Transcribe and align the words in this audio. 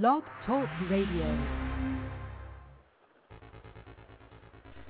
Blog 0.00 0.22
Talk 0.46 0.70
Radio. 0.88 1.38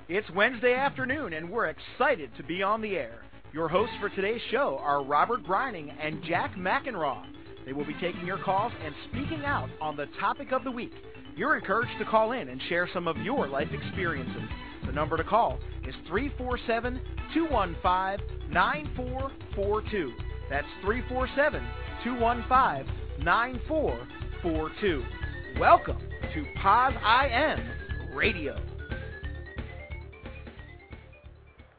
It's 0.07 0.29
Wednesday 0.33 0.75
afternoon, 0.75 1.33
and 1.33 1.49
we're 1.49 1.65
excited 1.65 2.29
to 2.37 2.43
be 2.43 2.63
on 2.63 2.81
the 2.81 2.95
air. 2.95 3.25
Your 3.51 3.67
hosts 3.67 3.95
for 3.99 4.07
today's 4.07 4.39
show 4.49 4.79
are 4.81 5.03
Robert 5.03 5.43
Breining 5.43 5.93
and 5.99 6.23
Jack 6.23 6.55
Mackenroth. 6.55 7.25
They 7.65 7.73
will 7.73 7.83
be 7.83 7.95
taking 7.95 8.25
your 8.25 8.37
calls 8.37 8.71
and 8.81 8.95
speaking 9.09 9.43
out 9.43 9.67
on 9.81 9.97
the 9.97 10.05
topic 10.21 10.53
of 10.53 10.63
the 10.63 10.71
week. 10.71 10.93
You're 11.35 11.57
encouraged 11.57 11.99
to 11.99 12.05
call 12.05 12.31
in 12.31 12.47
and 12.47 12.61
share 12.69 12.87
some 12.93 13.09
of 13.09 13.17
your 13.17 13.49
life 13.49 13.73
experiences. 13.73 14.47
The 14.85 14.93
number 14.93 15.17
to 15.17 15.25
call 15.25 15.59
is 15.85 15.95
347 16.07 17.01
215 17.33 18.53
9442. 18.53 20.13
That's 20.49 20.67
347 20.81 21.61
215 22.05 23.25
9442. 23.25 24.22
Welcome 24.43 25.99
to 26.33 26.45
Poz 26.61 26.93
I 27.01 27.29
Am 27.31 28.13
Radio. 28.13 28.59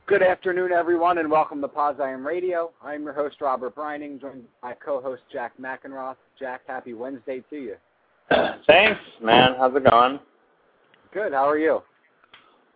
Good 0.06 0.22
afternoon, 0.22 0.72
everyone, 0.72 1.18
and 1.18 1.30
welcome 1.30 1.60
to 1.60 1.68
Poz 1.68 1.96
I 2.00 2.08
Am 2.08 2.26
Radio. 2.26 2.70
I'm 2.82 3.02
your 3.02 3.12
host, 3.12 3.42
Robert 3.42 3.76
Breining, 3.76 4.18
joined 4.18 4.44
by 4.62 4.72
co-host 4.82 5.20
Jack 5.30 5.52
Mackenroth. 5.60 6.16
Jack, 6.38 6.62
happy 6.66 6.94
Wednesday 6.94 7.42
to 7.50 7.56
you. 7.56 7.74
Thanks, 8.66 9.00
man. 9.22 9.56
How's 9.58 9.76
it 9.76 9.84
going? 9.90 10.18
Good. 11.12 11.32
How 11.32 11.46
are 11.46 11.58
you? 11.58 11.82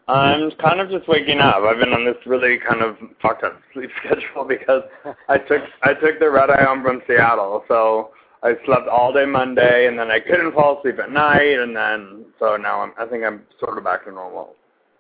I'm 0.07 0.51
kind 0.63 0.81
of 0.81 0.91
just 0.91 1.09
waking 1.09 1.39
up. 1.39 1.63
I've 1.63 1.79
been 1.79 1.95
on 1.95 2.05
this 2.05 2.17
really 2.27 2.59
kind 2.59 2.83
of 2.83 2.97
fucked 3.23 3.43
up 3.43 3.59
sleep 3.73 3.89
schedule 4.05 4.45
because 4.47 4.83
I 5.31 5.39
took 5.39 5.63
I 5.83 5.95
took 5.95 6.19
the 6.19 6.31
red 6.31 6.51
eye 6.51 6.65
home 6.65 6.83
from 6.83 7.01
Seattle, 7.07 7.65
so 7.69 8.11
I 8.43 8.55
slept 8.65 8.87
all 8.89 9.13
day 9.13 9.25
Monday, 9.27 9.89
and 9.89 9.99
then 9.99 10.11
I 10.11 10.21
couldn't 10.21 10.53
fall 10.53 10.79
asleep 10.79 10.99
at 11.01 11.11
night, 11.11 11.59
and 11.59 11.77
then 11.77 12.27
so 12.39 12.57
now 12.57 12.81
I'm 12.81 12.93
I 12.99 13.07
think 13.07 13.25
I'm 13.25 13.43
sort 13.59 13.79
of 13.79 13.85
back 13.85 14.05
to 14.05 14.13
normal, 14.13 14.55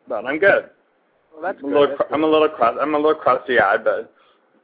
but 0.08 0.24
I'm 0.26 0.38
good. 0.38 0.70
Well, 1.32 1.42
that's 1.42 1.58
I'm 1.62 1.70
good. 1.70 1.76
a 1.76 1.80
little 1.80 1.96
That's 1.98 2.10
I'm 2.12 2.24
a 2.24 2.26
little 2.26 2.48
crust 2.48 2.78
I'm 2.80 2.94
a 2.94 2.98
little 2.98 3.14
crusty 3.14 3.60
eyed, 3.60 3.84
but 3.84 4.12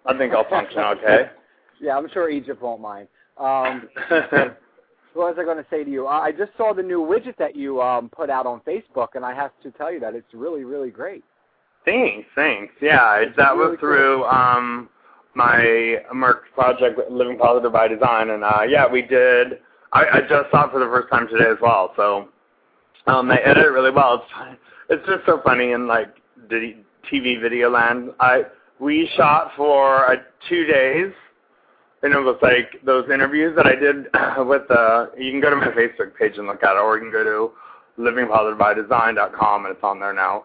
I 0.07 0.17
think 0.19 0.33
I'll 0.33 0.49
function 0.49 0.79
okay. 0.81 1.31
Yeah, 1.81 1.97
I'm 1.99 2.09
sure 2.09 2.31
Egypt 2.31 2.63
won't 2.63 2.81
mind. 2.81 3.09
Um, 3.37 3.89
what 4.09 4.57
was 5.15 5.37
I 5.39 5.45
going 5.45 5.59
to 5.59 5.67
say 5.69 5.83
to 5.85 5.91
you? 5.91 6.07
I 6.07 6.31
just 6.31 6.53
saw 6.57 6.73
the 6.73 6.85
new 6.85 7.01
widget 7.01 7.37
that 7.37 7.57
you 7.57 7.83
um, 7.83 8.09
put 8.09 8.31
out 8.31 8.47
on 8.47 8.61
Facebook, 8.61 9.09
and 9.17 9.25
I 9.25 9.35
have 9.35 9.51
to 9.65 9.73
tell 9.73 9.93
you 9.93 9.99
that 10.01 10.15
it's 10.15 10.33
really, 10.33 10.65
really 10.65 10.91
great. 10.91 11.25
thanks, 11.85 12.29
thanks. 12.37 12.73
Yeah, 12.81 13.17
it, 13.17 13.37
that 13.37 13.57
really 13.57 13.73
was 13.73 13.81
through 13.81 14.25
um 14.25 14.89
my 15.35 15.97
Merck 16.15 16.41
project, 16.55 16.99
Living 17.11 17.39
Positive 17.39 17.73
by 17.73 17.89
Design, 17.89 18.31
and 18.31 18.45
uh 18.45 18.63
yeah, 18.69 18.87
we 18.91 19.03
did. 19.03 19.61
I, 19.93 20.05
I 20.05 20.21
just 20.21 20.51
saw 20.51 20.67
it 20.67 20.73
for 20.73 20.81
the 20.81 20.87
first 20.87 21.11
time 21.13 21.29
today 21.29 21.51
as 21.51 21.59
well, 21.61 21.93
so 21.97 22.29
um 23.07 23.29
they 23.29 23.37
edit 23.37 23.65
it 23.65 23.69
really 23.69 23.91
well. 23.91 24.15
It's 24.15 24.59
it's 24.91 25.07
just 25.07 25.27
so 25.27 25.41
funny 25.45 25.73
in 25.73 25.87
like 25.87 26.15
the 26.49 26.75
TV 27.11 27.41
video 27.41 27.71
land. 27.71 28.11
I 28.21 28.43
we 28.81 29.09
shot 29.17 29.53
for 29.57 30.11
uh, 30.11 30.17
two 30.49 30.65
days, 30.67 31.13
and 32.03 32.13
it 32.13 32.19
was 32.19 32.37
like 32.43 32.85
those 32.85 33.09
interviews 33.13 33.55
that 33.57 33.67
I 33.67 33.75
did 33.75 34.07
with. 34.47 34.71
Uh, 34.71 35.07
you 35.19 35.31
can 35.31 35.41
go 35.41 35.51
to 35.51 35.57
my 35.57 35.69
Facebook 35.69 36.17
page 36.19 36.37
and 36.37 36.47
look 36.47 36.63
at 36.63 36.77
it, 36.77 36.81
or 36.81 36.97
you 36.97 37.03
can 37.05 37.13
go 37.13 37.25
to 37.25 37.53
livingpositivebydesign.com, 38.01 39.67
and 39.67 39.75
it's 39.75 39.85
on 39.85 40.01
there 40.01 40.13
now. 40.13 40.45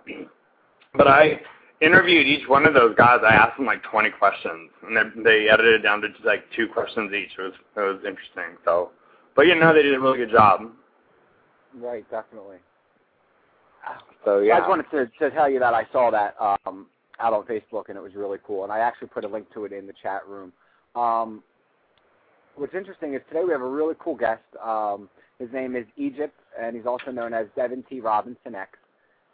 But 0.96 1.08
I 1.08 1.42
interviewed 1.82 2.28
each 2.28 2.48
one 2.48 2.66
of 2.66 2.74
those 2.74 2.96
guys. 2.96 3.20
I 3.24 3.34
asked 3.34 3.58
them 3.58 3.66
like 3.66 3.84
20 3.84 4.10
questions, 4.12 4.70
and 4.84 4.96
they, 4.96 5.24
they 5.24 5.50
edited 5.50 5.76
it 5.76 5.84
down 5.84 6.02
to 6.02 6.10
just 6.10 6.26
like 6.26 6.44
two 6.56 6.68
questions 6.68 7.14
each. 7.14 7.32
It 7.38 7.42
was 7.42 7.54
it 7.76 7.80
was 7.80 7.98
interesting. 8.06 8.58
So, 8.66 8.92
but 9.36 9.48
you 9.48 9.56
know, 9.56 9.74
they 9.74 9.84
did 9.84 9.94
a 9.94 10.00
really 10.00 10.18
good 10.18 10.32
job. 10.32 10.72
Right, 11.76 12.10
definitely. 12.10 12.58
So 14.26 14.40
yeah. 14.40 14.56
I 14.56 14.60
just 14.60 14.70
wanted 14.70 14.86
to, 14.92 15.06
to 15.20 15.32
tell 15.32 15.50
you 15.50 15.60
that 15.60 15.74
I 15.74 15.86
saw 15.92 16.12
that 16.12 16.36
um, 16.40 16.88
out 17.20 17.34
on 17.34 17.44
Facebook, 17.46 17.90
and 17.90 17.98
it 17.98 18.02
was 18.02 18.16
really 18.16 18.40
cool. 18.46 18.64
And 18.64 18.72
I 18.72 18.80
actually 18.80 19.08
put 19.08 19.24
a 19.24 19.28
link 19.28 19.52
to 19.54 19.66
it 19.66 19.72
in 19.72 19.88
the 19.88 19.94
chat 20.02 20.28
room. 20.28 20.52
Um, 20.96 21.44
what's 22.56 22.74
interesting 22.74 23.14
is 23.14 23.22
today 23.30 23.44
we 23.46 23.52
have 23.52 23.62
a 23.62 23.70
really 23.70 23.96
cool 24.00 24.16
guest. 24.16 24.44
Um, 24.64 25.10
his 25.40 25.52
name 25.54 25.76
is 25.76 25.86
Egypt, 25.96 26.36
and 26.60 26.76
he's 26.76 26.86
also 26.86 27.12
known 27.12 27.34
as 27.34 27.48
Devin 27.56 27.84
T. 27.90 28.02
Robinson 28.02 28.56
X. 28.56 28.78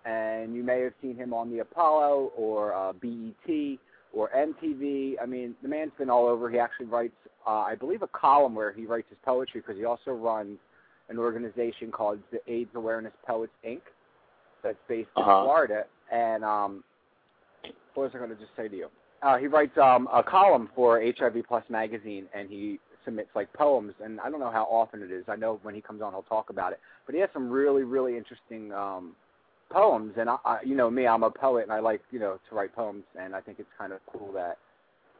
And 0.05 0.55
you 0.55 0.63
may 0.63 0.81
have 0.81 0.93
seen 1.01 1.15
him 1.15 1.33
on 1.33 1.49
the 1.49 1.59
Apollo 1.59 2.31
or 2.37 2.73
uh, 2.73 2.93
BET 2.93 3.79
or 4.13 4.29
MTV. 4.35 5.15
I 5.21 5.25
mean, 5.25 5.55
the 5.63 5.67
man's 5.67 5.91
been 5.97 6.09
all 6.09 6.27
over. 6.27 6.49
He 6.49 6.59
actually 6.59 6.85
writes, 6.85 7.15
uh, 7.47 7.49
I 7.61 7.75
believe, 7.75 8.01
a 8.03 8.07
column 8.07 8.53
where 8.55 8.71
he 8.71 8.85
writes 8.85 9.07
his 9.09 9.17
poetry 9.25 9.61
because 9.61 9.77
he 9.77 9.85
also 9.85 10.11
runs 10.11 10.57
an 11.09 11.17
organization 11.17 11.91
called 11.91 12.19
the 12.31 12.39
AIDS 12.51 12.69
Awareness 12.75 13.13
Poets 13.27 13.53
Inc. 13.67 13.81
That's 14.63 14.77
based 14.87 15.09
in 15.17 15.23
Uh-huh. 15.23 15.43
Florida. 15.43 15.85
And 16.11 16.43
um, 16.43 16.83
what 17.95 18.03
was 18.03 18.11
I 18.13 18.17
going 18.19 18.29
to 18.29 18.35
just 18.35 18.55
say 18.55 18.67
to 18.67 18.75
you? 18.75 18.87
Uh, 19.23 19.37
he 19.37 19.47
writes 19.47 19.75
um, 19.77 20.07
a 20.13 20.21
column 20.21 20.69
for 20.75 21.01
HIV 21.01 21.45
Plus 21.47 21.63
magazine, 21.69 22.25
and 22.35 22.47
he 22.49 22.79
submits 23.03 23.29
like 23.35 23.51
poems. 23.53 23.93
And 24.03 24.19
I 24.19 24.29
don't 24.29 24.39
know 24.39 24.51
how 24.51 24.65
often 24.65 25.01
it 25.01 25.11
is. 25.11 25.25
I 25.27 25.35
know 25.35 25.59
when 25.63 25.73
he 25.73 25.81
comes 25.81 26.01
on, 26.03 26.11
he'll 26.13 26.21
talk 26.23 26.49
about 26.51 26.73
it. 26.73 26.79
But 27.07 27.15
he 27.15 27.21
has 27.21 27.29
some 27.33 27.49
really, 27.49 27.83
really 27.83 28.17
interesting 28.17 28.71
um, 28.71 29.15
poems. 29.71 30.13
And 30.17 30.29
I, 30.29 30.37
I, 30.45 30.59
you 30.63 30.75
know 30.75 30.89
me, 30.89 31.07
I'm 31.07 31.23
a 31.23 31.31
poet, 31.31 31.63
and 31.63 31.71
I 31.71 31.79
like 31.79 32.01
you 32.11 32.19
know 32.19 32.39
to 32.49 32.55
write 32.55 32.75
poems. 32.75 33.03
And 33.19 33.35
I 33.35 33.41
think 33.41 33.59
it's 33.59 33.69
kind 33.77 33.93
of 33.93 33.99
cool 34.11 34.31
that 34.33 34.57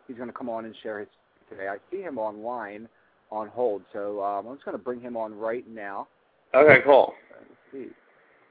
he's 0.07 0.17
going 0.17 0.29
to 0.29 0.33
come 0.33 0.49
on 0.49 0.65
and 0.65 0.75
share 0.83 0.99
his 0.99 1.09
today. 1.49 1.67
I 1.67 1.77
see 1.91 2.01
him 2.01 2.17
online 2.17 2.87
on 3.31 3.47
hold, 3.49 3.81
so 3.93 4.23
um, 4.23 4.47
I'm 4.47 4.55
just 4.55 4.65
going 4.65 4.77
to 4.77 4.83
bring 4.83 5.01
him 5.01 5.17
on 5.17 5.37
right 5.37 5.67
now. 5.67 6.07
Okay, 6.53 6.81
cool. 6.85 7.13
Let's 7.31 7.45
see. 7.71 7.91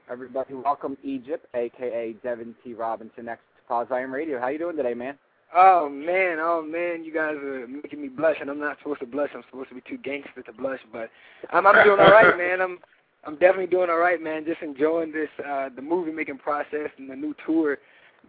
Everybody, 0.09 0.53
welcome 0.53 0.97
Egypt, 1.03 1.47
aka 1.55 2.13
Devin 2.21 2.53
T. 2.63 2.73
Robinson, 2.73 3.27
X 3.27 3.41
to 3.57 3.67
Poz 3.67 3.87
I 3.89 4.01
Am 4.01 4.13
Radio. 4.13 4.39
How 4.39 4.49
you 4.49 4.59
doing 4.59 4.77
today, 4.77 4.93
man? 4.93 5.17
Oh 5.55 5.89
man, 5.89 6.37
oh 6.39 6.61
man, 6.61 7.03
you 7.03 7.13
guys 7.13 7.35
are 7.35 7.67
making 7.67 8.01
me 8.01 8.09
blush, 8.09 8.35
and 8.41 8.49
I'm 8.49 8.59
not 8.59 8.77
supposed 8.79 8.99
to 8.99 9.05
blush. 9.05 9.29
I'm 9.33 9.43
supposed 9.49 9.69
to 9.69 9.75
be 9.75 9.81
too 9.89 9.97
gangster 9.97 10.43
to 10.43 10.53
blush, 10.53 10.81
but 10.91 11.09
I'm 11.51 11.65
I'm 11.65 11.83
doing 11.83 11.99
all 11.99 12.11
right, 12.11 12.37
man. 12.37 12.61
I'm 12.61 12.79
I'm 13.25 13.33
definitely 13.33 13.67
doing 13.67 13.89
all 13.89 13.97
right, 13.97 14.21
man. 14.21 14.45
Just 14.45 14.61
enjoying 14.61 15.11
this 15.11 15.29
uh 15.47 15.69
the 15.75 15.81
movie 15.81 16.11
making 16.11 16.37
process 16.37 16.89
and 16.97 17.09
the 17.09 17.15
new 17.15 17.35
tour 17.45 17.79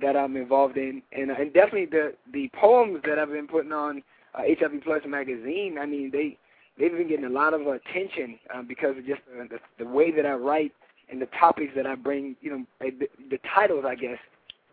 that 0.01 0.17
I'm 0.17 0.37
involved 0.37 0.77
in, 0.77 1.03
and 1.13 1.31
and 1.31 1.53
definitely 1.53 1.87
the 1.87 2.15
the 2.33 2.51
poems 2.59 3.01
that 3.07 3.19
I've 3.19 3.31
been 3.31 3.47
putting 3.47 3.73
on 3.73 4.03
uh, 4.35 4.43
HIV 4.59 4.83
Plus 4.85 5.03
magazine. 5.07 5.77
I 5.81 5.87
mean, 5.87 6.11
they 6.11 6.39
they've 6.79 6.93
been 6.93 7.09
getting 7.09 7.27
a 7.27 7.31
lot 7.31 7.55
of 7.55 7.63
attention 7.63 8.39
uh, 8.55 8.63
because 8.63 8.97
of 8.99 9.07
just 9.07 9.21
uh, 9.39 9.45
the 9.51 9.59
the 9.83 9.89
way 9.89 10.11
that 10.13 10.27
I 10.27 10.33
write 10.33 10.73
and 11.11 11.21
the 11.21 11.29
topics 11.39 11.73
that 11.77 11.87
I 11.87 11.95
bring. 11.95 12.37
You 12.41 12.51
know, 12.51 12.87
uh, 12.87 12.91
the, 12.99 13.09
the 13.31 13.39
titles, 13.55 13.85
I 13.87 13.95
guess 13.95 14.19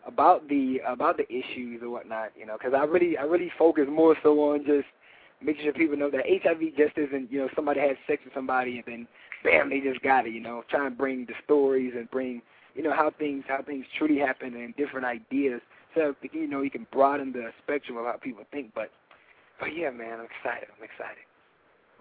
about 0.06 0.48
the 0.50 0.82
about 0.88 1.18
the 1.18 1.28
issues 1.30 1.82
or 1.82 1.90
whatnot, 1.90 2.32
you 2.38 2.46
know, 2.46 2.58
because 2.58 2.74
I 2.74 2.84
really 2.84 3.18
I 3.18 3.24
really 3.24 3.52
focus 3.58 3.86
more 3.90 4.16
so 4.24 4.40
on 4.52 4.66
just 4.66 4.88
making 5.44 5.64
sure 5.64 5.74
people 5.74 5.98
know 5.98 6.10
that 6.10 6.26
HIV 6.26 6.76
just 6.78 6.98
isn't 6.98 7.32
you 7.32 7.40
know 7.40 7.50
somebody 7.56 7.80
has 7.80 7.98
sex 8.08 8.22
with 8.24 8.34
somebody 8.34 8.78
and 8.78 8.86
then 8.86 9.08
bam 9.44 9.70
they 9.70 9.80
just 9.80 10.02
got 10.02 10.26
it, 10.26 10.34
you 10.34 10.40
know, 10.40 10.64
trying 10.70 10.90
to 10.90 10.96
bring 10.96 11.26
the 11.26 11.34
stories 11.44 11.94
and 11.96 12.10
bring 12.12 12.42
you 12.76 12.84
know 12.84 12.94
how 12.94 13.12
things 13.20 13.44
how 13.48 13.62
things 13.62 13.86
truly 13.98 14.18
happen 14.18 14.56
and 14.56 14.76
different 14.76 15.06
ideas, 15.06 15.62
so 15.96 16.16
you 16.32 16.48
know 16.48 16.62
you 16.62 16.72
can 16.72 16.88
broaden 16.92 17.32
the 17.32 17.50
spectrum 17.64 17.98
of 17.98 18.06
how 18.06 18.18
people 18.22 18.44
think. 18.52 18.72
But 18.74 18.90
but 19.60 19.76
yeah, 19.76 19.92
man, 19.92 20.20
I'm 20.20 20.26
excited. 20.26 20.70
I'm 20.76 20.84
excited. 20.84 21.24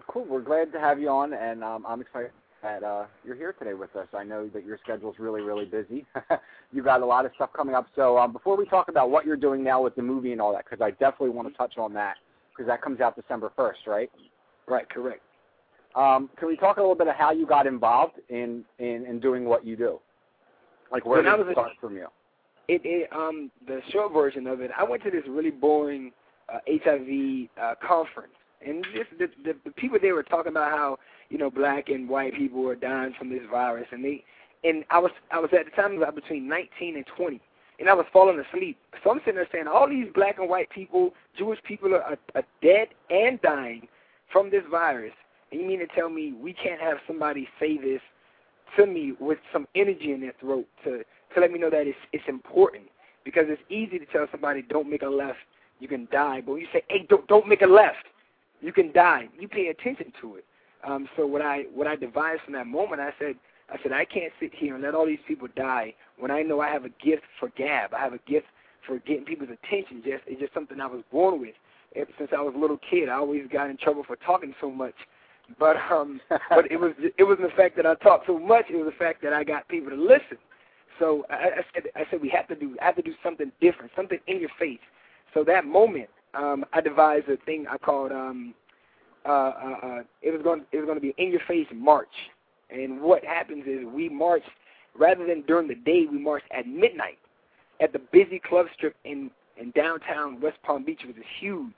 Cool. 0.07 0.25
We're 0.25 0.41
glad 0.41 0.71
to 0.73 0.79
have 0.79 0.99
you 0.99 1.09
on, 1.09 1.33
and 1.33 1.63
um, 1.63 1.85
I'm 1.87 2.01
excited 2.01 2.31
that 2.61 2.83
uh, 2.83 3.05
you're 3.25 3.35
here 3.35 3.53
today 3.53 3.73
with 3.73 3.95
us. 3.95 4.07
I 4.17 4.23
know 4.23 4.47
that 4.47 4.65
your 4.65 4.79
schedule's 4.83 5.15
really, 5.19 5.41
really 5.41 5.65
busy. 5.65 6.05
you 6.71 6.81
got 6.81 7.01
a 7.01 7.05
lot 7.05 7.25
of 7.25 7.31
stuff 7.35 7.51
coming 7.55 7.75
up. 7.75 7.87
So 7.95 8.17
um, 8.17 8.31
before 8.31 8.57
we 8.57 8.65
talk 8.65 8.87
about 8.87 9.11
what 9.11 9.25
you're 9.25 9.35
doing 9.35 9.63
now 9.63 9.81
with 9.81 9.95
the 9.95 10.01
movie 10.01 10.31
and 10.31 10.41
all 10.41 10.53
that, 10.53 10.65
because 10.65 10.81
I 10.81 10.91
definitely 10.91 11.29
want 11.29 11.49
to 11.49 11.53
touch 11.57 11.77
on 11.77 11.93
that, 11.93 12.15
because 12.55 12.67
that 12.67 12.81
comes 12.81 13.01
out 13.01 13.15
December 13.15 13.51
1st, 13.57 13.87
right? 13.87 14.11
Right, 14.67 14.89
correct. 14.89 15.21
Um, 15.95 16.29
can 16.37 16.47
we 16.47 16.55
talk 16.55 16.77
a 16.77 16.79
little 16.81 16.95
bit 16.95 17.07
of 17.07 17.15
how 17.15 17.31
you 17.31 17.45
got 17.45 17.67
involved 17.67 18.19
in, 18.29 18.63
in, 18.79 19.05
in 19.05 19.19
doing 19.19 19.45
what 19.45 19.65
you 19.65 19.75
do? 19.75 19.99
Like 20.91 21.05
where 21.05 21.21
When 21.23 21.37
did 21.37 21.47
it 21.47 21.49
a- 21.49 21.53
start 21.53 21.71
from 21.81 21.95
you? 21.95 22.07
it, 22.69 22.81
it 22.85 23.11
um 23.11 23.51
the 23.67 23.81
short 23.91 24.13
version 24.13 24.47
of 24.47 24.61
it, 24.61 24.71
I 24.77 24.83
went 24.83 25.03
to 25.03 25.11
this 25.11 25.23
really 25.27 25.51
boring 25.51 26.11
uh, 26.53 26.59
HIV 26.67 27.49
uh, 27.61 27.75
conference, 27.85 28.33
and 28.65 28.85
just 28.95 29.09
the, 29.19 29.27
the 29.43 29.57
the 29.65 29.71
people 29.71 29.97
there 30.01 30.15
were 30.15 30.23
talking 30.23 30.51
about 30.51 30.71
how 30.71 30.97
you 31.29 31.37
know 31.37 31.49
black 31.49 31.89
and 31.89 32.07
white 32.07 32.33
people 32.35 32.61
were 32.61 32.75
dying 32.75 33.13
from 33.17 33.29
this 33.29 33.41
virus, 33.51 33.87
and 33.91 34.03
they 34.03 34.23
and 34.63 34.85
I 34.89 34.99
was 34.99 35.11
I 35.31 35.39
was 35.39 35.49
at 35.57 35.65
the 35.65 35.71
time 35.71 35.97
about 35.97 36.15
between 36.15 36.47
19 36.47 36.95
and 36.95 37.05
20, 37.17 37.41
and 37.79 37.89
I 37.89 37.93
was 37.93 38.05
falling 38.13 38.39
asleep. 38.39 38.77
So 39.03 39.11
I'm 39.11 39.19
sitting 39.19 39.35
there 39.35 39.47
saying 39.51 39.67
all 39.67 39.89
these 39.89 40.07
black 40.13 40.37
and 40.39 40.49
white 40.49 40.69
people, 40.69 41.13
Jewish 41.37 41.59
people 41.63 41.93
are, 41.93 42.17
are, 42.35 42.43
dead 42.61 42.89
and 43.09 43.41
dying 43.41 43.87
from 44.31 44.49
this 44.49 44.63
virus, 44.69 45.13
and 45.51 45.61
you 45.61 45.67
mean 45.67 45.79
to 45.79 45.87
tell 45.87 46.09
me 46.09 46.33
we 46.33 46.53
can't 46.53 46.81
have 46.81 46.97
somebody 47.07 47.47
say 47.59 47.77
this 47.77 48.01
to 48.77 48.85
me 48.85 49.13
with 49.19 49.37
some 49.51 49.67
energy 49.75 50.11
in 50.11 50.21
their 50.21 50.33
throat 50.39 50.67
to 50.83 51.03
to 51.33 51.41
let 51.41 51.51
me 51.51 51.59
know 51.59 51.69
that 51.69 51.87
it's 51.87 51.97
it's 52.11 52.23
important 52.27 52.83
because 53.23 53.45
it's 53.47 53.61
easy 53.69 53.99
to 53.99 54.05
tell 54.05 54.27
somebody 54.31 54.61
don't 54.61 54.89
make 54.89 55.01
a 55.01 55.07
left, 55.07 55.39
you 55.79 55.87
can 55.87 56.07
die. 56.11 56.41
But 56.41 56.53
when 56.53 56.61
you 56.61 56.67
say, 56.73 56.83
hey, 56.89 57.05
don't 57.09 57.27
don't 57.27 57.47
make 57.47 57.61
a 57.61 57.67
left, 57.67 58.05
you 58.61 58.71
can 58.71 58.91
die. 58.91 59.27
You 59.39 59.47
pay 59.47 59.67
attention 59.67 60.13
to 60.21 60.35
it. 60.35 60.45
Um, 60.85 61.07
so 61.15 61.25
what 61.25 61.41
I 61.41 61.63
what 61.73 61.87
I 61.87 61.95
devised 61.95 62.41
from 62.43 62.53
that 62.53 62.67
moment, 62.67 63.01
I 63.01 63.13
said, 63.19 63.35
I 63.73 63.81
said 63.81 63.91
I 63.91 64.05
can't 64.05 64.31
sit 64.39 64.53
here 64.53 64.75
and 64.75 64.83
let 64.83 64.93
all 64.93 65.05
these 65.05 65.19
people 65.27 65.47
die 65.55 65.95
when 66.17 66.31
I 66.31 66.43
know 66.43 66.61
I 66.61 66.69
have 66.69 66.85
a 66.85 66.89
gift 67.03 67.23
for 67.39 67.49
gab. 67.57 67.93
I 67.93 67.99
have 67.99 68.13
a 68.13 68.19
gift 68.19 68.45
for 68.85 68.99
getting 68.99 69.25
people's 69.25 69.49
attention. 69.49 70.03
Just 70.05 70.23
it's 70.27 70.39
just 70.39 70.53
something 70.53 70.79
I 70.79 70.85
was 70.87 71.01
born 71.11 71.41
with. 71.41 71.55
Ever 71.95 72.11
since 72.17 72.31
I 72.35 72.41
was 72.41 72.53
a 72.55 72.57
little 72.57 72.79
kid, 72.89 73.09
I 73.09 73.13
always 73.13 73.43
got 73.51 73.69
in 73.69 73.77
trouble 73.77 74.03
for 74.03 74.15
talking 74.15 74.53
so 74.61 74.69
much. 74.69 74.95
But 75.59 75.77
um, 75.91 76.21
but 76.49 76.71
it 76.71 76.79
was 76.79 76.93
it 77.17 77.23
wasn't 77.23 77.49
the 77.49 77.55
fact 77.55 77.75
that 77.77 77.85
I 77.85 77.95
talked 77.95 78.27
so 78.27 78.37
much. 78.37 78.65
It 78.69 78.75
was 78.75 78.85
the 78.85 79.03
fact 79.03 79.23
that 79.23 79.33
I 79.33 79.43
got 79.43 79.67
people 79.67 79.89
to 79.89 79.95
listen. 79.95 80.37
So 80.99 81.25
I, 81.29 81.33
I 81.33 81.61
said 81.73 81.83
I 81.95 82.03
said 82.11 82.21
we 82.21 82.29
have 82.29 82.47
to 82.49 82.55
do 82.55 82.77
I 82.81 82.85
have 82.85 82.95
to 82.97 83.01
do 83.01 83.13
something 83.23 83.51
different, 83.59 83.91
something 83.95 84.19
in 84.27 84.39
your 84.39 84.51
face. 84.59 84.79
So 85.33 85.43
that 85.45 85.65
moment, 85.65 86.09
um, 86.35 86.63
I 86.73 86.81
devised 86.81 87.27
a 87.27 87.37
thing 87.37 87.65
I 87.69 87.77
called 87.77 88.11
um, 88.11 88.53
uh, 89.25 89.29
uh, 89.29 89.77
uh, 89.83 90.03
it 90.21 90.31
was 90.31 90.41
going 90.43 90.63
it 90.71 90.77
was 90.77 90.85
going 90.85 90.97
to 90.97 91.01
be 91.01 91.13
in 91.17 91.31
your 91.31 91.41
face 91.47 91.67
march. 91.73 92.07
And 92.69 93.01
what 93.01 93.23
happens 93.23 93.65
is 93.67 93.85
we 93.85 94.09
march 94.09 94.43
rather 94.97 95.25
than 95.25 95.41
during 95.43 95.67
the 95.67 95.75
day, 95.75 96.05
we 96.09 96.17
march 96.17 96.43
at 96.51 96.67
midnight 96.67 97.17
at 97.81 97.93
the 97.93 97.99
busy 98.11 98.39
club 98.39 98.67
strip 98.75 98.95
in 99.03 99.29
in 99.57 99.71
downtown 99.71 100.41
West 100.41 100.57
Palm 100.63 100.83
Beach, 100.83 101.01
which 101.05 101.17
is 101.17 101.23
huge. 101.39 101.73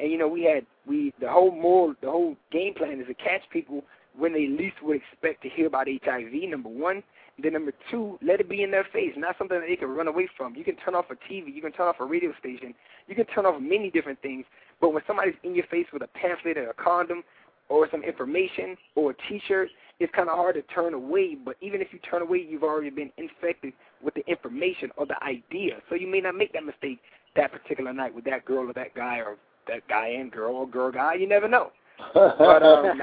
And 0.00 0.10
you 0.10 0.18
know, 0.18 0.28
we 0.28 0.44
had 0.44 0.64
we 0.86 1.12
the 1.20 1.28
whole 1.28 1.50
moral 1.50 1.94
the 2.00 2.10
whole 2.10 2.36
game 2.50 2.74
plan 2.74 3.00
is 3.00 3.06
to 3.06 3.14
catch 3.14 3.42
people 3.52 3.84
when 4.16 4.32
they 4.32 4.46
least 4.46 4.76
would 4.82 4.96
expect 4.96 5.42
to 5.42 5.48
hear 5.48 5.66
about 5.66 5.86
HIV. 5.86 6.32
Number 6.48 6.68
one, 6.68 7.02
and 7.36 7.44
then 7.44 7.52
number 7.52 7.72
two, 7.90 8.18
let 8.22 8.40
it 8.40 8.48
be 8.48 8.62
in 8.62 8.70
their 8.70 8.86
face, 8.92 9.12
not 9.16 9.36
something 9.38 9.60
that 9.60 9.66
they 9.66 9.76
can 9.76 9.88
run 9.88 10.08
away 10.08 10.28
from. 10.36 10.54
You 10.56 10.64
can 10.64 10.76
turn 10.76 10.94
off 10.94 11.06
a 11.10 11.14
TV, 11.14 11.54
you 11.54 11.62
can 11.62 11.72
turn 11.72 11.86
off 11.88 11.96
a 12.00 12.04
radio 12.04 12.32
station, 12.38 12.74
you 13.06 13.14
can 13.14 13.26
turn 13.26 13.46
off 13.46 13.60
many 13.60 13.90
different 13.90 14.20
things. 14.20 14.44
But 14.80 14.92
when 14.92 15.02
somebody's 15.06 15.34
in 15.42 15.54
your 15.54 15.66
face 15.66 15.86
with 15.92 16.02
a 16.02 16.08
pamphlet 16.08 16.56
or 16.56 16.70
a 16.70 16.74
condom 16.74 17.22
or 17.68 17.88
some 17.90 18.02
information 18.02 18.76
or 18.94 19.12
a 19.12 19.14
T-shirt, 19.28 19.68
it's 20.00 20.12
kind 20.14 20.28
of 20.28 20.36
hard 20.36 20.56
to 20.56 20.62
turn 20.62 20.94
away. 20.94 21.36
But 21.36 21.56
even 21.60 21.80
if 21.80 21.88
you 21.92 21.98
turn 21.98 22.22
away, 22.22 22.46
you've 22.48 22.64
already 22.64 22.90
been 22.90 23.12
infected 23.18 23.74
with 24.02 24.14
the 24.14 24.26
information 24.26 24.90
or 24.96 25.06
the 25.06 25.22
idea. 25.22 25.76
So 25.88 25.94
you 25.94 26.08
may 26.08 26.20
not 26.20 26.34
make 26.34 26.52
that 26.54 26.64
mistake 26.64 27.00
that 27.36 27.52
particular 27.52 27.92
night 27.92 28.14
with 28.14 28.24
that 28.24 28.44
girl 28.44 28.68
or 28.68 28.72
that 28.72 28.94
guy 28.94 29.18
or 29.18 29.36
that 29.68 29.86
guy 29.88 30.08
and 30.08 30.32
girl 30.32 30.56
or 30.56 30.66
girl 30.66 30.90
guy. 30.90 31.14
You 31.14 31.28
never 31.28 31.46
know. 31.46 31.70
but 32.14 32.62
um, 32.62 32.98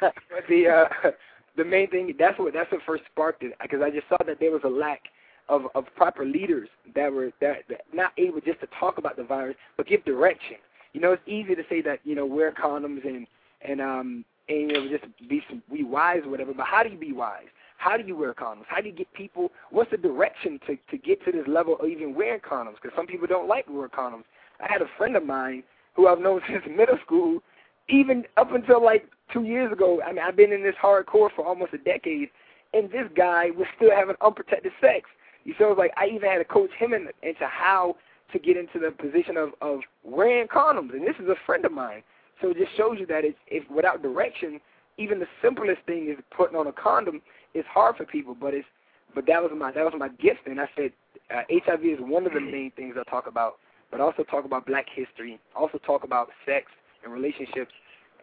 but 0.00 0.14
the 0.48 0.68
uh, 0.68 1.10
the 1.56 1.64
main 1.64 1.90
thing 1.90 2.14
that's 2.18 2.38
what 2.38 2.54
that's 2.54 2.70
what 2.72 2.80
first 2.86 3.04
sparked 3.12 3.42
it 3.42 3.52
because 3.62 3.80
I 3.82 3.90
just 3.90 4.08
saw 4.08 4.16
that 4.26 4.40
there 4.40 4.50
was 4.50 4.62
a 4.64 4.68
lack 4.68 5.02
of 5.48 5.62
of 5.74 5.84
proper 5.96 6.24
leaders 6.24 6.68
that 6.94 7.12
were 7.12 7.30
that, 7.40 7.64
that 7.68 7.82
not 7.92 8.12
able 8.16 8.40
just 8.40 8.60
to 8.60 8.68
talk 8.80 8.96
about 8.96 9.16
the 9.16 9.24
virus 9.24 9.56
but 9.76 9.86
give 9.86 10.04
direction. 10.04 10.56
You 10.94 11.02
know, 11.02 11.12
it's 11.12 11.22
easy 11.26 11.54
to 11.54 11.62
say 11.68 11.82
that 11.82 12.00
you 12.04 12.14
know 12.14 12.24
wear 12.24 12.52
condoms 12.52 13.06
and 13.06 13.26
and 13.60 13.80
um 13.82 14.24
and 14.48 14.70
you 14.70 14.72
know 14.72 14.88
just 14.88 15.04
be 15.28 15.42
some 15.48 15.62
be 15.72 15.84
wise 15.84 16.22
or 16.24 16.30
whatever. 16.30 16.54
But 16.54 16.66
how 16.66 16.82
do 16.82 16.90
you 16.90 16.98
be 16.98 17.12
wise? 17.12 17.46
How 17.78 17.96
do 17.96 18.04
you 18.04 18.16
wear 18.16 18.34
condoms? 18.34 18.64
How 18.66 18.80
do 18.80 18.88
you 18.88 18.94
get 18.94 19.12
people? 19.12 19.52
What's 19.70 19.90
the 19.90 19.96
direction 19.96 20.58
to 20.66 20.76
to 20.90 20.98
get 20.98 21.24
to 21.24 21.32
this 21.32 21.46
level 21.46 21.76
of 21.80 21.88
even 21.88 22.14
wearing 22.14 22.40
condoms? 22.40 22.74
Because 22.82 22.96
some 22.96 23.06
people 23.06 23.26
don't 23.26 23.48
like 23.48 23.66
wearing 23.68 23.90
condoms. 23.90 24.24
I 24.60 24.70
had 24.70 24.82
a 24.82 24.88
friend 24.96 25.16
of 25.16 25.24
mine 25.24 25.62
who 25.94 26.08
I've 26.08 26.20
known 26.20 26.40
since 26.48 26.64
middle 26.68 26.98
school, 27.04 27.40
even 27.88 28.24
up 28.36 28.52
until 28.52 28.82
like 28.82 29.08
two 29.32 29.44
years 29.44 29.72
ago. 29.72 30.00
I 30.04 30.12
mean, 30.12 30.22
I've 30.26 30.36
been 30.36 30.52
in 30.52 30.62
this 30.62 30.74
hardcore 30.82 31.30
for 31.34 31.46
almost 31.46 31.72
a 31.72 31.78
decade, 31.78 32.30
and 32.72 32.90
this 32.90 33.08
guy 33.16 33.50
was 33.50 33.66
still 33.76 33.90
having 33.90 34.16
unprotected 34.20 34.72
sex. 34.80 35.08
You 35.44 35.54
it's 35.58 35.78
like 35.78 35.92
I 35.96 36.06
even 36.08 36.28
had 36.28 36.38
to 36.38 36.44
coach 36.44 36.70
him 36.78 36.92
in, 36.92 37.08
into 37.22 37.46
how 37.46 37.96
to 38.32 38.38
get 38.38 38.56
into 38.56 38.78
the 38.78 38.90
position 38.90 39.36
of 39.36 39.50
of 39.62 39.80
wearing 40.04 40.48
condoms, 40.48 40.92
and 40.92 41.06
this 41.06 41.16
is 41.20 41.28
a 41.28 41.36
friend 41.46 41.64
of 41.64 41.72
mine. 41.72 42.02
So 42.40 42.50
it 42.50 42.56
just 42.58 42.76
shows 42.76 42.96
you 42.98 43.06
that 43.06 43.24
it's, 43.24 43.38
if 43.46 43.68
without 43.70 44.02
direction, 44.02 44.60
even 44.96 45.18
the 45.18 45.26
simplest 45.42 45.82
thing 45.86 46.08
is 46.08 46.22
putting 46.36 46.56
on 46.56 46.66
a 46.66 46.72
condom 46.72 47.22
is 47.54 47.64
hard 47.68 47.96
for 47.96 48.04
people. 48.04 48.36
But 48.38 48.54
it's 48.54 48.66
but 49.14 49.26
that 49.26 49.42
was 49.42 49.50
my 49.56 49.72
that 49.72 49.84
was 49.84 49.94
my 49.96 50.08
gift, 50.08 50.46
and 50.46 50.60
I 50.60 50.68
said 50.76 50.92
uh, 51.34 51.42
HIV 51.50 51.84
is 51.84 51.98
one 52.00 52.26
of 52.26 52.32
the 52.32 52.40
main 52.40 52.70
things 52.76 52.94
I 52.98 53.08
talk 53.08 53.26
about, 53.26 53.54
but 53.90 54.00
also 54.00 54.22
talk 54.22 54.44
about 54.44 54.66
Black 54.66 54.86
history, 54.94 55.38
also 55.56 55.78
talk 55.78 56.04
about 56.04 56.28
sex 56.44 56.66
and 57.04 57.12
relationships, 57.12 57.72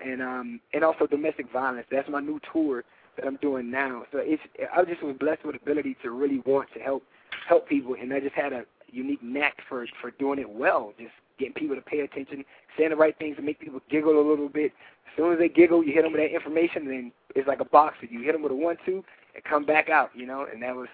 and 0.06 0.22
um 0.22 0.60
and 0.74 0.84
also 0.84 1.08
domestic 1.08 1.52
violence. 1.52 1.88
That's 1.92 2.10
my 2.10 2.20
new 2.20 2.40
tour 2.54 2.84
that 3.18 3.26
I'm 3.26 3.38
doing 3.38 3.72
now. 3.72 4.04
So 4.12 4.20
it's 4.22 4.42
I 4.76 4.84
just 4.84 5.02
was 5.02 5.16
blessed 5.20 5.46
with 5.46 5.56
the 5.56 5.62
ability 5.62 5.98
to 6.04 6.12
really 6.12 6.42
want 6.46 6.70
to 6.76 6.80
help 6.80 7.04
help 7.48 7.68
people, 7.68 7.96
and 8.00 8.14
I 8.14 8.20
just 8.20 8.36
had 8.36 8.54
a 8.54 8.66
unique 8.92 9.24
knack 9.24 9.58
for 9.68 9.88
for 10.02 10.12
doing 10.12 10.40
it 10.40 10.50
well, 10.50 10.94
just 11.00 11.12
getting 11.38 11.54
people 11.54 11.76
to 11.76 11.82
pay 11.82 12.00
attention, 12.02 12.44
saying 12.78 12.90
the 12.92 12.96
right 12.96 13.18
things 13.18 13.36
to 13.38 13.42
make 13.42 13.60
people 13.60 13.80
giggle 13.90 14.20
a 14.20 14.26
little 14.28 14.50
bit. 14.50 14.72
As 15.08 15.18
soon 15.18 15.32
as 15.34 15.40
they 15.40 15.50
giggle, 15.50 15.84
you 15.84 15.94
hit 15.94 16.04
them 16.04 16.12
with 16.12 16.22
that 16.22 16.34
information, 16.34 16.84
and 16.84 16.90
then 16.92 17.12
it's 17.36 17.48
like 17.48 17.60
a 17.60 17.66
boxer. 17.66 18.06
You 18.06 18.22
hit 18.24 18.34
them 18.34 18.42
with 18.42 18.52
a 18.52 18.56
one-two 18.56 19.04
and 19.34 19.44
come 19.44 19.66
back 19.66 19.90
out, 19.90 20.12
you 20.14 20.26
know. 20.26 20.46
And 20.52 20.62
that 20.64 20.76
was 20.76 20.88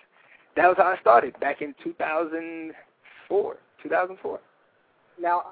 that 0.55 0.67
was 0.67 0.75
how 0.77 0.85
I 0.85 0.97
started 0.99 1.39
back 1.39 1.61
in 1.61 1.73
2004. 1.83 3.57
2004. 3.83 4.39
Now, 5.19 5.43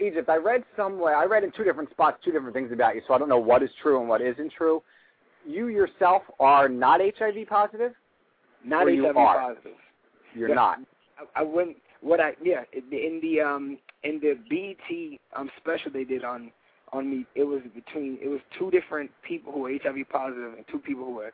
Egypt, 0.00 0.28
I 0.28 0.36
read 0.36 0.64
somewhere, 0.76 1.16
I 1.16 1.24
read 1.24 1.44
in 1.44 1.52
two 1.52 1.64
different 1.64 1.90
spots 1.90 2.18
two 2.24 2.32
different 2.32 2.54
things 2.54 2.72
about 2.72 2.94
you, 2.94 3.02
so 3.06 3.14
I 3.14 3.18
don't 3.18 3.28
know 3.28 3.38
what 3.38 3.62
is 3.62 3.70
true 3.82 4.00
and 4.00 4.08
what 4.08 4.20
isn't 4.20 4.52
true. 4.52 4.82
You 5.46 5.68
yourself 5.68 6.22
are 6.40 6.68
not 6.68 7.00
HIV 7.00 7.48
positive? 7.48 7.92
Not 8.64 8.86
HIV 8.86 8.94
you 8.94 9.12
positive. 9.12 9.72
You're 10.34 10.48
Yeah. 10.50 10.54
not. 10.54 10.78
I, 11.18 11.40
I 11.40 11.42
went 11.42 11.76
what 12.00 12.20
I 12.20 12.34
yeah 12.42 12.62
in 12.72 13.20
the 13.20 13.40
um 13.40 13.78
in 14.04 14.20
the 14.20 14.38
BET 14.48 15.18
um 15.36 15.50
special 15.56 15.90
they 15.92 16.04
did 16.04 16.24
on 16.24 16.50
on 16.92 17.10
me 17.10 17.26
it 17.34 17.44
was 17.44 17.60
between 17.74 18.18
it 18.22 18.28
was 18.28 18.40
two 18.58 18.70
different 18.70 19.10
people 19.22 19.52
who 19.52 19.60
were 19.60 19.70
HIV 19.70 20.08
positive 20.10 20.54
and 20.54 20.64
two 20.70 20.78
people 20.78 21.04
who 21.04 21.14
were 21.14 21.32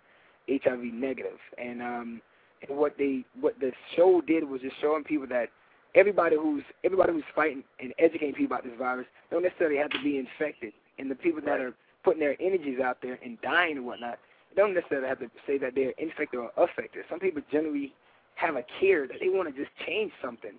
HIV 0.48 0.82
negative. 0.92 1.38
And 1.58 1.82
um 1.82 2.22
and 2.66 2.78
what 2.78 2.96
they 2.98 3.24
what 3.40 3.58
the 3.60 3.72
show 3.96 4.20
did 4.20 4.44
was 4.44 4.60
just 4.60 4.76
showing 4.80 5.04
people 5.04 5.26
that 5.28 5.48
everybody 5.94 6.36
who's 6.36 6.64
everybody 6.82 7.12
who's 7.12 7.24
fighting 7.34 7.62
and 7.80 7.92
educating 7.98 8.34
people 8.34 8.56
about 8.56 8.64
this 8.64 8.78
virus 8.78 9.06
don't 9.30 9.42
necessarily 9.42 9.76
have 9.76 9.90
to 9.90 10.02
be 10.02 10.18
infected. 10.18 10.72
And 10.98 11.10
the 11.10 11.14
people 11.14 11.40
that 11.44 11.60
are 11.60 11.74
putting 12.04 12.20
their 12.20 12.36
energies 12.40 12.80
out 12.80 12.98
there 13.02 13.18
and 13.24 13.40
dying 13.40 13.78
and 13.78 13.86
whatnot 13.86 14.18
don't 14.56 14.74
necessarily 14.74 15.08
have 15.08 15.18
to 15.18 15.30
say 15.46 15.58
that 15.58 15.74
they're 15.74 15.94
infected 15.98 16.38
or 16.38 16.50
affected. 16.56 17.04
Some 17.10 17.18
people 17.18 17.42
generally 17.50 17.92
have 18.36 18.56
a 18.56 18.64
care 18.80 19.06
that 19.06 19.16
they 19.20 19.28
want 19.28 19.52
to 19.52 19.60
just 19.60 19.74
change 19.86 20.12
something, 20.22 20.52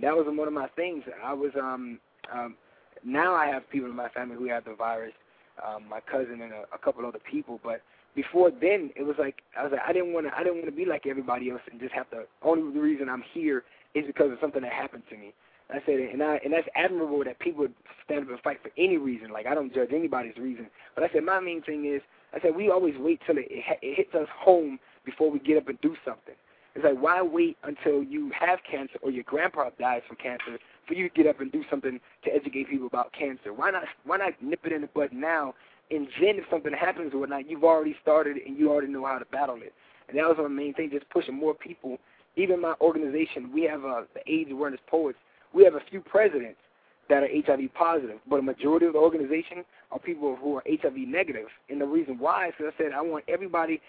that 0.00 0.16
was 0.16 0.26
one 0.28 0.48
of 0.48 0.54
my 0.54 0.68
things. 0.68 1.04
I 1.22 1.32
was 1.32 1.52
um 1.56 1.98
um 2.32 2.56
now 3.04 3.34
I 3.34 3.46
have 3.46 3.68
people 3.70 3.90
in 3.90 3.96
my 3.96 4.08
family 4.10 4.36
who 4.36 4.48
have 4.48 4.64
the 4.64 4.74
virus, 4.74 5.12
um, 5.66 5.88
my 5.88 6.00
cousin 6.00 6.40
and 6.40 6.52
a, 6.52 6.64
a 6.72 6.78
couple 6.78 7.04
other 7.04 7.18
people, 7.30 7.60
but 7.64 7.82
before 8.14 8.50
then 8.50 8.90
it 8.96 9.02
was 9.02 9.16
like 9.18 9.42
I 9.58 9.62
was 9.62 9.72
like 9.72 9.82
I 9.86 9.92
didn't 9.92 10.12
want 10.12 10.26
to 10.26 10.34
I 10.34 10.42
didn't 10.42 10.56
want 10.56 10.66
to 10.66 10.72
be 10.72 10.84
like 10.84 11.06
everybody 11.06 11.50
else 11.50 11.62
and 11.70 11.80
just 11.80 11.94
have 11.94 12.10
to. 12.10 12.24
Only 12.42 12.72
the 12.72 12.80
reason 12.80 13.08
I'm 13.08 13.24
here 13.32 13.64
is 13.94 14.06
because 14.06 14.32
of 14.32 14.38
something 14.40 14.62
that 14.62 14.72
happened 14.72 15.02
to 15.10 15.16
me. 15.16 15.34
I 15.70 15.78
said, 15.86 16.00
and 16.00 16.22
I 16.22 16.38
and 16.44 16.52
that's 16.52 16.68
admirable 16.74 17.24
that 17.24 17.38
people 17.38 17.66
stand 18.04 18.24
up 18.24 18.30
and 18.30 18.40
fight 18.40 18.58
for 18.62 18.70
any 18.76 18.98
reason. 18.98 19.30
Like 19.30 19.46
I 19.46 19.54
don't 19.54 19.74
judge 19.74 19.90
anybody's 19.92 20.36
reason, 20.36 20.66
but 20.94 21.04
I 21.04 21.08
said 21.12 21.24
my 21.24 21.40
main 21.40 21.62
thing 21.62 21.86
is 21.86 22.02
I 22.34 22.40
said 22.40 22.54
we 22.54 22.70
always 22.70 22.94
wait 22.98 23.20
till 23.26 23.38
it, 23.38 23.46
it, 23.50 23.64
it 23.80 23.96
hits 23.96 24.14
us 24.14 24.28
home 24.38 24.78
before 25.04 25.30
we 25.30 25.38
get 25.38 25.56
up 25.56 25.68
and 25.68 25.80
do 25.80 25.96
something. 26.04 26.34
It's 26.74 26.84
like 26.84 26.98
why 26.98 27.20
wait 27.20 27.56
until 27.64 28.02
you 28.02 28.30
have 28.38 28.60
cancer 28.68 28.98
or 29.02 29.10
your 29.10 29.24
grandpa 29.24 29.70
dies 29.78 30.02
from 30.06 30.16
cancer 30.16 30.58
for 30.86 30.94
you 30.94 31.08
to 31.08 31.14
get 31.14 31.26
up 31.26 31.40
and 31.40 31.52
do 31.52 31.64
something 31.68 32.00
to 32.24 32.34
educate 32.34 32.68
people 32.68 32.86
about 32.86 33.12
cancer? 33.12 33.52
Why 33.52 33.70
not 33.70 33.84
why 34.04 34.16
not 34.16 34.32
nip 34.40 34.60
it 34.64 34.72
in 34.72 34.82
the 34.82 34.88
bud 34.88 35.10
now? 35.12 35.54
And 35.90 36.08
then 36.20 36.36
if 36.36 36.44
something 36.50 36.72
happens 36.72 37.12
or 37.12 37.18
whatnot, 37.18 37.48
you've 37.50 37.64
already 37.64 37.94
started 38.00 38.38
and 38.46 38.58
you 38.58 38.70
already 38.70 38.90
know 38.90 39.04
how 39.04 39.18
to 39.18 39.26
battle 39.26 39.58
it. 39.60 39.74
And 40.08 40.18
that 40.18 40.26
was 40.26 40.36
my 40.38 40.48
main 40.48 40.72
thing, 40.74 40.90
just 40.90 41.08
pushing 41.10 41.34
more 41.34 41.54
people. 41.54 41.98
Even 42.36 42.60
my 42.60 42.74
organization, 42.80 43.52
we 43.52 43.62
have 43.64 43.84
uh, 43.84 44.02
the 44.14 44.32
AIDS 44.32 44.50
Awareness 44.50 44.80
Poets. 44.86 45.18
We 45.52 45.64
have 45.64 45.74
a 45.74 45.82
few 45.90 46.00
presidents 46.00 46.58
that 47.10 47.22
are 47.22 47.28
HIV 47.28 47.74
positive, 47.74 48.18
but 48.28 48.38
a 48.38 48.42
majority 48.42 48.86
of 48.86 48.94
the 48.94 48.98
organization 48.98 49.64
are 49.92 49.98
people 49.98 50.36
who 50.36 50.56
are 50.56 50.64
HIV 50.66 50.96
negative. 50.96 51.46
And 51.68 51.80
the 51.80 51.86
reason 51.86 52.18
why 52.18 52.48
is 52.48 52.54
because 52.56 52.72
I 52.78 52.82
said 52.82 52.92
I 52.92 53.02
want 53.02 53.24
everybody, 53.28 53.80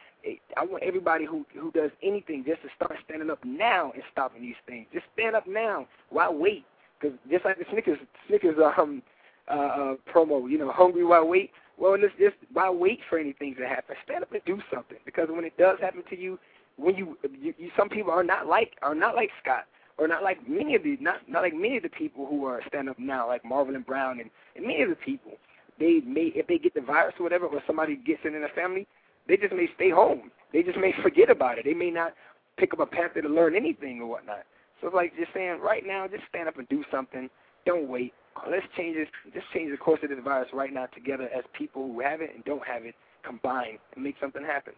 I 0.57 0.65
want 0.65 0.83
everybody 0.83 1.25
who 1.25 1.45
who 1.57 1.71
does 1.71 1.91
anything 2.03 2.43
just 2.45 2.61
to 2.63 2.69
start 2.75 2.97
standing 3.05 3.29
up 3.29 3.43
now 3.45 3.91
and 3.93 4.03
stopping 4.11 4.41
these 4.41 4.59
things. 4.67 4.87
Just 4.93 5.05
stand 5.13 5.35
up 5.35 5.47
now. 5.47 5.87
Why 6.09 6.29
wait? 6.29 6.65
Because 6.99 7.17
just 7.31 7.45
like 7.45 7.57
the 7.57 7.65
Snickers 7.71 7.99
Snickers 8.27 8.57
um 8.77 9.01
uh, 9.49 9.53
uh 9.53 9.95
promo, 10.13 10.49
you 10.49 10.57
know, 10.57 10.71
hungry 10.71 11.05
while 11.05 11.27
wait. 11.27 11.51
Well, 11.77 11.97
let's 11.99 12.13
just 12.19 12.35
why 12.51 12.69
wait 12.69 12.99
for 13.09 13.17
anything 13.17 13.55
to 13.55 13.67
happen? 13.67 13.95
Stand 14.05 14.23
up 14.23 14.31
and 14.31 14.41
do 14.45 14.61
something. 14.73 14.99
Because 15.05 15.29
when 15.29 15.43
it 15.43 15.57
does 15.57 15.79
happen 15.79 16.03
to 16.09 16.19
you, 16.19 16.37
when 16.77 16.95
you, 16.95 17.17
you, 17.39 17.53
you 17.57 17.71
some 17.77 17.89
people 17.89 18.11
are 18.11 18.23
not 18.23 18.47
like 18.47 18.73
are 18.81 18.95
not 18.95 19.15
like 19.15 19.29
Scott 19.41 19.65
or 19.97 20.07
not 20.07 20.23
like 20.23 20.47
many 20.47 20.75
of 20.75 20.83
the 20.83 20.97
not 20.99 21.17
not 21.27 21.41
like 21.41 21.53
many 21.53 21.77
of 21.77 21.83
the 21.83 21.89
people 21.89 22.25
who 22.25 22.45
are 22.45 22.61
stand 22.67 22.89
up 22.89 22.99
now, 22.99 23.27
like 23.27 23.43
Marvelyn 23.45 23.81
Brown 23.81 24.19
and, 24.19 24.29
and 24.55 24.65
many 24.65 24.81
of 24.81 24.89
the 24.89 24.95
people. 24.95 25.33
They 25.79 26.01
may 26.05 26.31
if 26.35 26.47
they 26.47 26.57
get 26.57 26.73
the 26.73 26.81
virus 26.81 27.15
or 27.19 27.23
whatever, 27.23 27.45
or 27.45 27.61
somebody 27.65 27.95
gets 27.95 28.21
it 28.23 28.33
in 28.33 28.41
their 28.41 28.49
family, 28.55 28.87
they 29.27 29.37
just 29.37 29.53
may 29.53 29.67
stay 29.75 29.89
home. 29.89 30.31
They 30.51 30.63
just 30.63 30.77
may 30.77 30.93
forget 31.01 31.29
about 31.29 31.57
it. 31.57 31.65
They 31.65 31.73
may 31.73 31.89
not 31.89 32.13
pick 32.57 32.73
up 32.73 32.79
a 32.79 32.85
pamphlet 32.85 33.23
to 33.23 33.29
learn 33.29 33.55
anything 33.55 34.01
or 34.01 34.07
whatnot. 34.07 34.43
So 34.81 34.87
it's 34.87 34.95
like 34.95 35.15
just 35.17 35.33
saying 35.33 35.59
right 35.61 35.83
now, 35.85 36.07
just 36.07 36.23
stand 36.29 36.47
up 36.47 36.57
and 36.57 36.67
do 36.69 36.83
something. 36.91 37.29
Don't 37.65 37.87
wait. 37.87 38.13
Let's 38.49 38.65
change 38.75 38.97
this. 38.97 39.07
Let's 39.33 39.47
change 39.53 39.71
the 39.71 39.77
course 39.77 39.99
of 40.03 40.09
this 40.09 40.19
virus 40.23 40.49
right 40.53 40.73
now 40.73 40.87
together 40.87 41.29
as 41.35 41.43
people 41.53 41.87
who 41.87 42.01
have 42.01 42.21
it 42.21 42.31
and 42.35 42.43
don't 42.43 42.65
have 42.67 42.83
it, 42.83 42.95
combine 43.23 43.77
and 43.95 44.03
make 44.03 44.15
something 44.19 44.43
happen. 44.43 44.73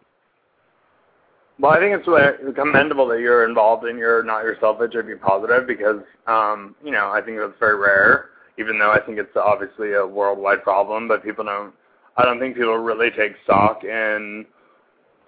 Well, 1.58 1.72
I 1.72 1.78
think 1.78 1.96
it's 1.96 2.54
commendable 2.54 3.08
that 3.08 3.20
you're 3.20 3.48
involved 3.48 3.86
in 3.86 3.96
your 3.96 4.22
not 4.22 4.44
yourself 4.44 4.78
HIV 4.78 5.20
positive 5.22 5.66
because, 5.66 6.02
um, 6.26 6.76
you 6.84 6.90
know, 6.90 7.10
I 7.10 7.22
think 7.22 7.38
that's 7.38 7.58
very 7.58 7.76
rare. 7.76 8.28
Even 8.58 8.78
though 8.78 8.90
I 8.90 9.00
think 9.00 9.18
it's 9.18 9.36
obviously 9.36 9.92
a 9.94 10.06
worldwide 10.06 10.62
problem, 10.62 11.08
but 11.08 11.22
people 11.22 11.44
don't. 11.44 11.72
I 12.16 12.24
don't 12.24 12.38
think 12.38 12.56
people 12.56 12.78
really 12.78 13.10
take 13.10 13.32
stock 13.44 13.84
in 13.84 14.46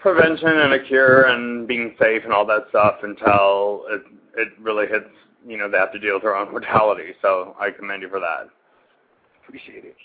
prevention 0.01 0.49
and 0.49 0.73
a 0.73 0.85
cure 0.87 1.25
and 1.25 1.69
being 1.69 1.95
safe 2.01 2.23
and 2.25 2.33
all 2.33 2.47
that 2.47 2.67
stuff 2.71 2.97
until 3.03 3.85
it 3.91 4.03
it 4.37 4.49
really 4.61 4.87
hits. 4.87 5.11
You 5.47 5.59
know, 5.59 5.71
they 5.71 5.79
have 5.79 5.93
to 5.93 5.99
deal 5.99 6.15
with 6.15 6.23
their 6.23 6.37
own 6.37 6.51
mortality. 6.51 7.13
So 7.23 7.57
I 7.61 7.71
commend 7.71 8.03
you 8.03 8.09
for 8.09 8.21
that. 8.21 8.49
Appreciate 9.47 9.85
it. 9.85 9.97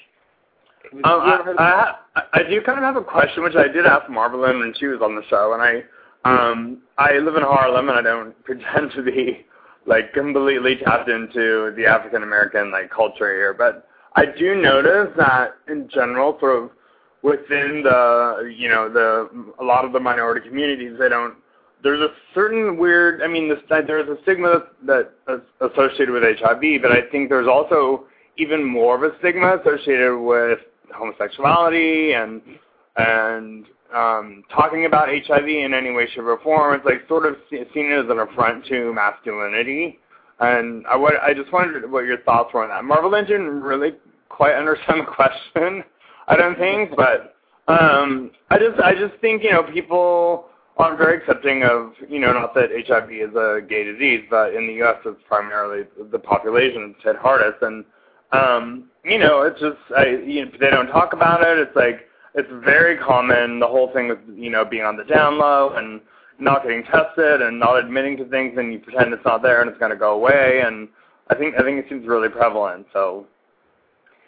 Um, 1.05 1.55
I, 1.57 1.95
I, 2.15 2.23
I 2.33 2.43
do 2.43 2.61
kind 2.61 2.77
of 2.77 2.83
have 2.83 2.97
a 2.97 3.03
question, 3.03 3.43
which 3.43 3.55
I 3.55 3.67
did 3.67 3.85
ask 3.85 4.09
Marvelyn 4.09 4.59
when 4.59 4.73
she 4.77 4.87
was 4.87 4.99
on 5.01 5.15
the 5.15 5.23
show, 5.29 5.53
and 5.53 5.61
I 5.61 5.83
um, 6.25 6.81
I 6.97 7.17
live 7.17 7.35
in 7.35 7.43
Harlem, 7.43 7.89
and 7.89 7.97
I 7.97 8.01
don't 8.01 8.43
pretend 8.43 8.91
to 8.95 9.01
be 9.01 9.45
like 9.85 10.13
completely 10.13 10.77
tapped 10.77 11.09
into 11.09 11.73
the 11.75 11.85
African 11.85 12.23
American 12.23 12.71
like 12.71 12.89
culture 12.89 13.33
here, 13.33 13.53
but 13.53 13.87
I 14.15 14.25
do 14.25 14.55
notice 14.55 15.13
that 15.17 15.55
in 15.67 15.89
general, 15.89 16.37
sort 16.39 16.63
of 16.63 16.69
within 17.23 17.81
the 17.83 18.53
you 18.55 18.69
know 18.69 18.89
the 18.89 19.53
a 19.59 19.63
lot 19.63 19.85
of 19.85 19.93
the 19.93 19.99
minority 19.99 20.47
communities, 20.47 20.93
they 20.99 21.09
don't. 21.09 21.35
There's 21.81 21.99
a 21.99 22.13
certain 22.33 22.77
weird. 22.77 23.21
I 23.21 23.27
mean, 23.27 23.49
this, 23.49 23.59
there's 23.69 24.07
a 24.07 24.21
stigma 24.21 24.67
that 24.85 25.11
is 25.27 25.41
associated 25.59 26.11
with 26.11 26.23
HIV, 26.23 26.81
but 26.81 26.91
I 26.91 27.01
think 27.11 27.29
there's 27.29 27.47
also 27.47 28.05
even 28.37 28.63
more 28.63 28.95
of 28.95 29.03
a 29.03 29.17
stigma 29.19 29.57
associated 29.57 30.17
with 30.17 30.59
homosexuality 30.93 32.13
and 32.13 32.41
and 32.95 33.65
um, 33.93 34.43
talking 34.53 34.85
about 34.85 35.09
HIV 35.09 35.47
in 35.47 35.73
any 35.73 35.91
way, 35.91 36.07
shape, 36.07 36.23
or 36.23 36.39
form. 36.39 36.75
It's 36.75 36.85
like 36.85 37.07
sort 37.07 37.25
of 37.25 37.35
seen 37.49 37.91
as 37.91 38.05
an 38.09 38.19
affront 38.19 38.65
to 38.67 38.93
masculinity. 38.93 39.99
And 40.39 40.85
I, 40.87 40.95
what, 40.95 41.13
I 41.21 41.33
just 41.33 41.51
wondered 41.53 41.89
what 41.89 42.05
your 42.05 42.17
thoughts 42.19 42.53
were 42.53 42.63
on 42.63 42.69
that. 42.69 42.83
Marvelyn 42.83 43.25
didn't 43.25 43.61
really 43.61 43.91
quite 44.29 44.55
understand 44.55 45.01
the 45.01 45.05
question, 45.05 45.83
I 46.27 46.35
don't 46.35 46.57
think, 46.57 46.95
but 46.95 47.35
um, 47.67 48.31
I 48.49 48.57
just 48.57 48.79
I 48.81 48.93
just 48.93 49.19
think 49.21 49.43
you 49.43 49.51
know 49.51 49.63
people 49.63 50.45
aren't 50.77 50.97
very 50.97 51.17
accepting 51.17 51.63
of 51.63 51.93
you 52.09 52.19
know 52.19 52.33
not 52.33 52.53
that 52.55 52.69
HIV 52.71 53.11
is 53.11 53.35
a 53.35 53.61
gay 53.67 53.83
disease, 53.83 54.25
but 54.29 54.53
in 54.53 54.67
the 54.67 54.73
U.S. 54.75 54.97
it's 55.05 55.21
primarily 55.27 55.85
the 56.11 56.19
population 56.19 56.93
that's 56.93 57.03
hit 57.03 57.15
hardest, 57.21 57.61
and 57.61 57.85
um, 58.31 58.89
you 59.05 59.17
know 59.17 59.43
it's 59.43 59.59
just 59.59 59.77
I, 59.95 60.07
you 60.25 60.45
know, 60.45 60.51
they 60.59 60.69
don't 60.69 60.87
talk 60.87 61.13
about 61.13 61.41
it. 61.41 61.59
It's 61.59 61.75
like 61.75 62.07
it's 62.35 62.49
very 62.63 62.97
common. 62.97 63.59
The 63.59 63.67
whole 63.67 63.91
thing 63.93 64.07
with 64.07 64.19
you 64.35 64.49
know 64.49 64.65
being 64.65 64.83
on 64.83 64.97
the 64.97 65.03
down 65.03 65.37
low 65.37 65.73
and 65.75 66.01
not 66.39 66.63
getting 66.63 66.83
tested 66.83 67.41
and 67.41 67.59
not 67.59 67.77
admitting 67.77 68.17
to 68.17 68.25
things, 68.25 68.55
and 68.57 68.73
you 68.73 68.79
pretend 68.79 69.13
it's 69.13 69.25
not 69.25 69.41
there 69.41 69.61
and 69.61 69.69
it's 69.69 69.79
going 69.79 69.91
to 69.91 69.97
go 69.97 70.13
away. 70.13 70.61
And 70.65 70.87
I 71.29 71.35
think 71.35 71.55
I 71.55 71.63
think 71.63 71.79
it 71.79 71.85
seems 71.89 72.07
really 72.07 72.29
prevalent. 72.29 72.87
So, 72.93 73.25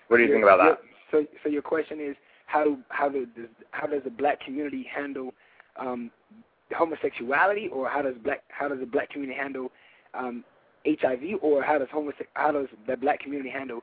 what 0.08 0.18
do 0.18 0.24
you 0.24 0.32
think 0.32 0.44
about 0.44 0.58
that? 0.58 0.80
So, 1.12 1.26
so 1.44 1.50
your 1.50 1.62
question 1.62 2.00
is 2.00 2.16
how 2.46 2.78
how 2.90 3.10
does 3.10 3.28
how 3.72 3.88
does 3.88 4.04
the 4.04 4.12
black 4.12 4.40
community 4.42 4.88
handle 4.94 5.34
um, 5.78 6.12
homosexuality, 6.76 7.70
or 7.70 7.90
how 7.90 8.02
does 8.02 8.16
black 8.24 8.44
how 8.50 8.68
does 8.68 8.80
the 8.80 8.86
black 8.86 9.10
community 9.10 9.38
handle 9.40 9.72
um, 10.14 10.44
HIV, 10.86 11.40
or 11.42 11.64
how 11.64 11.80
does 11.80 11.88
homose- 11.88 12.14
how 12.36 12.52
does 12.52 12.68
the 12.88 12.96
black 12.98 13.20
community 13.20 13.50
handle 13.50 13.82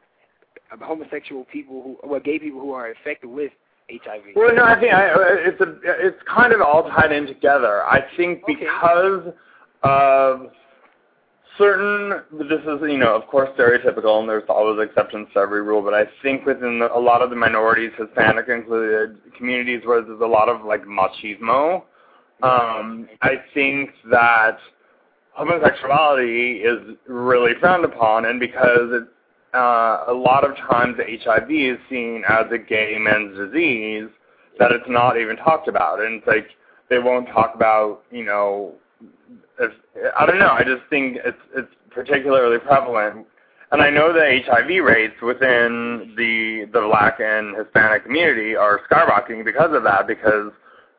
homosexual 0.81 1.45
people 1.45 1.83
who, 1.83 2.09
well, 2.09 2.21
gay 2.21 2.39
people 2.39 2.61
who 2.61 2.73
are 2.73 2.89
infected 2.89 3.29
with 3.29 3.53
HIV? 4.05 4.23
Well, 4.37 4.55
no, 4.55 4.65
I 4.65 4.79
think 4.81 4.93
I, 4.93 5.11
it's 5.47 5.61
a, 5.61 5.77
it's 5.85 6.23
kind 6.33 6.53
of 6.53 6.61
all 6.61 6.89
tied 6.91 7.13
in 7.13 7.27
together. 7.27 7.83
I 7.85 8.01
think 8.17 8.43
Okay. 8.45 8.55
because 8.55 9.33
of 9.83 10.51
certain, 11.59 12.23
this 12.33 12.61
is 12.61 12.81
you 12.83 12.99
know 12.99 13.15
of 13.15 13.27
course 13.29 13.51
stereotypical, 13.59 14.21
and 14.21 14.29
there's 14.29 14.45
always 14.49 14.87
exceptions 14.87 15.29
to 15.35 15.41
every 15.41 15.63
rule. 15.63 15.83
But 15.83 15.95
I 15.95 16.05
think 16.23 16.47
within 16.47 16.79
the, 16.79 16.95
a 16.97 16.99
lot 16.99 17.23
of 17.23 17.31
the 17.31 17.37
minorities, 17.37 17.93
Hispanic 17.99 18.49
included, 18.49 19.19
communities 19.37 19.83
where 19.85 20.03
there's 20.03 20.21
a 20.21 20.27
lot 20.27 20.49
of 20.49 20.65
like 20.65 20.85
machismo, 20.85 21.83
um, 22.43 23.09
I 23.21 23.35
think 23.55 23.91
that 24.11 24.59
homosexuality 25.33 26.63
is 26.63 26.97
really 27.07 27.53
frowned 27.61 27.85
upon, 27.85 28.27
and 28.27 28.41
because 28.41 28.91
it 28.93 29.05
uh, 29.55 30.05
a 30.09 30.13
lot 30.13 30.45
of 30.45 30.57
times 30.57 30.97
HIV 30.99 31.51
is 31.51 31.79
seen 31.91 32.23
as 32.29 32.47
a 32.51 32.59
gay 32.59 32.97
men's 32.99 33.37
disease, 33.37 34.09
that 34.59 34.73
it's 34.73 34.89
not 34.89 35.19
even 35.19 35.37
talked 35.37 35.69
about. 35.69 36.01
And 36.01 36.19
it's 36.19 36.27
like 36.27 36.49
they 36.89 36.99
won't 36.99 37.29
talk 37.29 37.55
about, 37.55 38.03
you 38.11 38.25
know, 38.25 38.75
if, 39.59 39.73
I 40.19 40.27
don't 40.27 40.39
know. 40.39 40.51
I 40.51 40.65
just 40.65 40.83
think 40.91 41.19
it's 41.25 41.39
it's 41.55 41.73
particularly 41.91 42.59
prevalent. 42.59 43.27
And 43.71 43.81
I 43.81 43.89
know 43.89 44.13
the 44.13 44.41
HIV 44.47 44.85
rates 44.85 45.15
within 45.23 46.15
the 46.17 46.67
the 46.73 46.81
black 46.81 47.21
and 47.21 47.57
Hispanic 47.57 48.05
community 48.05 48.55
are 48.55 48.81
skyrocketing 48.91 49.45
because 49.45 49.75
of 49.75 49.83
that. 49.85 50.07
Because 50.07 50.53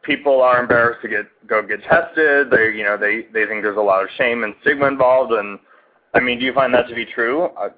people 0.04 0.42
are 0.42 0.60
embarrassed 0.62 1.02
to 1.02 1.08
get 1.08 1.26
go 1.48 1.62
get 1.62 1.84
tested. 1.84 2.50
They 2.52 2.72
you 2.76 2.84
know 2.84 2.98
they 2.98 3.28
they 3.34 3.46
think 3.46 3.64
there's 3.64 3.78
a 3.78 3.82
lot 3.82 4.04
of 4.04 4.10
shame 4.18 4.44
and 4.44 4.54
stigma 4.62 4.88
involved. 4.88 5.32
And 5.32 5.60
I 6.14 6.20
mean, 6.20 6.40
do 6.40 6.46
you 6.46 6.54
find 6.54 6.74
that 6.74 6.88
to 6.88 6.96
be 6.96 7.06
true? 7.06 7.46
Uh, 7.58 7.70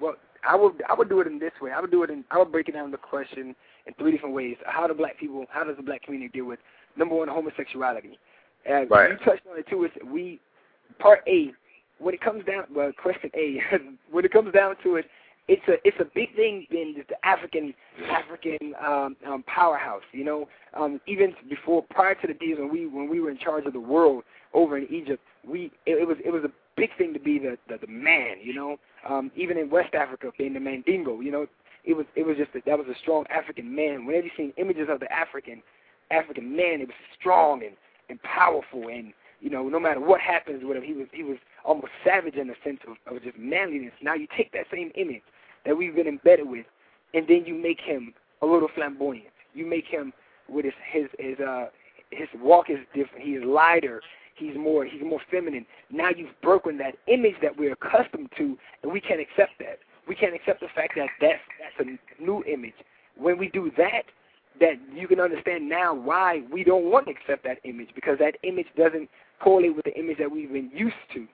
Well, 0.00 0.16
I 0.48 0.54
would 0.54 0.82
I 0.88 0.94
would 0.94 1.08
do 1.08 1.20
it 1.20 1.26
in 1.26 1.38
this 1.38 1.52
way. 1.60 1.72
I 1.72 1.80
would 1.80 1.90
do 1.90 2.02
it 2.02 2.10
in 2.10 2.24
I 2.30 2.38
would 2.38 2.52
break 2.52 2.68
it 2.68 2.72
down 2.72 2.90
the 2.90 2.98
question 2.98 3.54
in 3.86 3.94
three 3.98 4.12
different 4.12 4.34
ways. 4.34 4.56
How 4.66 4.86
do 4.86 4.94
black 4.94 5.18
people 5.18 5.44
how 5.50 5.64
does 5.64 5.76
the 5.76 5.82
black 5.82 6.02
community 6.02 6.30
deal 6.32 6.46
with 6.46 6.60
number 6.96 7.14
one 7.14 7.28
homosexuality? 7.28 8.18
And 8.64 8.90
Right. 8.90 9.10
you 9.10 9.16
touched 9.18 9.46
on 9.50 9.58
it 9.58 9.66
too. 9.68 9.84
Is 9.84 9.90
we 10.04 10.40
part 10.98 11.20
A 11.26 11.52
when 11.98 12.14
it 12.14 12.20
comes 12.20 12.44
down 12.44 12.64
well 12.74 12.92
question 13.00 13.30
A 13.34 13.60
when 14.10 14.24
it 14.24 14.32
comes 14.32 14.52
down 14.52 14.76
to 14.84 14.96
it 14.96 15.06
it's 15.48 15.62
a 15.68 15.74
it's 15.84 15.96
a 16.00 16.04
big 16.14 16.34
thing 16.34 16.66
in 16.70 16.96
the 17.08 17.26
African 17.26 17.72
African 18.10 18.74
um, 18.84 19.16
um, 19.26 19.44
powerhouse. 19.46 20.02
You 20.12 20.24
know, 20.24 20.48
um, 20.74 21.00
even 21.06 21.34
before 21.48 21.84
prior 21.90 22.14
to 22.16 22.26
the 22.26 22.34
days 22.34 22.56
when 22.58 22.70
we 22.70 22.86
when 22.86 23.08
we 23.08 23.20
were 23.20 23.30
in 23.30 23.38
charge 23.38 23.64
of 23.66 23.72
the 23.72 23.80
world 23.80 24.24
over 24.54 24.76
in 24.76 24.86
Egypt, 24.92 25.22
we 25.48 25.70
it, 25.86 26.02
it 26.02 26.08
was 26.08 26.16
it 26.24 26.30
was 26.30 26.42
a 26.44 26.50
big 26.76 26.90
thing 26.98 27.12
to 27.14 27.20
be 27.20 27.38
the 27.38 27.58
the, 27.68 27.78
the 27.78 27.92
man. 27.92 28.36
You 28.42 28.54
know, 28.54 28.76
um, 29.08 29.30
even 29.36 29.58
in 29.58 29.70
West 29.70 29.94
Africa 29.94 30.30
being 30.36 30.54
the 30.54 30.60
Mandingo. 30.60 31.20
You 31.20 31.32
know, 31.32 31.46
it 31.84 31.94
was 31.94 32.06
it 32.14 32.26
was 32.26 32.36
just 32.36 32.50
a, 32.54 32.60
that 32.66 32.78
was 32.78 32.86
a 32.88 32.98
strong 33.00 33.24
African 33.30 33.74
man. 33.74 34.06
Whenever 34.06 34.26
you 34.26 34.32
seen 34.36 34.52
images 34.56 34.88
of 34.90 35.00
the 35.00 35.12
African 35.12 35.62
African 36.10 36.54
man, 36.54 36.80
it 36.80 36.88
was 36.88 36.96
strong 37.18 37.62
and 37.64 37.76
and 38.08 38.22
powerful 38.22 38.88
and 38.88 39.12
you 39.40 39.50
know, 39.50 39.68
no 39.68 39.78
matter 39.78 40.00
what 40.00 40.20
happens 40.20 40.62
with 40.64 40.76
him, 40.76 40.82
he 40.82 40.92
was 40.92 41.06
he 41.12 41.22
was 41.22 41.36
almost 41.64 41.92
savage 42.04 42.36
in 42.36 42.48
the 42.48 42.54
sense 42.64 42.80
of, 42.88 42.96
of 43.14 43.22
just 43.22 43.38
manliness. 43.38 43.92
Now 44.02 44.14
you 44.14 44.26
take 44.36 44.52
that 44.52 44.66
same 44.72 44.90
image 44.94 45.22
that 45.64 45.76
we've 45.76 45.94
been 45.94 46.06
embedded 46.06 46.48
with, 46.48 46.66
and 47.14 47.26
then 47.28 47.44
you 47.44 47.54
make 47.54 47.80
him 47.80 48.14
a 48.42 48.46
little 48.46 48.68
flamboyant. 48.74 49.26
You 49.54 49.66
make 49.66 49.86
him 49.86 50.12
with 50.48 50.64
his 50.64 50.74
his 50.90 51.06
his 51.18 51.38
uh 51.40 51.66
his 52.10 52.28
walk 52.40 52.70
is 52.70 52.78
different. 52.94 53.24
He's 53.24 53.42
lighter. 53.44 54.00
He's 54.36 54.56
more 54.56 54.84
he's 54.84 55.02
more 55.02 55.20
feminine. 55.30 55.64
Now 55.90 56.10
you've 56.10 56.38
broken 56.42 56.76
that 56.78 56.96
image 57.06 57.36
that 57.42 57.56
we're 57.56 57.72
accustomed 57.72 58.30
to, 58.36 58.56
and 58.82 58.92
we 58.92 59.00
can't 59.00 59.20
accept 59.20 59.52
that. 59.60 59.78
We 60.06 60.14
can't 60.14 60.34
accept 60.34 60.60
the 60.60 60.68
fact 60.74 60.94
that 60.96 61.08
that's 61.20 61.40
that's 61.58 61.88
a 61.88 62.22
new 62.22 62.44
image. 62.44 62.74
When 63.16 63.38
we 63.38 63.48
do 63.48 63.72
that, 63.78 64.02
that 64.60 64.74
you 64.94 65.08
can 65.08 65.20
understand 65.20 65.68
now 65.68 65.94
why 65.94 66.42
we 66.52 66.64
don't 66.64 66.90
want 66.90 67.06
to 67.06 67.12
accept 67.12 67.44
that 67.44 67.58
image 67.64 67.88
because 67.94 68.18
that 68.18 68.36
image 68.42 68.66
doesn't 68.76 69.08
correlate 69.40 69.74
with 69.74 69.84
the 69.84 69.98
image 69.98 70.18
that 70.18 70.30
we've 70.30 70.52
been 70.52 70.70
used 70.72 70.94
to. 71.14 71.26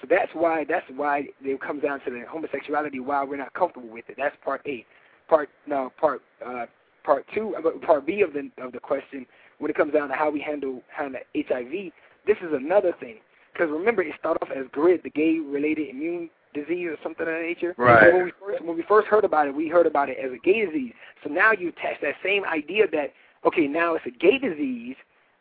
So 0.00 0.06
that's 0.10 0.30
why 0.34 0.64
that's 0.68 0.86
why 0.94 1.28
it 1.42 1.60
comes 1.60 1.82
down 1.82 2.00
to 2.04 2.10
the 2.10 2.24
homosexuality. 2.28 3.00
Why 3.00 3.24
we're 3.24 3.36
not 3.36 3.52
comfortable 3.54 3.88
with 3.88 4.04
it. 4.08 4.16
That's 4.18 4.36
part 4.44 4.60
A. 4.66 4.84
Part 5.28 5.48
no 5.66 5.90
part 5.98 6.22
uh, 6.44 6.66
part 7.04 7.24
two. 7.34 7.54
uh, 7.56 7.86
Part 7.86 8.06
B 8.06 8.20
of 8.20 8.32
the 8.32 8.50
of 8.62 8.72
the 8.72 8.80
question 8.80 9.26
when 9.58 9.70
it 9.70 9.76
comes 9.76 9.92
down 9.92 10.08
to 10.08 10.14
how 10.14 10.30
we 10.30 10.40
handle 10.40 10.82
handle 10.88 11.20
HIV. 11.34 11.92
This 12.26 12.36
is 12.42 12.52
another 12.52 12.92
thing 13.00 13.16
because 13.52 13.70
remember 13.70 14.02
it 14.02 14.14
started 14.18 14.42
off 14.42 14.50
as 14.50 14.66
GRID, 14.72 15.02
the 15.02 15.10
gay-related 15.10 15.88
immune 15.88 16.30
disease 16.54 16.88
or 16.88 16.96
something 17.02 17.26
of 17.26 17.32
that 17.32 17.42
nature. 17.42 17.74
Right. 17.76 18.04
And 18.04 18.14
when 18.14 18.24
we 18.26 18.32
first 18.40 18.64
when 18.64 18.76
we 18.76 18.82
first 18.82 19.08
heard 19.08 19.24
about 19.24 19.48
it, 19.48 19.54
we 19.54 19.68
heard 19.68 19.86
about 19.86 20.08
it 20.08 20.18
as 20.22 20.30
a 20.32 20.38
gay 20.38 20.64
disease. 20.64 20.92
So 21.24 21.30
now 21.30 21.52
you 21.52 21.68
attach 21.68 22.00
that 22.02 22.14
same 22.24 22.44
idea 22.44 22.86
that 22.92 23.12
okay, 23.44 23.66
now 23.66 23.94
it's 23.94 24.06
a 24.06 24.10
gay 24.10 24.38
disease, 24.38 24.96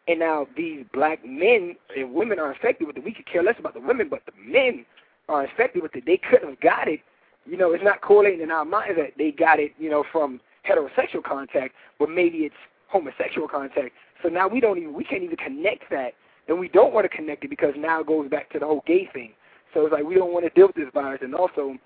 and 0.08 0.20
now 0.20 0.48
these 0.58 0.86
black 0.94 1.24
men 1.25 1.75
and 1.96 2.13
women 2.13 2.39
are 2.39 2.51
infected 2.51 2.88
with 2.88 2.98
it. 2.98 3.03
We 3.03 3.13
could 3.13 3.27
care 3.27 3.44
less 3.44 3.60
about 3.60 3.74
the 3.74 3.80
women, 3.80 4.10
but 4.10 4.22
the 4.25 4.32
men 4.44 4.86
are 5.30 5.46
infected 5.46 5.84
with 5.84 5.96
it. 5.96 6.06
They 6.06 6.18
couldn't 6.18 6.50
have 6.50 6.62
got 6.62 6.88
it. 6.88 7.01
You 7.46 7.58
know, 7.58 7.72
it's 7.72 7.84
not 7.84 8.01
correlating 8.01 8.41
in 8.41 8.51
our 8.51 8.65
minds 8.65 8.98
that 8.98 9.13
they 9.18 9.32
got 9.32 9.60
it, 9.60 9.74
you 9.80 9.89
know, 9.89 10.03
from 10.12 10.39
heterosexual 10.68 11.24
contact, 11.24 11.74
but 12.00 12.10
maybe 12.10 12.39
it's 12.39 12.56
homosexual 12.91 13.48
contact. 13.48 13.93
So 14.21 14.29
now 14.29 14.48
we 14.48 14.60
don't 14.60 14.77
even 14.77 14.93
we 14.93 15.03
can't 15.03 15.24
even 15.24 15.38
connect 15.38 15.89
that, 15.89 16.13
and 16.48 16.60
we 16.60 16.67
don't 16.67 16.93
want 16.93 17.10
to 17.10 17.15
connect 17.15 17.43
it 17.43 17.50
because 17.50 17.74
now 17.77 18.01
it 18.01 18.07
goes 18.07 18.29
back 18.29 18.51
to 18.51 18.60
the 18.60 18.65
whole 18.65 18.83
gay 18.86 19.10
thing. 19.12 19.31
So 19.74 19.86
it's 19.86 19.93
like 19.93 20.03
we 20.03 20.15
don't 20.15 20.33
want 20.33 20.45
to 20.45 20.51
deal 20.51 20.67
with 20.67 20.75
this 20.75 20.89
virus, 20.93 21.21
and 21.24 21.33
also 21.33 21.77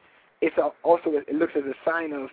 it's 0.42 0.58
a, 0.58 0.70
also 0.84 1.12
it 1.14 1.34
looks 1.36 1.54
as 1.56 1.64
a 1.64 1.76
sign 1.90 2.12
of 2.14 2.30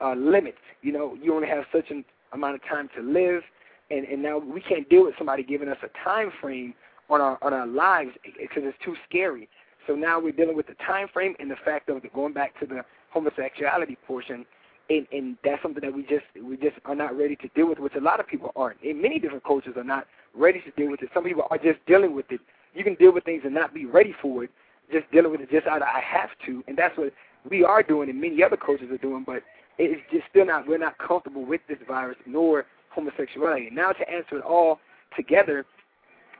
uh, 0.00 0.14
limits. 0.14 0.58
You 0.82 0.92
know, 0.92 1.16
you 1.20 1.34
only 1.34 1.48
have 1.48 1.64
such 1.72 1.90
an 1.90 2.04
amount 2.32 2.54
of 2.54 2.62
time 2.64 2.88
to 2.96 3.02
live, 3.02 3.42
and 3.90 4.06
and 4.06 4.22
now 4.22 4.38
we 4.38 4.60
can't 4.60 4.88
deal 4.88 5.04
with 5.04 5.14
somebody 5.18 5.42
giving 5.42 5.68
us 5.68 5.78
a 5.82 5.88
time 6.04 6.30
frame 6.40 6.74
on 7.10 7.20
our 7.20 7.38
on 7.42 7.52
our 7.52 7.66
lives 7.66 8.12
because 8.24 8.62
it's 8.64 8.78
too 8.84 8.94
scary. 9.08 9.48
So 9.86 9.94
now 9.94 10.20
we're 10.20 10.32
dealing 10.32 10.56
with 10.56 10.68
the 10.68 10.76
time 10.86 11.08
frame 11.12 11.34
and 11.40 11.50
the 11.50 11.56
fact 11.64 11.88
of 11.88 12.02
the, 12.02 12.08
going 12.08 12.32
back 12.32 12.58
to 12.60 12.66
the 12.66 12.82
homosexuality 13.10 13.98
portion, 14.06 14.46
and 14.90 15.06
and 15.12 15.36
that's 15.44 15.62
something 15.62 15.82
that 15.82 15.94
we 15.94 16.02
just 16.02 16.24
we 16.42 16.56
just 16.56 16.76
are 16.84 16.94
not 16.94 17.16
ready 17.16 17.36
to 17.36 17.48
deal 17.48 17.68
with, 17.68 17.78
which 17.78 17.94
a 17.94 18.00
lot 18.00 18.20
of 18.20 18.26
people 18.26 18.52
aren't. 18.56 18.82
And 18.82 19.00
many 19.00 19.18
different 19.18 19.44
cultures 19.44 19.76
are 19.76 19.84
not 19.84 20.06
ready 20.34 20.60
to 20.60 20.70
deal 20.72 20.90
with 20.90 21.02
it. 21.02 21.10
Some 21.14 21.24
people 21.24 21.46
are 21.50 21.58
just 21.58 21.84
dealing 21.86 22.14
with 22.14 22.30
it. 22.30 22.40
You 22.74 22.84
can 22.84 22.94
deal 22.94 23.12
with 23.12 23.24
things 23.24 23.42
and 23.44 23.54
not 23.54 23.74
be 23.74 23.84
ready 23.84 24.14
for 24.20 24.44
it, 24.44 24.50
just 24.90 25.10
dealing 25.12 25.30
with 25.30 25.40
it 25.40 25.50
just 25.50 25.66
out 25.66 25.82
of 25.82 25.88
I 25.88 26.00
have 26.00 26.30
to, 26.46 26.64
and 26.66 26.76
that's 26.76 26.96
what 26.96 27.12
we 27.48 27.64
are 27.64 27.82
doing, 27.82 28.08
and 28.08 28.20
many 28.20 28.42
other 28.42 28.56
cultures 28.56 28.90
are 28.90 28.98
doing. 28.98 29.24
But 29.26 29.42
it's 29.78 30.00
just 30.10 30.24
still 30.30 30.46
not 30.46 30.66
we're 30.66 30.78
not 30.78 30.98
comfortable 30.98 31.44
with 31.44 31.60
this 31.68 31.78
virus 31.86 32.16
nor 32.26 32.66
homosexuality. 32.90 33.70
Now 33.72 33.92
to 33.92 34.10
answer 34.10 34.38
it 34.38 34.44
all 34.44 34.80
together, 35.16 35.64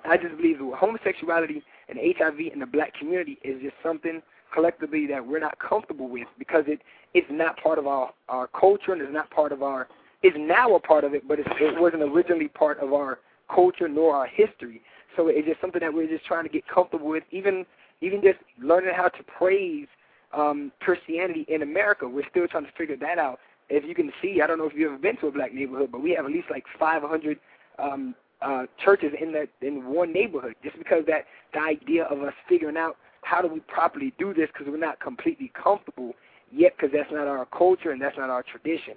I 0.05 0.17
just 0.17 0.37
believe 0.37 0.59
that 0.59 0.75
homosexuality 0.77 1.63
and 1.89 1.99
HIV 2.19 2.41
in 2.53 2.59
the 2.59 2.67
black 2.67 2.95
community 2.95 3.39
is 3.43 3.61
just 3.63 3.75
something 3.83 4.23
collectively 4.53 5.07
that 5.07 5.27
we're 5.27 5.41
not 5.41 5.59
comfortable 5.59 6.09
with 6.09 6.29
because 6.39 6.65
it 6.67 6.81
it's 7.15 7.27
not 7.31 7.57
part 7.63 7.79
of 7.79 7.87
our 7.87 8.13
our 8.29 8.47
culture 8.49 8.93
and 8.93 9.03
it's 9.03 9.13
not 9.13 9.31
part 9.31 9.53
of 9.53 9.63
our 9.63 9.89
it's 10.23 10.37
now 10.39 10.75
a 10.75 10.81
part 10.81 11.05
of 11.05 11.15
it, 11.15 11.27
but 11.27 11.39
it 11.41 11.47
wasn't 11.81 12.03
originally 12.03 12.49
part 12.49 12.79
of 12.79 12.93
our 12.93 13.19
culture 13.53 13.89
nor 13.89 14.15
our 14.15 14.27
history. 14.27 14.83
So 15.17 15.29
it's 15.29 15.47
just 15.47 15.61
something 15.61 15.81
that 15.81 15.93
we're 15.93 16.09
just 16.09 16.25
trying 16.25 16.45
to 16.45 16.49
get 16.49 16.67
comfortable 16.67 17.09
with. 17.09 17.25
Even 17.31 17.67
even 18.01 18.23
just 18.23 18.39
learning 18.61 18.95
how 18.95 19.09
to 19.09 19.23
praise 19.25 19.87
um, 20.33 20.73
Christianity 20.81 21.45
in 21.49 21.63
America, 21.63 22.09
we're 22.09 22.29
still 22.31 22.49
trying 22.49 22.65
to 22.65 22.73
figure 22.73 22.97
that 22.97 23.19
out. 23.19 23.39
If 23.69 23.85
you 23.85 23.95
can 23.95 24.13
see, 24.21 24.41
I 24.43 24.47
don't 24.47 24.59
know 24.59 24.67
if 24.67 24.73
you've 24.75 24.93
ever 24.93 25.01
been 25.01 25.17
to 25.19 25.29
a 25.29 25.33
black 25.33 25.55
neighborhood, 25.55 25.91
but 25.93 26.03
we 26.03 26.13
have 26.13 26.25
at 26.25 26.33
least 26.33 26.49
like 26.51 26.65
500 26.79 27.39
um, 27.79 28.15
uh, 28.41 28.65
churches 28.83 29.13
in 29.21 29.33
that 29.33 29.49
in 29.61 29.85
one 29.87 30.13
neighborhood. 30.13 30.55
Just 30.65 30.79
because 30.79 31.05
that 31.07 31.27
the 31.53 31.61
idea 31.61 32.05
of 32.05 32.23
us 32.23 32.35
figuring 32.49 32.77
out 32.77 32.97
how 33.23 33.41
do 33.41 33.49
we 33.49 33.61
properly 33.61 34.13
do 34.19 34.35
this 34.35 34.49
because 34.53 34.67
we're 34.71 34.77
not 34.77 35.01
completely 35.01 35.51
comfortable 35.61 36.13
yet 36.51 36.75
because 36.77 36.93
that's 36.93 37.11
not 37.11 37.27
our 37.27 37.47
culture 37.47 37.91
and 37.91 38.01
that's 38.01 38.19
not 38.19 38.31
our 38.31 38.43
tradition. 38.43 38.95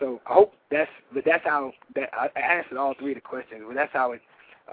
So 0.00 0.20
I 0.26 0.34
hope 0.34 0.54
that's 0.70 0.90
but 1.14 1.24
that's 1.24 1.44
how 1.44 1.72
that 1.94 2.10
I 2.12 2.28
answered 2.38 2.76
all 2.76 2.94
three 2.98 3.12
of 3.12 3.16
the 3.16 3.20
questions. 3.20 3.62
But 3.66 3.74
that's 3.74 3.92
how 3.92 4.12
it 4.12 4.20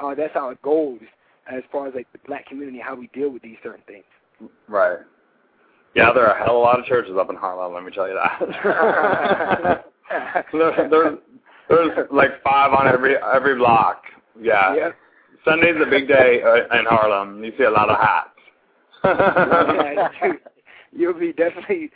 uh, 0.01 0.15
that's 0.15 0.33
how 0.33 0.50
it 0.50 0.62
goes 0.62 1.00
as 1.51 1.63
far 1.72 1.88
as 1.88 1.93
like 1.95 2.12
the 2.12 2.19
black 2.25 2.45
community 2.48 2.79
how 2.79 2.95
we 2.95 3.07
deal 3.07 3.29
with 3.29 3.41
these 3.41 3.57
certain 3.63 3.83
things. 3.88 4.03
Right. 4.67 5.00
Yeah, 5.95 6.12
there 6.13 6.25
are 6.27 6.36
a 6.36 6.38
hell 6.38 6.55
of 6.55 6.55
a 6.55 6.60
lot 6.60 6.79
of 6.79 6.86
churches 6.86 7.13
up 7.19 7.29
in 7.29 7.36
Harlem. 7.36 7.74
Let 7.74 7.83
me 7.83 7.91
tell 7.91 8.07
you 8.07 8.15
that. 8.15 9.86
there, 10.51 10.89
there's 10.89 11.19
there's 11.69 12.07
like 12.12 12.41
five 12.43 12.74
on 12.74 12.88
every 12.88 13.15
every 13.17 13.55
block. 13.55 14.03
Yeah. 14.41 14.75
Yeah. 14.75 14.89
Sunday's 15.45 15.75
a 15.81 15.89
big 15.89 16.07
day 16.07 16.41
uh, 16.41 16.79
in 16.79 16.86
Harlem. 16.86 17.43
You 17.43 17.51
see 17.57 17.65
a 17.65 17.69
lot 17.69 17.89
of 17.89 18.00
hats. 18.00 18.29
you'll 20.91 21.13
be 21.13 21.33
definitely 21.33 21.91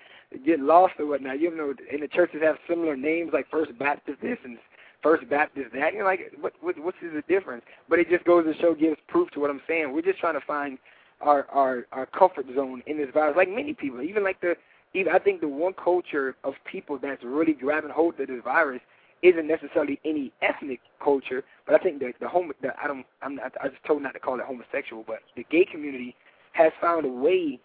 getting 0.46 0.66
lost 0.66 0.94
or 1.00 1.06
whatnot. 1.06 1.40
You 1.40 1.56
know, 1.56 1.74
and 1.92 2.04
the 2.04 2.08
churches 2.08 2.42
have 2.44 2.58
similar 2.68 2.96
names 2.96 3.32
like 3.34 3.50
First 3.50 3.78
Baptist 3.80 4.22
this 4.22 4.38
and 4.44 4.58
First 5.02 5.30
Baptist 5.30 5.74
that. 5.74 5.94
You're 5.94 6.06
like, 6.06 6.32
what, 6.40 6.54
what 6.62 6.78
what's 6.80 6.98
the 7.02 7.24
difference? 7.28 7.64
But 7.90 8.00
it 8.00 8.10
just 8.10 8.26
goes 8.26 8.46
to 8.46 8.60
show, 8.60 8.74
gives 8.76 8.98
proof 9.08 9.30
to 9.32 9.40
what 9.40 9.50
I'm 9.50 9.62
saying. 9.68 9.94
We're 9.94 10.02
just 10.02 10.20
trying 10.20 10.40
to 10.40 10.46
find 10.46 10.78
our 11.22 11.48
our 11.50 11.86
our 11.92 12.06
comfort 12.06 12.46
zone 12.56 12.84
in 12.88 12.98
this 12.98 13.10
virus. 13.14 13.36
Like 13.38 13.50
many 13.50 13.74
people, 13.74 14.02
even 14.02 14.24
like 14.24 14.42
the 14.42 14.56
even 14.94 15.14
I 15.14 15.20
think 15.20 15.42
the 15.42 15.48
one 15.48 15.74
culture 15.74 16.36
of 16.44 16.54
people 16.70 17.00
that's 17.02 17.24
really 17.24 17.54
grabbing 17.54 17.92
hold 17.92 18.20
of 18.20 18.28
this 18.28 18.42
virus 18.44 18.82
isn't 19.24 19.48
necessarily 19.48 20.00
any 20.06 20.32
ethnic 20.42 20.80
culture, 21.04 21.44
but 21.66 21.76
I 21.76 21.84
think 21.84 22.00
the 22.00 22.14
the 22.20 22.28
home 22.28 22.52
the, 22.62 22.70
I 22.82 22.88
don't 22.88 23.06
I'm 23.22 23.36
not 23.36 23.54
I 23.62 23.68
was 23.68 23.78
told 23.86 24.02
not 24.02 24.14
to 24.14 24.20
call 24.20 24.40
it 24.40 24.46
homosexual, 24.46 25.04
but 25.08 25.20
the 25.36 25.46
gay 25.50 25.66
community 25.66 26.16
has 26.58 26.72
found 26.82 27.06
a 27.06 27.10
way 27.10 27.60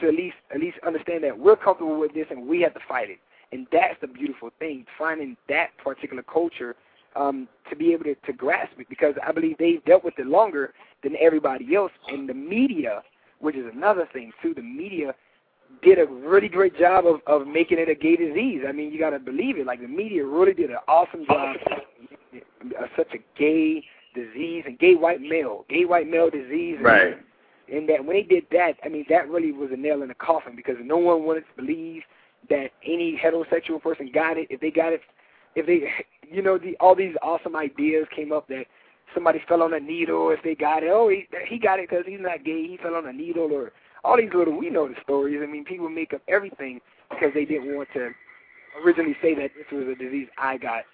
to 0.00 0.08
at 0.08 0.14
least 0.14 0.36
at 0.54 0.60
least 0.60 0.78
understand 0.86 1.22
that 1.24 1.38
we're 1.38 1.56
comfortable 1.56 1.98
with 1.98 2.14
this 2.14 2.26
and 2.30 2.46
we 2.46 2.60
have 2.62 2.74
to 2.74 2.80
fight 2.88 3.10
it. 3.10 3.18
And 3.52 3.66
that's 3.72 3.94
the 4.00 4.06
beautiful 4.06 4.50
thing, 4.58 4.84
finding 4.98 5.36
that 5.48 5.68
particular 5.82 6.22
culture 6.22 6.76
um, 7.16 7.48
to 7.70 7.76
be 7.76 7.92
able 7.92 8.04
to, 8.04 8.14
to 8.14 8.32
grasp 8.32 8.72
it 8.78 8.88
because 8.88 9.14
I 9.26 9.32
believe 9.32 9.56
they've 9.58 9.84
dealt 9.84 10.04
with 10.04 10.18
it 10.18 10.26
longer 10.26 10.74
than 11.02 11.14
everybody 11.20 11.74
else. 11.74 11.92
And 12.08 12.28
the 12.28 12.34
media, 12.34 13.02
which 13.40 13.56
is 13.56 13.64
another 13.72 14.08
thing 14.12 14.32
too, 14.42 14.54
the 14.54 14.62
media 14.62 15.14
did 15.82 15.98
a 15.98 16.06
really 16.06 16.48
great 16.48 16.78
job 16.78 17.06
of, 17.06 17.20
of 17.26 17.46
making 17.46 17.78
it 17.78 17.88
a 17.88 17.94
gay 17.94 18.16
disease. 18.16 18.62
I 18.68 18.72
mean, 18.72 18.92
you 18.92 18.98
got 18.98 19.10
to 19.10 19.18
believe 19.18 19.58
it. 19.58 19.66
Like 19.66 19.80
the 19.80 19.88
media 19.88 20.24
really 20.24 20.54
did 20.54 20.70
an 20.70 20.78
awesome 20.86 21.24
job. 21.26 21.56
of 22.78 22.88
such 22.96 23.12
a 23.14 23.38
gay 23.38 23.84
disease 24.14 24.64
and 24.66 24.78
gay 24.78 24.94
white 24.94 25.20
male, 25.20 25.64
gay 25.68 25.84
white 25.84 26.08
male 26.08 26.30
disease. 26.30 26.78
Right. 26.80 27.16
And, 27.72 27.88
that 27.88 28.04
when 28.04 28.16
they 28.16 28.22
did 28.22 28.46
that, 28.50 28.74
I 28.84 28.88
mean, 28.88 29.04
that 29.08 29.28
really 29.28 29.52
was 29.52 29.70
a 29.72 29.76
nail 29.76 30.02
in 30.02 30.08
the 30.08 30.14
coffin 30.14 30.56
because 30.56 30.76
no 30.82 30.96
one 30.98 31.24
wanted 31.24 31.42
to 31.42 31.62
believe 31.62 32.02
that 32.50 32.70
any 32.84 33.20
heterosexual 33.22 33.82
person 33.82 34.10
got 34.12 34.38
it. 34.38 34.46
If 34.50 34.60
they 34.60 34.70
got 34.70 34.92
it, 34.92 35.00
if 35.54 35.66
they, 35.66 35.88
you 36.30 36.42
know, 36.42 36.58
the 36.58 36.76
all 36.80 36.94
these 36.94 37.14
awesome 37.22 37.56
ideas 37.56 38.06
came 38.14 38.32
up 38.32 38.48
that 38.48 38.66
somebody 39.14 39.40
fell 39.48 39.62
on 39.62 39.74
a 39.74 39.80
needle. 39.80 40.30
If 40.30 40.42
they 40.42 40.54
got 40.54 40.82
it, 40.82 40.90
oh, 40.92 41.08
he 41.08 41.26
he 41.48 41.58
got 41.58 41.78
it 41.78 41.88
because 41.88 42.04
he's 42.06 42.20
not 42.20 42.44
gay. 42.44 42.66
He 42.66 42.78
fell 42.82 42.94
on 42.94 43.06
a 43.06 43.12
needle 43.12 43.52
or 43.52 43.72
all 44.04 44.16
these 44.16 44.32
little 44.34 44.56
we 44.56 44.70
know 44.70 44.88
the 44.88 44.94
stories. 45.02 45.40
I 45.42 45.46
mean, 45.46 45.64
people 45.64 45.88
make 45.88 46.14
up 46.14 46.22
everything 46.28 46.80
because 47.10 47.32
they 47.34 47.44
didn't 47.44 47.74
want 47.74 47.88
to 47.94 48.10
originally 48.84 49.16
say 49.20 49.34
that 49.34 49.50
this 49.56 49.66
was 49.72 49.88
a 49.88 49.94
disease 49.94 50.28
I 50.38 50.56
got 50.56 50.84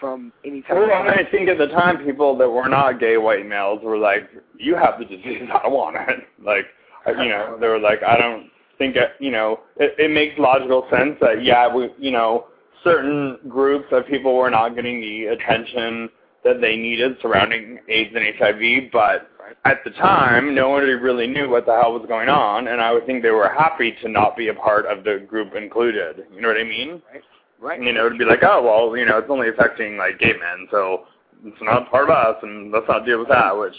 from 0.00 0.32
any 0.44 0.62
type. 0.62 0.72
Well, 0.72 0.90
I 0.90 1.28
think 1.30 1.48
at 1.48 1.58
the 1.58 1.68
time, 1.68 2.04
people 2.04 2.36
that 2.38 2.48
were 2.48 2.68
not 2.68 3.00
gay 3.00 3.16
white 3.16 3.46
males 3.46 3.80
were 3.82 3.98
like, 3.98 4.28
"You 4.58 4.74
have 4.76 4.98
the 4.98 5.04
disease. 5.04 5.48
I 5.64 5.68
want 5.68 5.96
it." 5.96 6.24
Like, 6.42 6.66
uh, 7.06 7.12
you 7.22 7.28
know, 7.28 7.56
they 7.60 7.68
were 7.68 7.78
like, 7.78 8.02
"I 8.02 8.16
don't 8.16 8.50
think 8.78 8.96
it, 8.96 9.12
you 9.18 9.30
know." 9.30 9.60
It, 9.76 9.94
it 9.98 10.10
makes 10.10 10.38
logical 10.38 10.86
sense 10.90 11.16
that 11.20 11.44
yeah, 11.44 11.72
we, 11.72 11.90
you 11.98 12.10
know, 12.10 12.46
certain 12.84 13.38
groups 13.48 13.86
of 13.92 14.06
people 14.06 14.34
were 14.36 14.50
not 14.50 14.74
getting 14.74 15.00
the 15.00 15.26
attention 15.26 16.08
that 16.44 16.60
they 16.60 16.76
needed 16.76 17.16
surrounding 17.20 17.78
AIDS 17.88 18.14
and 18.14 18.24
HIV, 18.38 18.92
but 18.92 19.28
at 19.64 19.82
the 19.84 19.90
time, 19.90 20.54
no 20.54 20.68
one 20.68 20.82
really 20.84 21.26
knew 21.26 21.48
what 21.48 21.66
the 21.66 21.72
hell 21.72 21.92
was 21.92 22.04
going 22.06 22.28
on, 22.28 22.68
and 22.68 22.80
I 22.80 22.92
would 22.92 23.06
think 23.06 23.22
they 23.22 23.30
were 23.30 23.48
happy 23.48 23.96
to 24.02 24.08
not 24.08 24.36
be 24.36 24.48
a 24.48 24.54
part 24.54 24.86
of 24.86 25.04
the 25.04 25.24
group 25.28 25.54
included. 25.54 26.24
You 26.32 26.40
know 26.40 26.48
what 26.48 26.56
I 26.56 26.64
mean? 26.64 27.02
Right. 27.12 27.22
Right. 27.60 27.82
You 27.82 27.92
know, 27.92 28.08
to 28.08 28.16
be 28.16 28.24
like, 28.24 28.42
oh 28.42 28.62
well, 28.62 28.96
you 28.96 29.06
know, 29.06 29.18
it's 29.18 29.30
only 29.30 29.48
affecting 29.48 29.96
like 29.96 30.18
gay 30.18 30.32
men, 30.32 30.68
so 30.70 31.04
it's 31.44 31.56
not 31.62 31.90
part 31.90 32.04
of 32.04 32.10
us, 32.10 32.36
and 32.42 32.70
let's 32.70 32.86
not 32.88 33.06
deal 33.06 33.18
with 33.18 33.28
that. 33.28 33.56
Which, 33.56 33.74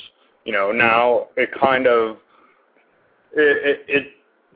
you 0.45 0.53
know, 0.53 0.71
now 0.71 1.27
it 1.35 1.49
kind 1.59 1.87
of 1.87 2.17
it 3.33 3.79
it, 3.79 3.85
it 3.87 4.07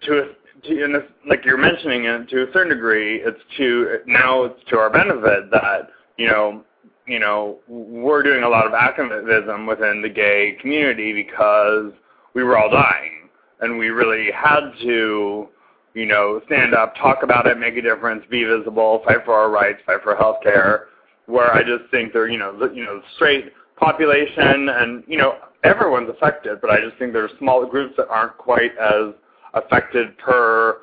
to 0.04 0.34
to, 0.68 0.84
and 0.84 0.96
this, 0.96 1.04
like 1.28 1.46
you're 1.46 1.58
mentioning 1.58 2.06
it 2.06 2.30
to 2.30 2.50
a 2.50 2.54
certain 2.54 2.70
degree, 2.70 3.18
it's 3.18 3.40
to 3.58 4.00
now 4.08 4.44
it's 4.44 4.60
to 4.70 4.78
our 4.78 4.90
benefit 4.90 5.52
that 5.52 5.90
you 6.18 6.28
know 6.28 6.64
you 7.08 7.20
know, 7.20 7.58
we're 7.68 8.24
doing 8.24 8.44
a 8.44 8.50
lot 8.50 8.66
of 8.66 8.74
activism 8.74 9.66
within 9.66 10.02
the 10.02 10.10
gay 10.10 10.58
community 10.62 11.14
because 11.14 11.92
we 12.34 12.44
were 12.44 12.58
all 12.58 12.70
dying. 12.70 13.30
And 13.60 13.78
we 13.78 13.90
really 13.90 14.32
had 14.32 14.72
to, 14.84 15.50
you 15.94 16.06
know, 16.06 16.42
stand 16.46 16.74
up, 16.74 16.96
talk 16.96 17.24
about 17.24 17.48
it, 17.48 17.58
make 17.58 17.76
a 17.78 17.82
difference, 17.82 18.24
be 18.30 18.44
visible, 18.44 19.02
fight 19.06 19.26
for 19.26 19.34
our 19.34 19.50
rights, 19.50 19.80
fight 19.86 20.02
for 20.04 20.16
health 20.16 20.38
care, 20.44 20.88
where 21.26 21.54
I 21.54 21.62
just 21.62 21.90
think 21.92 22.14
they're, 22.14 22.30
you 22.30 22.38
know, 22.38 22.58
the, 22.58 22.74
you 22.74 22.84
know, 22.84 23.02
straight 23.16 23.52
population 23.78 24.70
and, 24.70 25.04
you 25.08 25.18
know, 25.18 25.36
everyone's 25.64 26.10
affected, 26.10 26.62
but 26.62 26.70
I 26.70 26.80
just 26.82 26.98
think 26.98 27.14
there 27.14 27.24
are 27.24 27.38
small 27.40 27.66
groups 27.66 27.94
that 27.98 28.08
aren't 28.10 28.38
quite 28.38 28.72
as 28.78 29.14
affected 29.54 30.18
per 30.18 30.82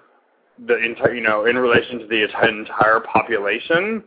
the 0.66 0.76
entire, 0.76 1.14
you 1.14 1.22
know, 1.22 1.46
in 1.46 1.56
relation 1.56 1.98
to 2.00 2.06
the 2.06 2.22
entire 2.22 3.00
population 3.00 4.02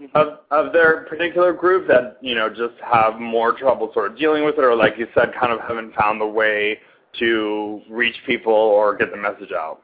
mm-hmm. 0.00 0.16
of 0.16 0.38
of 0.50 0.72
their 0.72 1.04
particular 1.04 1.52
group 1.52 1.86
that 1.88 2.16
you 2.22 2.34
know 2.34 2.48
just 2.48 2.80
have 2.82 3.20
more 3.20 3.52
trouble 3.52 3.90
sort 3.92 4.10
of 4.10 4.18
dealing 4.18 4.44
with 4.44 4.56
it, 4.56 4.64
or 4.64 4.74
like 4.74 4.94
you 4.98 5.06
said, 5.14 5.32
kind 5.38 5.52
of 5.52 5.60
haven't 5.60 5.94
found 5.94 6.20
the 6.20 6.26
way 6.26 6.78
to 7.18 7.82
reach 7.90 8.14
people 8.26 8.52
or 8.52 8.96
get 8.96 9.10
the 9.10 9.16
message 9.16 9.52
out. 9.52 9.80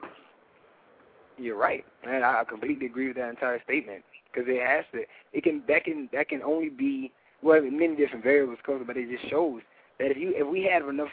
You're 1.39 1.59
right, 1.59 1.85
and 2.05 2.25
I 2.25 2.45
completely 2.49 2.87
agree 2.87 3.09
with 3.09 3.17
that 3.17 3.29
entire 3.29 3.63
statement 3.63 4.03
because 4.33 4.49
it 4.49 4.63
has 4.67 4.85
to. 4.93 5.05
It 5.33 5.45
can 5.45 5.63
that 5.69 5.85
can 5.85 6.09
that 6.13 6.29
can 6.29 6.43
only 6.43 6.71
be 6.71 7.13
well 7.43 7.61
many 7.63 7.95
different 7.97 8.25
variables, 8.25 8.59
but 8.67 8.97
it 8.97 9.11
just 9.11 9.31
shows 9.31 9.61
that 9.99 10.11
if 10.11 10.17
you 10.17 10.33
if 10.35 10.47
we 10.47 10.65
have 10.73 10.89
enough, 10.89 11.11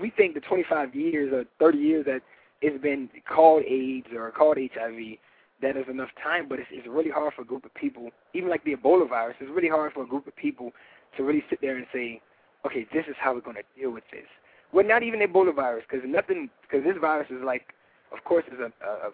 we 0.00 0.10
think 0.10 0.34
the 0.34 0.40
25 0.40 0.94
years 0.94 1.32
or 1.32 1.44
30 1.60 1.78
years 1.78 2.04
that 2.06 2.22
it's 2.60 2.82
been 2.82 3.08
called 3.28 3.62
AIDS 3.64 4.08
or 4.14 4.30
called 4.32 4.58
HIV 4.58 5.18
that 5.62 5.76
is 5.76 5.84
enough 5.88 6.08
time, 6.22 6.48
but 6.48 6.58
it's, 6.58 6.68
it's 6.70 6.86
really 6.88 7.10
hard 7.10 7.34
for 7.34 7.42
a 7.42 7.44
group 7.44 7.64
of 7.64 7.74
people, 7.74 8.10
even 8.34 8.48
like 8.48 8.64
the 8.64 8.74
Ebola 8.74 9.08
virus, 9.08 9.36
it's 9.40 9.50
really 9.50 9.68
hard 9.68 9.92
for 9.92 10.02
a 10.02 10.06
group 10.06 10.26
of 10.26 10.34
people 10.36 10.72
to 11.16 11.22
really 11.22 11.44
sit 11.50 11.60
there 11.60 11.76
and 11.76 11.86
say, 11.92 12.20
okay, 12.66 12.86
this 12.92 13.04
is 13.08 13.14
how 13.18 13.34
we're 13.34 13.40
going 13.40 13.56
to 13.56 13.80
deal 13.80 13.90
with 13.90 14.04
this. 14.10 14.26
Well, 14.72 14.86
not 14.86 15.02
even 15.02 15.20
Ebola 15.20 15.54
virus, 15.54 15.84
because 15.88 16.06
nothing, 16.08 16.48
because 16.62 16.84
this 16.84 16.96
virus 17.00 17.28
is 17.30 17.42
like, 17.44 17.74
of 18.12 18.24
course, 18.24 18.44
is 18.52 18.58
a, 18.58 18.72
a, 18.84 19.08
a 19.08 19.10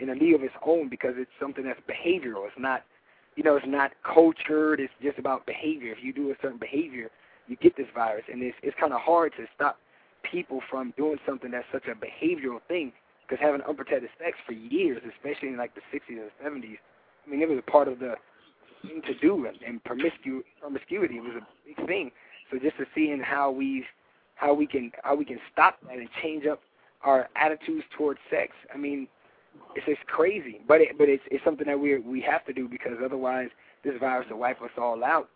in 0.00 0.10
a 0.10 0.14
league 0.14 0.34
of 0.34 0.42
its 0.42 0.54
own 0.64 0.88
because 0.88 1.14
it's 1.16 1.30
something 1.40 1.64
that's 1.64 1.80
behavioral. 1.80 2.46
It's 2.46 2.58
not, 2.58 2.82
you 3.36 3.42
know, 3.42 3.56
it's 3.56 3.66
not 3.66 3.92
cultured. 4.02 4.80
It's 4.80 4.92
just 5.02 5.18
about 5.18 5.46
behavior. 5.46 5.92
If 5.92 6.02
you 6.02 6.12
do 6.12 6.30
a 6.30 6.34
certain 6.40 6.58
behavior, 6.58 7.10
you 7.46 7.56
get 7.56 7.76
this 7.76 7.86
virus, 7.94 8.24
and 8.30 8.42
it's 8.42 8.56
it's 8.62 8.76
kind 8.78 8.92
of 8.92 9.00
hard 9.00 9.32
to 9.36 9.46
stop 9.54 9.78
people 10.30 10.60
from 10.70 10.92
doing 10.96 11.18
something 11.26 11.50
that's 11.50 11.66
such 11.72 11.86
a 11.86 11.94
behavioral 11.94 12.60
thing. 12.68 12.92
Because 13.26 13.42
having 13.42 13.60
unprotected 13.62 14.08
sex 14.18 14.38
for 14.46 14.52
years, 14.52 15.02
especially 15.04 15.48
in 15.48 15.58
like 15.58 15.74
the 15.74 15.82
60s 15.92 16.16
and 16.16 16.30
70s, 16.42 16.78
I 17.26 17.30
mean, 17.30 17.42
it 17.42 17.48
was 17.48 17.58
a 17.58 17.70
part 17.70 17.86
of 17.86 17.98
the 17.98 18.14
thing 18.82 19.02
to 19.06 19.14
do, 19.18 19.46
and, 19.46 19.56
and 19.66 19.84
promiscu- 19.84 20.44
promiscuity 20.60 21.20
was 21.20 21.32
a 21.36 21.46
big 21.66 21.86
thing. 21.86 22.10
So 22.50 22.58
just 22.58 22.78
to 22.78 22.86
seeing 22.94 23.20
how 23.20 23.50
we 23.50 23.84
how 24.36 24.54
we 24.54 24.66
can 24.66 24.92
how 25.02 25.14
we 25.14 25.24
can 25.24 25.38
stop 25.52 25.78
that 25.86 25.98
and 25.98 26.08
change 26.22 26.46
up 26.46 26.60
our 27.02 27.28
attitudes 27.36 27.84
towards 27.96 28.18
sex. 28.30 28.52
I 28.74 28.78
mean, 28.78 29.06
it's 29.74 29.86
it's 29.88 30.00
crazy, 30.06 30.60
but 30.66 30.80
it, 30.80 30.98
but 30.98 31.08
it's 31.08 31.22
it's 31.30 31.44
something 31.44 31.66
that 31.66 31.78
we 31.78 31.98
we 31.98 32.20
have 32.22 32.44
to 32.46 32.52
do 32.52 32.68
because 32.68 32.92
otherwise 33.04 33.48
this 33.84 33.94
virus 34.00 34.26
will 34.30 34.38
wipe 34.38 34.60
us 34.62 34.70
all 34.76 35.04
out. 35.04 35.28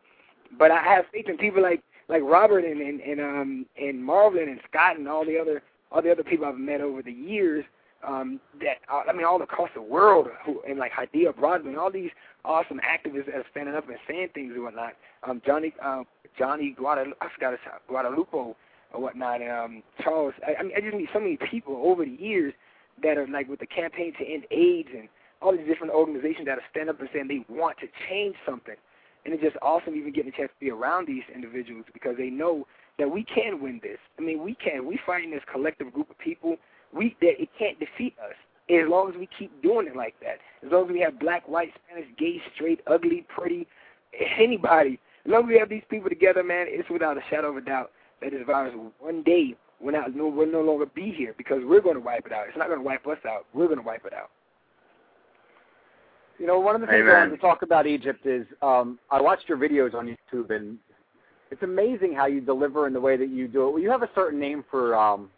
But 0.59 0.71
I 0.71 0.83
have 0.83 1.05
faith 1.13 1.29
in 1.29 1.37
people 1.37 1.63
like 1.63 1.83
like 2.09 2.23
Robert 2.23 2.65
and 2.65 2.81
and, 2.81 3.01
and 3.01 3.21
um 3.21 3.67
and 3.81 4.05
Marvin 4.05 4.49
and 4.49 4.61
Scott 4.69 4.97
and 4.97 5.09
all 5.09 5.25
the 5.25 5.39
other 5.39 5.63
all 5.91 6.03
the 6.03 6.11
other 6.11 6.25
people 6.25 6.47
I've 6.47 6.57
met 6.57 6.81
over 6.81 7.03
the 7.03 7.13
years 7.13 7.65
um, 8.07 8.41
that 8.61 8.79
uh, 8.93 9.03
I 9.09 9.13
mean, 9.13 9.25
all 9.25 9.41
across 9.43 9.71
the 9.75 9.83
world, 9.83 10.29
who 10.45 10.61
and 10.69 10.79
like 10.79 10.93
Hydeia 10.93 11.37
Broadbent, 11.37 11.77
all 11.77 11.91
these 11.91 12.11
awesome 12.45 12.81
activists 12.81 13.27
that 13.27 13.37
are 13.37 13.45
standing 13.51 13.75
up 13.75 13.89
and 13.89 13.99
saying 14.09 14.31
things 14.35 14.53
and 14.55 14.65
whatnot. 14.65 14.95
Um, 15.23 15.41
Johnny 15.47 15.73
uh, 15.85 16.03
Johnny 16.39 16.75
Guadalupe, 16.77 17.17
I 17.21 17.29
forgot 17.35 17.53
his 17.53 17.61
Guadalupe 17.89 18.33
or 18.33 18.57
whatnot. 18.95 19.41
And, 19.41 19.51
um, 19.51 19.83
Charles, 20.03 20.35
I, 20.47 20.55
I 20.59 20.63
mean, 20.63 20.73
I 20.77 20.81
just 20.81 20.97
meet 20.97 21.09
so 21.13 21.21
many 21.21 21.37
people 21.37 21.81
over 21.85 22.05
the 22.05 22.11
years 22.11 22.55
that 23.03 23.19
are 23.19 23.27
like 23.29 23.49
with 23.49 23.61
the 23.61 23.67
campaign 23.67 24.13
to 24.19 24.25
end 24.25 24.45
AIDS 24.51 24.89
and 24.97 25.09
all 25.41 25.53
these 25.57 25.67
different 25.67 25.93
organizations 25.93 26.47
that 26.47 26.59
are 26.59 26.65
standing 26.71 26.91
up 26.91 27.01
and 27.01 27.09
saying 27.13 27.29
they 27.29 27.45
want 27.53 27.77
to 27.79 27.87
change 28.09 28.37
something. 28.47 28.77
And 29.25 29.35
it's 29.35 29.43
just 29.43 29.57
awesome 29.63 29.95
even 29.95 30.13
getting 30.13 30.33
a 30.33 30.37
chance 30.37 30.51
to 30.51 30.61
be 30.65 30.71
around 30.71 31.07
these 31.07 31.23
individuals 31.33 31.85
because 31.93 32.17
they 32.17 32.31
know 32.31 32.67
that 32.99 33.11
we 33.11 33.25
can 33.25 33.63
win 33.63 33.81
this. 33.83 33.99
I 34.19 34.23
mean, 34.23 34.43
we 34.43 34.55
can. 34.55 34.87
We 34.87 34.99
fighting 35.07 35.31
this 35.31 35.43
collective 35.51 35.93
group 35.93 36.11
of 36.11 36.19
people 36.19 36.57
we 36.93 37.17
that 37.21 37.41
it 37.41 37.49
can't 37.59 37.79
defeat 37.79 38.15
us 38.23 38.35
as 38.71 38.89
long 38.89 39.11
as 39.11 39.17
we 39.17 39.29
keep 39.39 39.63
doing 39.63 39.87
it 39.87 39.97
like 39.97 40.15
that. 40.21 40.39
As 40.65 40.73
long 40.73 40.87
as 40.87 40.93
we 40.93 41.01
have 41.01 41.19
black, 41.19 41.49
white, 41.49 41.73
Spanish, 41.85 42.09
gay, 42.19 42.41
straight, 42.55 42.81
ugly, 42.87 43.27
pretty, 43.29 43.67
anybody. 44.39 45.01
As 45.25 45.33
long 45.33 45.45
as 45.45 45.49
we 45.49 45.59
have 45.59 45.69
these 45.69 45.83
people 45.89 46.09
together, 46.09 46.43
man, 46.43 46.67
it's 46.69 46.89
without 46.91 47.17
a 47.17 47.23
shadow 47.31 47.51
of 47.51 47.57
a 47.57 47.61
doubt 47.61 47.91
that 48.21 48.31
this 48.31 48.43
virus 48.47 48.75
will 48.75 48.93
one 48.99 49.23
day 49.23 49.55
will 49.83 49.93
not 49.93 50.15
no, 50.15 50.29
will 50.29 50.51
no 50.51 50.61
longer 50.61 50.87
be 50.87 51.13
here 51.13 51.35
because 51.37 51.61
we're 51.65 51.81
going 51.81 51.97
to 51.97 52.01
wipe 52.01 52.27
it 52.27 52.33
out. 52.33 52.47
It's 52.49 52.57
not 52.57 52.69
going 52.69 52.81
to 52.81 52.85
wipe 52.85 53.07
us 53.07 53.19
out. 53.29 53.47
We're 53.53 53.67
going 53.67 53.79
to 53.79 53.85
wipe 53.85 54.05
it 54.07 54.15
out. 54.15 54.31
You 56.39 56.47
know, 56.47 56.59
one 56.59 56.75
of 56.75 56.81
the 56.81 56.87
things 56.87 57.03
Amen. 57.03 57.15
I 57.15 57.19
wanted 57.21 57.37
to 57.37 57.43
talk 57.43 57.63
about 57.63 57.87
Egypt 57.87 58.27
is 58.27 58.47
um, 58.63 58.99
I 59.11 59.21
watched 59.21 59.49
your 59.49 59.59
videos 59.59 59.95
on 59.95 60.07
YouTube, 60.07 60.51
and 60.51 60.79
it's 61.51 61.63
amazing 61.63 62.15
how 62.15 62.27
you 62.27 62.41
deliver 62.41 62.87
in 62.87 62.93
the 62.93 63.01
way 63.01 63.17
that 63.17 63.29
you 63.29 63.47
do 63.47 63.69
it. 63.69 63.71
Well, 63.73 63.83
you 63.83 63.91
have 63.91 64.03
a 64.03 64.11
certain 64.15 64.41
name 64.41 64.65
for 64.71 64.97
um, 64.97 65.31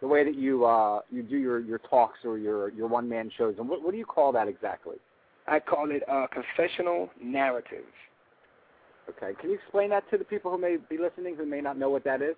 the 0.00 0.06
way 0.06 0.24
that 0.24 0.34
you 0.34 0.64
uh, 0.64 1.00
you 1.10 1.22
do 1.22 1.36
your, 1.36 1.60
your 1.60 1.78
talks 1.78 2.20
or 2.24 2.38
your 2.38 2.70
your 2.70 2.88
one 2.88 3.08
man 3.08 3.30
shows. 3.36 3.56
And 3.58 3.68
what, 3.68 3.82
what 3.82 3.92
do 3.92 3.98
you 3.98 4.06
call 4.06 4.32
that 4.32 4.48
exactly? 4.48 4.96
I 5.46 5.60
call 5.60 5.90
it 5.90 6.02
uh, 6.08 6.26
confessional 6.32 7.10
narrative. 7.22 7.84
Okay, 9.10 9.38
can 9.38 9.50
you 9.50 9.56
explain 9.56 9.90
that 9.90 10.08
to 10.10 10.16
the 10.16 10.24
people 10.24 10.50
who 10.50 10.58
may 10.58 10.76
be 10.88 10.96
listening 10.96 11.36
who 11.36 11.44
may 11.44 11.60
not 11.60 11.76
know 11.76 11.90
what 11.90 12.04
that 12.04 12.22
is? 12.22 12.36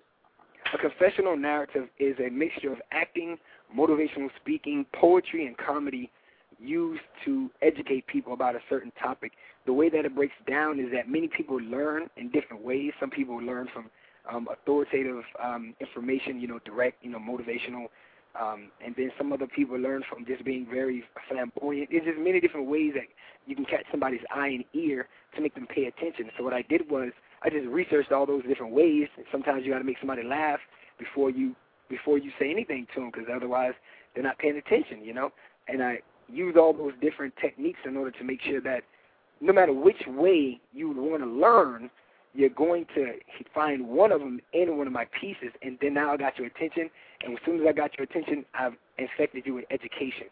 A 0.73 0.77
confessional 0.77 1.37
narrative 1.37 1.87
is 1.97 2.17
a 2.19 2.29
mixture 2.29 2.71
of 2.71 2.79
acting, 2.91 3.37
motivational 3.75 4.29
speaking, 4.41 4.85
poetry, 4.93 5.45
and 5.47 5.55
comedy 5.57 6.11
used 6.59 7.01
to 7.23 7.49
educate 7.61 8.05
people 8.07 8.33
about 8.33 8.55
a 8.55 8.59
certain 8.69 8.91
topic. 9.01 9.33
The 9.65 9.73
way 9.73 9.89
that 9.89 10.03
it 10.05 10.15
breaks 10.15 10.35
down 10.47 10.79
is 10.79 10.87
that 10.91 11.07
many 11.07 11.29
people 11.29 11.57
learn 11.57 12.09
in 12.17 12.29
different 12.31 12.63
ways. 12.63 12.91
Some 12.99 13.09
people 13.09 13.37
learn 13.37 13.69
from 13.73 13.89
um, 14.29 14.47
authoritative 14.51 15.23
um, 15.41 15.73
information, 15.79 16.41
you 16.41 16.47
know, 16.47 16.59
direct, 16.65 17.03
you 17.03 17.11
know, 17.11 17.19
motivational. 17.19 17.87
Um, 18.39 18.71
and 18.85 18.93
then 18.97 19.11
some 19.17 19.31
other 19.31 19.47
people 19.47 19.77
learn 19.77 20.03
from 20.09 20.25
just 20.25 20.43
being 20.43 20.67
very 20.69 21.03
flamboyant. 21.29 21.89
There's 21.91 22.05
just 22.05 22.19
many 22.19 22.39
different 22.41 22.67
ways 22.67 22.91
that 22.95 23.05
you 23.45 23.55
can 23.55 23.65
catch 23.65 23.85
somebody's 23.89 24.21
eye 24.35 24.49
and 24.49 24.65
ear 24.73 25.07
to 25.35 25.41
make 25.41 25.55
them 25.55 25.67
pay 25.67 25.85
attention. 25.85 26.29
So 26.37 26.43
what 26.43 26.53
I 26.53 26.63
did 26.63 26.89
was 26.89 27.11
I 27.43 27.49
just 27.49 27.67
researched 27.67 28.11
all 28.11 28.25
those 28.25 28.43
different 28.43 28.73
ways. 28.73 29.07
Sometimes 29.31 29.65
you 29.65 29.71
got 29.71 29.79
to 29.79 29.85
make 29.85 29.99
somebody 29.99 30.23
laugh 30.23 30.59
before 30.99 31.29
you 31.29 31.55
before 31.89 32.17
you 32.17 32.31
say 32.37 32.51
anything 32.51 32.85
to 32.93 32.99
them, 32.99 33.11
because 33.11 33.27
otherwise 33.33 33.73
they're 34.13 34.23
not 34.23 34.37
paying 34.39 34.57
attention, 34.57 35.03
you 35.05 35.13
know. 35.13 35.31
And 35.67 35.81
I 35.81 35.99
use 36.27 36.55
all 36.57 36.73
those 36.73 36.93
different 37.01 37.33
techniques 37.41 37.79
in 37.85 37.95
order 37.95 38.11
to 38.11 38.23
make 38.23 38.41
sure 38.41 38.59
that 38.61 38.83
no 39.39 39.53
matter 39.53 39.71
which 39.71 40.01
way 40.07 40.59
you 40.73 40.89
want 40.89 41.23
to 41.23 41.29
learn, 41.29 41.89
you're 42.33 42.49
going 42.49 42.85
to 42.95 43.13
find 43.53 43.87
one 43.87 44.11
of 44.11 44.19
them 44.19 44.41
in 44.53 44.77
one 44.77 44.87
of 44.87 44.93
my 44.93 45.05
pieces, 45.19 45.49
and 45.61 45.77
then 45.81 45.93
now 45.93 46.11
I 46.11 46.17
got 46.17 46.37
your 46.37 46.47
attention. 46.47 46.89
And 47.23 47.33
as 47.33 47.39
soon 47.45 47.61
as 47.61 47.65
I 47.67 47.71
got 47.71 47.97
your 47.97 48.03
attention, 48.03 48.45
I've 48.53 48.73
infected 48.97 49.43
you 49.45 49.53
with 49.53 49.65
education, 49.71 50.27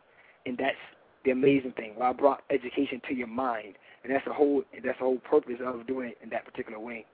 and 0.45 0.57
that's 0.57 0.75
the 1.23 1.31
amazing 1.31 1.71
thing. 1.71 1.93
Well, 1.97 2.09
I 2.09 2.13
brought 2.13 2.43
education 2.49 3.01
to 3.07 3.15
your 3.15 3.27
mind, 3.27 3.75
and 4.05 4.13
that's 4.13 4.25
the 4.25 4.33
whole 4.33 4.61
that's 4.83 4.99
the 4.99 5.03
whole 5.03 5.17
purpose 5.17 5.55
of 5.65 5.87
doing 5.87 6.09
it 6.09 6.17
in 6.21 6.29
that 6.29 6.45
particular 6.45 6.79
way. 6.79 7.05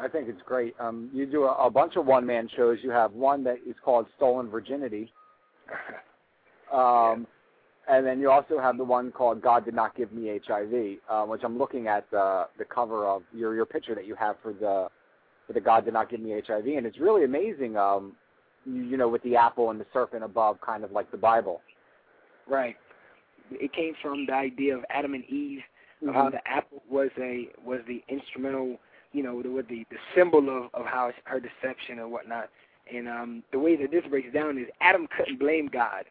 I 0.00 0.08
think 0.08 0.28
it's 0.28 0.40
great. 0.46 0.74
Um, 0.80 1.10
you 1.12 1.26
do 1.26 1.44
a, 1.44 1.66
a 1.66 1.70
bunch 1.70 1.96
of 1.96 2.06
one 2.06 2.24
man 2.24 2.48
shows. 2.56 2.78
You 2.82 2.90
have 2.90 3.12
one 3.12 3.44
that 3.44 3.56
is 3.68 3.74
called 3.84 4.06
Stolen 4.16 4.48
Virginity. 4.48 5.12
Um, 6.70 7.26
and 7.88 8.06
then 8.06 8.20
you 8.20 8.30
also 8.30 8.58
have 8.60 8.76
the 8.76 8.84
one 8.84 9.10
called 9.10 9.40
"God 9.40 9.64
Did 9.64 9.72
Not 9.72 9.96
Give 9.96 10.12
Me 10.12 10.38
HIV," 10.46 10.98
uh, 11.08 11.24
which 11.24 11.40
I'm 11.42 11.56
looking 11.56 11.88
at 11.88 12.04
the 12.10 12.46
the 12.58 12.66
cover 12.66 13.06
of 13.06 13.22
your 13.32 13.54
your 13.54 13.64
picture 13.64 13.94
that 13.94 14.06
you 14.06 14.14
have 14.16 14.36
for 14.42 14.52
the 14.52 14.88
for 15.46 15.54
the 15.54 15.62
"God 15.62 15.86
Did 15.86 15.94
Not 15.94 16.10
Give 16.10 16.20
Me 16.20 16.38
HIV," 16.46 16.66
and 16.66 16.84
it's 16.84 16.98
really 16.98 17.24
amazing. 17.24 17.78
Um, 17.78 18.16
you, 18.66 18.82
you 18.82 18.98
know, 18.98 19.08
with 19.08 19.22
the 19.22 19.36
apple 19.36 19.70
and 19.70 19.80
the 19.80 19.86
serpent 19.94 20.22
above, 20.22 20.60
kind 20.60 20.84
of 20.84 20.92
like 20.92 21.10
the 21.10 21.16
Bible. 21.16 21.62
Right. 22.46 22.76
It 23.52 23.72
came 23.72 23.94
from 24.02 24.26
the 24.26 24.34
idea 24.34 24.76
of 24.76 24.84
Adam 24.90 25.14
and 25.14 25.24
Eve, 25.24 25.60
Mm-hmm. 26.00 26.10
of 26.10 26.14
how 26.14 26.30
the 26.30 26.48
apple 26.48 26.80
was 26.88 27.10
a 27.18 27.48
was 27.64 27.80
the 27.88 28.04
instrumental, 28.08 28.76
you 29.12 29.24
know, 29.24 29.42
the 29.42 29.48
the, 29.68 29.84
the 29.90 29.96
symbol 30.14 30.48
of 30.48 30.70
of 30.72 30.86
how 30.86 31.10
her 31.24 31.40
deception 31.40 31.98
and 31.98 32.12
whatnot. 32.12 32.50
And 32.94 33.08
um, 33.08 33.42
the 33.50 33.58
way 33.58 33.74
that 33.74 33.90
this 33.90 34.04
breaks 34.08 34.32
down 34.32 34.58
is 34.58 34.66
Adam 34.80 35.08
couldn't 35.16 35.40
blame 35.40 35.66
God 35.66 36.04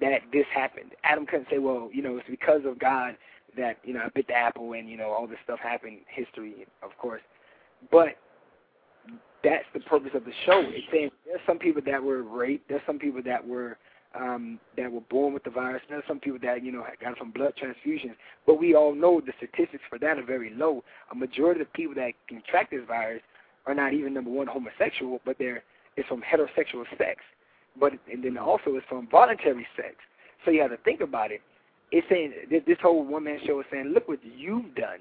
that 0.00 0.22
this 0.32 0.46
happened. 0.54 0.92
Adam 1.04 1.26
couldn't 1.26 1.48
say, 1.50 1.58
well, 1.58 1.90
you 1.92 2.02
know, 2.02 2.16
it's 2.16 2.26
because 2.30 2.62
of 2.64 2.78
God 2.78 3.16
that 3.58 3.76
you 3.84 3.92
know 3.92 4.00
I 4.00 4.08
bit 4.08 4.26
the 4.26 4.32
apple 4.34 4.72
and 4.72 4.88
you 4.88 4.96
know 4.96 5.10
all 5.10 5.26
this 5.26 5.38
stuff 5.44 5.58
happened. 5.58 5.98
History, 6.08 6.66
of 6.82 6.96
course, 6.96 7.22
but 7.92 8.16
that's 9.44 9.66
the 9.74 9.80
purpose 9.80 10.12
of 10.14 10.24
the 10.24 10.32
show. 10.46 10.62
It's 10.64 10.86
saying 10.90 11.10
there's 11.26 11.40
some 11.46 11.58
people 11.58 11.82
that 11.84 12.02
were 12.02 12.22
raped. 12.22 12.70
There's 12.70 12.80
some 12.86 12.98
people 12.98 13.22
that 13.26 13.46
were 13.46 13.76
um, 14.18 14.58
that 14.76 14.90
were 14.90 15.00
born 15.02 15.34
with 15.34 15.44
the 15.44 15.50
virus. 15.50 15.82
There's 15.88 16.04
some 16.06 16.20
people 16.20 16.38
that 16.42 16.62
you 16.64 16.72
know 16.72 16.84
got 17.00 17.12
it 17.12 17.18
from 17.18 17.30
blood 17.30 17.54
transfusions. 17.60 18.14
But 18.46 18.58
we 18.58 18.74
all 18.74 18.94
know 18.94 19.20
the 19.20 19.32
statistics 19.36 19.82
for 19.88 19.98
that 19.98 20.18
are 20.18 20.24
very 20.24 20.52
low. 20.54 20.84
A 21.12 21.14
majority 21.14 21.60
of 21.60 21.66
the 21.66 21.72
people 21.72 21.94
that 21.96 22.12
contract 22.28 22.70
this 22.70 22.82
virus 22.86 23.22
are 23.66 23.74
not 23.74 23.92
even 23.92 24.14
number 24.14 24.30
one 24.30 24.46
homosexual, 24.46 25.20
but 25.24 25.36
they're 25.38 25.62
it's 25.96 26.08
from 26.08 26.22
heterosexual 26.22 26.84
sex. 26.98 27.20
But 27.78 27.92
and 28.12 28.24
then 28.24 28.38
also 28.38 28.74
it's 28.74 28.86
from 28.88 29.08
voluntary 29.08 29.66
sex. 29.76 29.96
So 30.44 30.50
you 30.50 30.60
have 30.60 30.70
to 30.70 30.76
think 30.78 31.00
about 31.00 31.32
it. 31.32 31.40
It's 31.90 32.06
saying 32.08 32.32
this, 32.50 32.78
whole 32.82 33.04
one 33.04 33.24
man 33.24 33.38
show 33.46 33.60
is 33.60 33.66
saying, 33.70 33.92
look 33.94 34.08
what 34.08 34.18
you've 34.24 34.74
done 34.74 34.98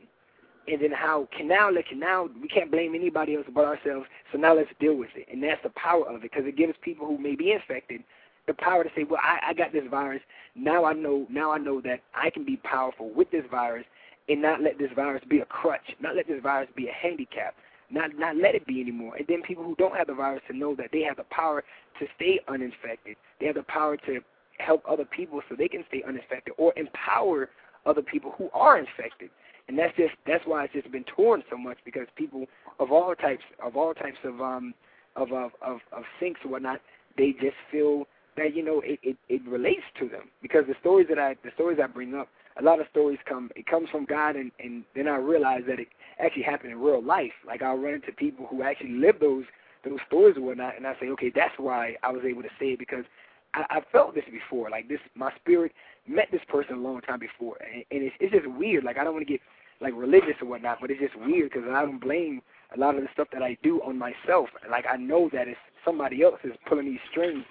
and 0.67 0.81
then 0.81 0.91
how 0.91 1.27
can 1.35 1.47
now 1.47 1.69
let 1.69 1.89
you 1.91 1.97
now 1.97 2.29
we 2.41 2.47
can't 2.47 2.71
blame 2.71 2.95
anybody 2.95 3.35
else 3.35 3.45
but 3.53 3.65
ourselves. 3.65 4.05
So 4.31 4.37
now 4.37 4.55
let's 4.55 4.69
deal 4.79 4.95
with 4.95 5.09
it, 5.15 5.27
and 5.31 5.43
that's 5.43 5.61
the 5.63 5.71
power 5.71 6.07
of 6.07 6.15
it 6.17 6.21
because 6.21 6.45
it 6.45 6.55
gives 6.55 6.73
people 6.81 7.05
who 7.05 7.17
may 7.17 7.35
be 7.35 7.51
infected 7.51 8.03
the 8.47 8.53
power 8.53 8.83
to 8.83 8.89
say, 8.95 9.03
well, 9.03 9.21
I, 9.21 9.51
I 9.51 9.53
got 9.53 9.71
this 9.71 9.83
virus. 9.89 10.21
Now 10.55 10.85
I 10.85 10.93
know. 10.93 11.25
Now 11.29 11.51
I 11.51 11.57
know 11.57 11.81
that 11.81 12.01
I 12.13 12.29
can 12.29 12.45
be 12.45 12.57
powerful 12.57 13.09
with 13.13 13.31
this 13.31 13.45
virus, 13.49 13.85
and 14.29 14.41
not 14.41 14.61
let 14.61 14.77
this 14.77 14.91
virus 14.95 15.23
be 15.29 15.39
a 15.39 15.45
crutch. 15.45 15.95
Not 16.01 16.15
let 16.15 16.27
this 16.27 16.41
virus 16.41 16.69
be 16.75 16.87
a 16.87 16.93
handicap. 16.93 17.55
Not 17.89 18.17
not 18.17 18.35
let 18.37 18.55
it 18.55 18.65
be 18.65 18.81
anymore. 18.81 19.15
And 19.15 19.25
then 19.27 19.41
people 19.41 19.63
who 19.63 19.75
don't 19.75 19.95
have 19.95 20.07
the 20.07 20.13
virus 20.13 20.41
to 20.49 20.57
know 20.57 20.75
that 20.75 20.89
they 20.91 21.01
have 21.01 21.17
the 21.17 21.25
power 21.29 21.63
to 21.99 22.05
stay 22.15 22.39
uninfected. 22.47 23.17
They 23.39 23.47
have 23.47 23.55
the 23.55 23.63
power 23.63 23.97
to 23.97 24.19
help 24.59 24.83
other 24.89 25.05
people 25.05 25.41
so 25.49 25.55
they 25.55 25.67
can 25.67 25.83
stay 25.87 26.03
uninfected, 26.07 26.53
or 26.57 26.73
empower 26.77 27.49
other 27.85 28.01
people 28.01 28.33
who 28.37 28.49
are 28.53 28.77
infected 28.77 29.29
and 29.67 29.77
that's 29.77 29.95
just 29.95 30.13
that's 30.27 30.43
why 30.45 30.65
it's 30.65 30.73
just 30.73 30.91
been 30.91 31.05
torn 31.05 31.43
so 31.49 31.57
much 31.57 31.77
because 31.85 32.07
people 32.15 32.45
of 32.79 32.91
all 32.91 33.15
types 33.15 33.43
of 33.63 33.75
all 33.75 33.93
types 33.93 34.17
of 34.23 34.41
um 34.41 34.73
of 35.15 35.31
of 35.31 35.51
of, 35.61 35.79
of 35.91 36.03
sinks 36.19 36.39
or 36.43 36.51
whatnot 36.51 36.81
they 37.17 37.31
just 37.33 37.55
feel 37.71 38.05
that 38.37 38.55
you 38.55 38.63
know 38.63 38.81
it, 38.83 38.99
it 39.03 39.17
it 39.29 39.41
relates 39.47 39.83
to 39.99 40.07
them 40.07 40.29
because 40.41 40.65
the 40.67 40.75
stories 40.79 41.07
that 41.09 41.19
I 41.19 41.35
the 41.43 41.51
stories 41.55 41.79
I 41.81 41.87
bring 41.87 42.13
up 42.13 42.29
a 42.59 42.63
lot 42.63 42.79
of 42.79 42.87
stories 42.91 43.19
come 43.27 43.51
it 43.55 43.65
comes 43.65 43.89
from 43.89 44.05
God 44.05 44.35
and 44.35 44.51
and 44.59 44.83
then 44.95 45.07
I 45.07 45.17
realize 45.17 45.63
that 45.67 45.79
it 45.79 45.87
actually 46.19 46.43
happened 46.43 46.71
in 46.71 46.79
real 46.79 47.03
life 47.03 47.33
like 47.45 47.61
I'll 47.61 47.77
run 47.77 47.95
into 47.95 48.11
people 48.11 48.47
who 48.47 48.63
actually 48.63 48.91
live 48.91 49.19
those 49.19 49.45
those 49.83 49.99
stories 50.07 50.37
or 50.37 50.41
whatnot 50.41 50.77
and 50.77 50.87
I 50.87 50.93
say 50.99 51.07
okay 51.09 51.31
that's 51.33 51.53
why 51.57 51.95
I 52.03 52.11
was 52.11 52.23
able 52.25 52.43
to 52.43 52.49
say 52.59 52.73
it 52.73 52.79
because 52.79 53.05
I, 53.53 53.65
I 53.69 53.81
felt 53.91 54.15
this 54.15 54.25
before 54.31 54.69
like 54.69 54.87
this 54.87 54.99
my 55.15 55.31
spirit 55.41 55.71
met 56.07 56.27
this 56.31 56.41
person 56.47 56.75
a 56.75 56.79
long 56.79 57.01
time 57.01 57.19
before, 57.19 57.57
and, 57.61 57.83
and 57.91 58.03
it's 58.03 58.15
it's 58.19 58.33
just 58.33 58.47
weird. 58.47 58.83
Like 58.83 58.97
I 58.97 59.03
don't 59.03 59.13
want 59.13 59.25
to 59.27 59.31
get 59.31 59.41
like 59.81 59.93
religious 59.95 60.35
or 60.41 60.47
whatnot, 60.47 60.79
but 60.81 60.91
it's 60.91 61.01
just 61.01 61.15
weird 61.17 61.51
because 61.51 61.67
I 61.69 61.81
don't 61.81 61.99
blame 61.99 62.41
a 62.75 62.79
lot 62.79 62.95
of 62.95 63.01
the 63.01 63.09
stuff 63.13 63.27
that 63.33 63.43
I 63.43 63.57
do 63.63 63.81
on 63.81 63.97
myself. 63.97 64.49
Like 64.69 64.85
I 64.91 64.97
know 64.97 65.29
that 65.33 65.47
it's 65.47 65.59
somebody 65.85 66.23
else 66.23 66.39
is 66.43 66.53
pulling 66.67 66.85
these 66.85 66.99
strings 67.11 67.43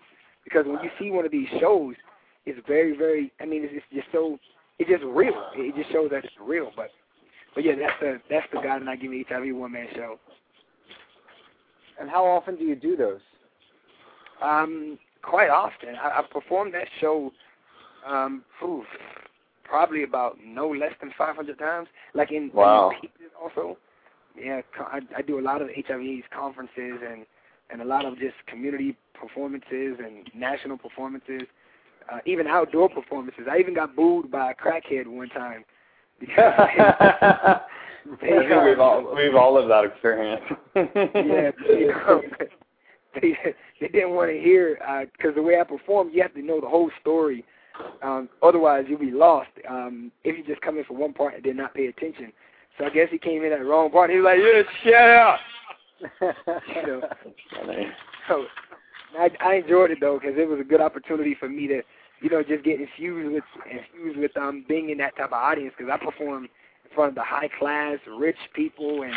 because 0.44 0.66
when 0.66 0.82
you 0.82 0.90
see 0.98 1.10
one 1.10 1.24
of 1.24 1.32
these 1.32 1.48
shows, 1.60 1.94
it's 2.46 2.58
very, 2.66 2.96
very. 2.96 3.32
I 3.40 3.44
mean, 3.44 3.64
it's, 3.64 3.72
it's 3.74 3.86
just 3.92 4.08
so. 4.12 4.38
It's 4.78 4.90
just 4.90 5.04
real. 5.04 5.50
It 5.54 5.76
just 5.76 5.92
shows 5.92 6.10
that 6.10 6.24
it's 6.24 6.34
real. 6.40 6.70
But, 6.74 6.90
but 7.54 7.64
yeah, 7.64 7.74
that's 7.78 8.00
the 8.00 8.20
that's 8.28 8.46
the 8.52 8.60
God 8.62 8.82
give 9.00 9.10
me 9.10 9.24
HIV 9.28 9.54
one 9.54 9.72
man 9.72 9.86
show. 9.94 10.18
And 12.00 12.10
how 12.10 12.24
often 12.24 12.56
do 12.56 12.64
you 12.64 12.74
do 12.74 12.96
those? 12.96 13.20
Um, 14.42 14.98
quite 15.22 15.50
often. 15.50 15.94
I, 15.94 16.18
I 16.18 16.22
performed 16.30 16.74
that 16.74 16.88
show. 17.00 17.32
Um, 18.06 18.42
oof, 18.64 18.84
probably 19.62 20.02
about 20.02 20.36
no 20.44 20.68
less 20.68 20.92
than 21.00 21.12
500 21.16 21.58
times. 21.58 21.88
Like 22.14 22.32
in, 22.32 22.50
wow. 22.52 22.90
in 23.02 23.08
also. 23.40 23.78
Yeah, 24.36 24.62
I, 24.78 25.00
I 25.16 25.22
do 25.22 25.38
a 25.38 25.42
lot 25.42 25.60
of 25.60 25.68
HIV 25.68 26.22
conferences 26.34 27.00
and 27.06 27.26
and 27.70 27.80
a 27.80 27.84
lot 27.84 28.04
of 28.04 28.18
just 28.18 28.34
community 28.46 28.96
performances 29.14 29.98
and 29.98 30.28
national 30.34 30.78
performances, 30.78 31.42
uh, 32.12 32.18
even 32.26 32.46
outdoor 32.46 32.88
performances. 32.88 33.44
I 33.50 33.58
even 33.58 33.74
got 33.74 33.94
booed 33.96 34.30
by 34.30 34.52
a 34.52 34.54
crackhead 34.54 35.06
one 35.06 35.28
time. 35.28 35.64
Because 36.18 36.52
they, 38.20 38.28
they, 38.28 38.52
uh, 38.52 38.64
we've 38.64 38.80
all 38.80 39.14
we've 39.14 39.34
all 39.34 39.54
lived 39.54 39.70
that 39.70 39.84
experience. 39.84 40.42
yeah, 40.76 41.50
you 41.68 41.88
know, 41.88 42.22
they 43.20 43.36
they 43.80 43.88
didn't 43.88 44.10
want 44.10 44.30
to 44.30 44.38
hear 44.38 44.78
because 45.12 45.32
uh, 45.32 45.34
the 45.34 45.42
way 45.42 45.58
I 45.60 45.64
perform, 45.64 46.10
you 46.12 46.22
have 46.22 46.34
to 46.34 46.42
know 46.42 46.60
the 46.60 46.68
whole 46.68 46.90
story. 47.00 47.44
Um, 48.02 48.28
otherwise, 48.42 48.84
you'll 48.88 48.98
be 48.98 49.10
lost 49.10 49.48
um, 49.68 50.12
if 50.24 50.36
you 50.36 50.44
just 50.44 50.60
come 50.60 50.78
in 50.78 50.84
for 50.84 50.94
one 50.94 51.12
part 51.12 51.34
and 51.34 51.42
did 51.42 51.56
not 51.56 51.74
pay 51.74 51.86
attention. 51.86 52.32
So 52.78 52.84
I 52.84 52.90
guess 52.90 53.08
he 53.10 53.18
came 53.18 53.42
in 53.44 53.52
at 53.52 53.58
the 53.58 53.64
wrong 53.64 53.90
part. 53.90 54.10
He 54.10 54.16
was 54.16 54.24
like, 54.24 54.38
"Yeah, 54.38 54.62
shut 54.84 55.10
up." 55.10 55.40
Know, 56.86 57.02
so 58.28 58.44
I, 59.18 59.30
I 59.40 59.54
enjoyed 59.56 59.90
it 59.90 59.98
though 60.00 60.18
because 60.18 60.36
it 60.38 60.48
was 60.48 60.60
a 60.60 60.64
good 60.64 60.80
opportunity 60.80 61.36
for 61.38 61.48
me 61.48 61.66
to, 61.68 61.82
you 62.20 62.30
know, 62.30 62.42
just 62.42 62.64
get 62.64 62.80
infused 62.80 63.32
with 63.32 63.44
infused 63.70 64.18
with 64.18 64.36
um 64.36 64.64
being 64.68 64.90
in 64.90 64.98
that 64.98 65.16
type 65.16 65.26
of 65.26 65.32
audience 65.32 65.74
because 65.76 65.92
I 65.92 66.02
perform 66.02 66.44
in 66.44 66.94
front 66.94 67.10
of 67.10 67.14
the 67.14 67.24
high 67.24 67.48
class, 67.58 67.98
rich 68.18 68.36
people 68.54 69.02
and 69.02 69.14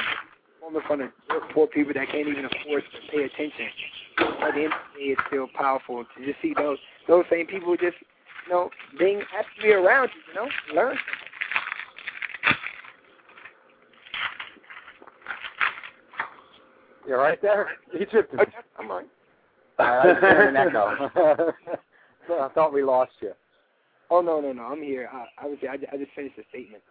perform 0.53 0.75
in 0.75 0.81
front 0.87 1.01
of 1.01 1.09
poor 1.53 1.67
people 1.67 1.93
that 1.93 2.07
can't 2.09 2.27
even 2.27 2.45
afford 2.45 2.83
to 2.83 3.11
pay 3.11 3.23
attention. 3.23 3.67
But 4.17 4.55
the 4.55 4.63
end 4.63 4.73
the 4.93 4.99
day, 4.99 5.05
it's 5.11 5.21
still 5.27 5.47
powerful 5.53 6.03
to 6.03 6.25
just 6.25 6.41
see 6.41 6.53
those 6.55 6.77
those 7.07 7.25
same 7.29 7.47
people 7.47 7.75
just, 7.75 7.97
you 8.47 8.53
know, 8.53 8.69
being 8.97 9.21
be 9.61 9.71
around 9.71 10.09
you, 10.15 10.21
you 10.27 10.35
know, 10.35 10.49
learn. 10.73 10.97
You're 17.07 17.19
right 17.19 17.41
there? 17.41 17.69
Egypt. 17.95 18.33
I'm 18.79 18.89
right. 18.89 19.07
I 19.79 20.07
was 20.07 20.17
hearing 20.21 20.55
an 20.55 20.67
echo. 20.67 21.11
so 22.27 22.33
I 22.41 22.49
thought 22.49 22.73
we 22.73 22.83
lost 22.83 23.11
you. 23.21 23.33
Oh 24.09 24.21
no 24.21 24.39
no 24.39 24.53
no! 24.53 24.63
I'm 24.63 24.81
here. 24.81 25.09
I, 25.11 25.25
I 25.43 25.47
was 25.47 25.57
I, 25.63 25.73
I 25.73 25.97
just 25.97 26.11
finished 26.15 26.35
the 26.37 26.43
statement. 26.49 26.83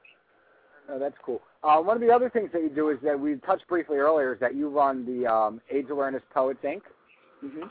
Oh, 0.91 0.99
that's 0.99 1.15
cool. 1.25 1.41
Uh, 1.63 1.79
one 1.79 1.97
of 1.97 2.03
the 2.03 2.11
other 2.11 2.29
things 2.29 2.51
that 2.53 2.63
you 2.63 2.69
do 2.69 2.91
is 2.91 2.99
that 3.03 3.19
we 3.19 3.37
touched 3.37 3.67
briefly 3.69 3.97
earlier 3.97 4.35
is 4.35 4.41
that 4.41 4.55
you 4.55 4.69
run 4.69 5.07
the 5.07 5.27
um, 5.27 5.61
AIDS 5.71 5.89
Awareness 5.91 6.23
Poets 6.33 6.61
Inc. 6.63 6.83
Mm-hmm. 7.43 7.63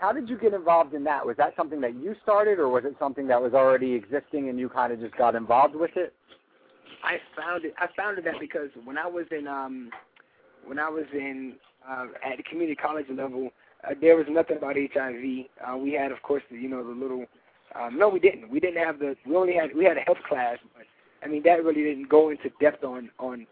How 0.00 0.12
did 0.12 0.28
you 0.28 0.38
get 0.38 0.54
involved 0.54 0.94
in 0.94 1.04
that? 1.04 1.26
Was 1.26 1.36
that 1.36 1.54
something 1.56 1.80
that 1.82 1.94
you 1.94 2.14
started, 2.22 2.58
or 2.58 2.68
was 2.68 2.84
it 2.84 2.96
something 2.98 3.26
that 3.28 3.40
was 3.40 3.52
already 3.52 3.92
existing 3.92 4.48
and 4.48 4.58
you 4.58 4.68
kind 4.68 4.92
of 4.92 5.00
just 5.00 5.16
got 5.16 5.34
involved 5.34 5.74
with 5.74 5.90
it? 5.96 6.14
I 7.02 7.18
found 7.36 7.64
it. 7.64 7.74
I 7.78 7.88
founded 7.94 8.24
that 8.24 8.40
because 8.40 8.70
when 8.84 8.96
I 8.96 9.06
was 9.06 9.26
in 9.30 9.46
um, 9.46 9.90
when 10.64 10.78
I 10.78 10.88
was 10.88 11.06
in 11.12 11.54
uh, 11.88 12.06
at 12.24 12.36
the 12.36 12.42
community 12.42 12.76
college 12.76 13.06
level, 13.10 13.50
uh, 13.84 13.94
there 14.00 14.16
was 14.16 14.26
nothing 14.28 14.56
about 14.56 14.76
HIV. 14.76 15.46
Uh, 15.66 15.76
we 15.76 15.92
had, 15.92 16.12
of 16.12 16.22
course, 16.22 16.42
the, 16.50 16.56
you 16.56 16.68
know, 16.68 16.82
the 16.82 16.98
little. 16.98 17.24
Um, 17.78 17.98
no, 17.98 18.08
we 18.08 18.20
didn't. 18.20 18.50
We 18.50 18.60
didn't 18.60 18.82
have 18.82 18.98
the. 18.98 19.16
We 19.26 19.36
only 19.36 19.54
had. 19.54 19.70
We 19.74 19.84
had 19.84 19.96
a 19.96 20.00
health 20.00 20.22
class, 20.28 20.58
but 20.74 20.86
I 21.22 21.28
mean 21.28 21.42
that 21.44 21.64
really 21.64 21.82
didn't 21.82 22.08
go 22.08 22.30
into 22.30 22.50
depth 22.60 22.84
on 22.84 23.10
on 23.18 23.46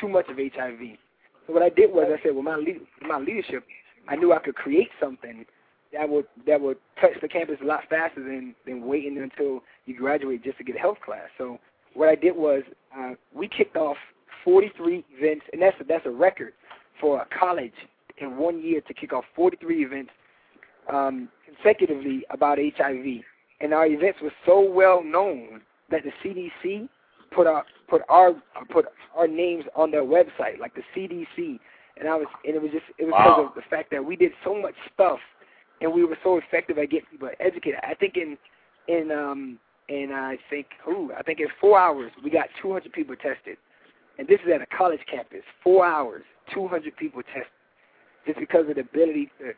too 0.00 0.08
much 0.08 0.28
of 0.28 0.36
HIV. 0.36 0.96
So 1.46 1.52
what 1.52 1.62
I 1.62 1.68
did 1.68 1.92
was 1.92 2.06
I 2.08 2.22
said, 2.22 2.34
well, 2.34 2.42
my 2.42 2.56
lead, 2.56 2.80
my 3.02 3.18
leadership, 3.18 3.64
I 4.08 4.16
knew 4.16 4.32
I 4.32 4.38
could 4.38 4.54
create 4.54 4.88
something 5.00 5.44
that 5.92 6.08
would 6.08 6.26
that 6.46 6.60
would 6.60 6.78
touch 7.00 7.12
the 7.20 7.28
campus 7.28 7.58
a 7.62 7.64
lot 7.64 7.80
faster 7.88 8.22
than 8.22 8.54
than 8.66 8.86
waiting 8.86 9.18
until 9.18 9.60
you 9.86 9.96
graduate 9.96 10.42
just 10.42 10.58
to 10.58 10.64
get 10.64 10.76
a 10.76 10.78
health 10.78 10.98
class. 11.04 11.28
So 11.38 11.58
what 11.94 12.08
I 12.08 12.14
did 12.14 12.34
was 12.34 12.62
uh, 12.96 13.12
we 13.34 13.48
kicked 13.48 13.76
off 13.76 13.96
43 14.44 15.04
events, 15.18 15.44
and 15.52 15.62
that's 15.62 15.76
a, 15.80 15.84
that's 15.84 16.06
a 16.06 16.10
record 16.10 16.52
for 17.02 17.20
a 17.20 17.26
college 17.38 17.74
in 18.18 18.38
one 18.38 18.62
year 18.62 18.80
to 18.80 18.94
kick 18.94 19.12
off 19.12 19.24
43 19.36 19.84
events 19.84 20.12
um, 20.90 21.28
consecutively 21.44 22.24
about 22.30 22.58
HIV. 22.58 23.22
And 23.60 23.74
our 23.74 23.86
events 23.86 24.20
were 24.22 24.32
so 24.46 24.60
well 24.60 25.02
known 25.04 25.60
that 25.90 26.02
the 26.04 26.12
CDC 26.24 26.88
put 27.34 27.46
our 27.46 27.64
put 27.88 28.02
our 28.08 28.32
put 28.70 28.86
our 29.14 29.28
names 29.28 29.64
on 29.76 29.90
their 29.90 30.04
website, 30.04 30.58
like 30.58 30.74
the 30.74 30.82
CDC. 30.96 31.58
And 31.98 32.08
I 32.08 32.16
was 32.16 32.26
and 32.44 32.54
it 32.54 32.62
was 32.62 32.70
just 32.70 32.84
it 32.98 33.04
was 33.04 33.12
wow. 33.12 33.24
because 33.24 33.50
of 33.50 33.54
the 33.62 33.68
fact 33.68 33.90
that 33.90 34.04
we 34.04 34.16
did 34.16 34.32
so 34.44 34.60
much 34.60 34.74
stuff 34.94 35.18
and 35.80 35.92
we 35.92 36.04
were 36.04 36.16
so 36.22 36.38
effective 36.38 36.78
at 36.78 36.90
getting 36.90 37.06
people 37.10 37.28
educated. 37.40 37.80
I 37.82 37.94
think 37.94 38.16
in 38.16 38.38
in 38.88 39.10
um 39.10 39.58
in 39.88 40.10
I 40.12 40.38
think 40.48 40.66
who 40.84 41.12
I 41.16 41.22
think 41.22 41.40
in 41.40 41.48
four 41.60 41.78
hours 41.78 42.10
we 42.24 42.30
got 42.30 42.46
200 42.60 42.92
people 42.92 43.14
tested, 43.16 43.58
and 44.18 44.26
this 44.26 44.40
is 44.44 44.52
at 44.52 44.62
a 44.62 44.66
college 44.76 45.00
campus. 45.10 45.42
Four 45.62 45.84
hours, 45.84 46.24
200 46.54 46.96
people 46.96 47.22
tested 47.22 47.46
just 48.26 48.38
because 48.38 48.68
of 48.68 48.76
the 48.76 48.82
ability 48.82 49.30
to 49.38 49.52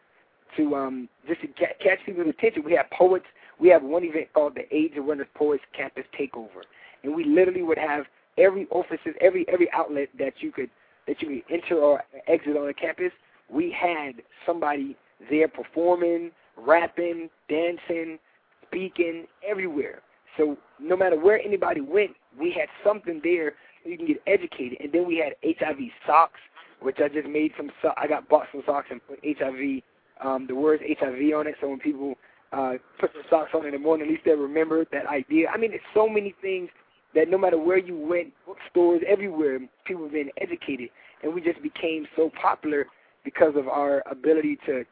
to 0.57 0.77
um 0.77 1.09
just 1.27 1.41
to 1.41 1.49
ca- 1.49 1.75
catch 1.83 1.99
people's 2.07 2.29
attention. 2.29 2.63
We 2.65 2.73
have 2.73 2.87
poets. 2.91 3.25
We 3.59 3.69
have 3.69 3.83
one 3.83 4.05
event 4.05 4.29
called 4.35 4.55
the 4.55 4.73
AIDS 4.75 4.95
Awareness 4.97 5.29
Poets 5.35 5.63
Campus 5.77 6.05
Takeover, 6.19 6.63
and 7.03 7.15
we 7.15 7.25
literally 7.25 7.63
would 7.63 7.79
have 7.79 8.05
every 8.39 8.67
offices, 8.71 9.15
every 9.21 9.47
every 9.49 9.71
outlet 9.73 10.09
that 10.19 10.35
you 10.41 10.53
could 10.53 10.71
that 11.07 11.21
you 11.21 11.29
could 11.29 11.55
enter 11.55 11.77
or 11.77 12.03
exit 12.27 12.57
on 12.57 12.67
the 12.67 12.75
campus. 12.75 13.13
We 13.51 13.71
had 13.71 14.23
somebody 14.47 14.97
there 15.31 15.49
performing, 15.49 16.31
rapping, 16.57 17.29
dancing, 17.49 18.19
speaking, 18.67 19.27
everywhere. 19.47 20.01
So 20.37 20.57
no 20.81 20.97
matter 20.97 21.19
where 21.19 21.41
anybody 21.41 21.81
went, 21.81 22.13
we 22.39 22.51
had 22.51 22.69
something 22.85 23.21
there 23.23 23.55
you 23.85 23.97
can 23.97 24.07
get 24.07 24.23
educated. 24.27 24.79
And 24.81 24.93
then 24.93 25.07
we 25.07 25.17
had 25.17 25.35
HIV 25.45 25.79
socks 26.07 26.41
which 26.85 26.99
I 27.03 27.09
just 27.09 27.27
made 27.29 27.53
some. 27.57 27.71
So- 27.83 27.95
I 27.97 28.07
got 28.07 28.29
bought 28.29 28.47
some 28.53 28.63
socks 28.67 28.89
and 28.91 29.01
put 29.07 29.19
HIV, 29.25 29.83
um, 30.21 30.47
the 30.47 30.55
words 30.55 30.83
HIV 30.87 31.33
on 31.35 31.47
it. 31.47 31.57
So 31.61 31.69
when 31.69 31.81
people 31.81 32.15
uh, 32.53 32.75
put 33.01 33.13
the 33.15 33.23
socks 33.31 33.51
on 33.55 33.65
in 33.67 33.73
the 33.73 33.79
morning, 33.79 34.07
at 34.07 34.13
least 34.13 34.25
they 34.25 34.33
remember 34.33 34.85
that 34.93 35.07
idea. 35.07 35.49
I 35.49 35.57
mean, 35.57 35.73
it's 35.73 35.85
so 35.95 36.09
many 36.09 36.35
things 36.43 36.69
that 37.15 37.29
no 37.29 37.39
matter 37.39 37.59
where 37.59 37.79
you 37.79 37.97
went, 37.97 38.33
bookstores 38.47 39.03
everywhere, 39.09 39.59
people 39.87 40.03
have 40.05 40.13
been 40.13 40.31
educated, 40.41 40.91
and 41.23 41.33
we 41.33 41.41
just 41.41 41.63
became 41.63 42.07
so 42.17 42.31
popular 42.41 42.87
because 43.25 43.55
of 43.57 43.69
our 43.69 44.03
ability 44.11 44.59
to 44.67 44.85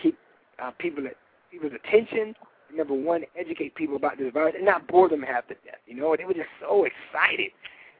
keep 0.00 0.16
uh, 0.62 0.70
people 0.78 1.06
at 1.06 1.16
people's 1.50 1.72
attention. 1.72 2.34
Number 2.72 2.94
one, 2.94 3.24
educate 3.36 3.74
people 3.74 3.96
about 3.96 4.16
this 4.18 4.32
virus 4.32 4.54
and 4.56 4.64
not 4.64 4.86
bore 4.86 5.08
them 5.08 5.22
half 5.22 5.48
to 5.48 5.54
death. 5.54 5.80
You 5.86 5.96
know, 5.96 6.14
they 6.16 6.24
were 6.24 6.34
just 6.34 6.48
so 6.60 6.84
excited, 6.84 7.50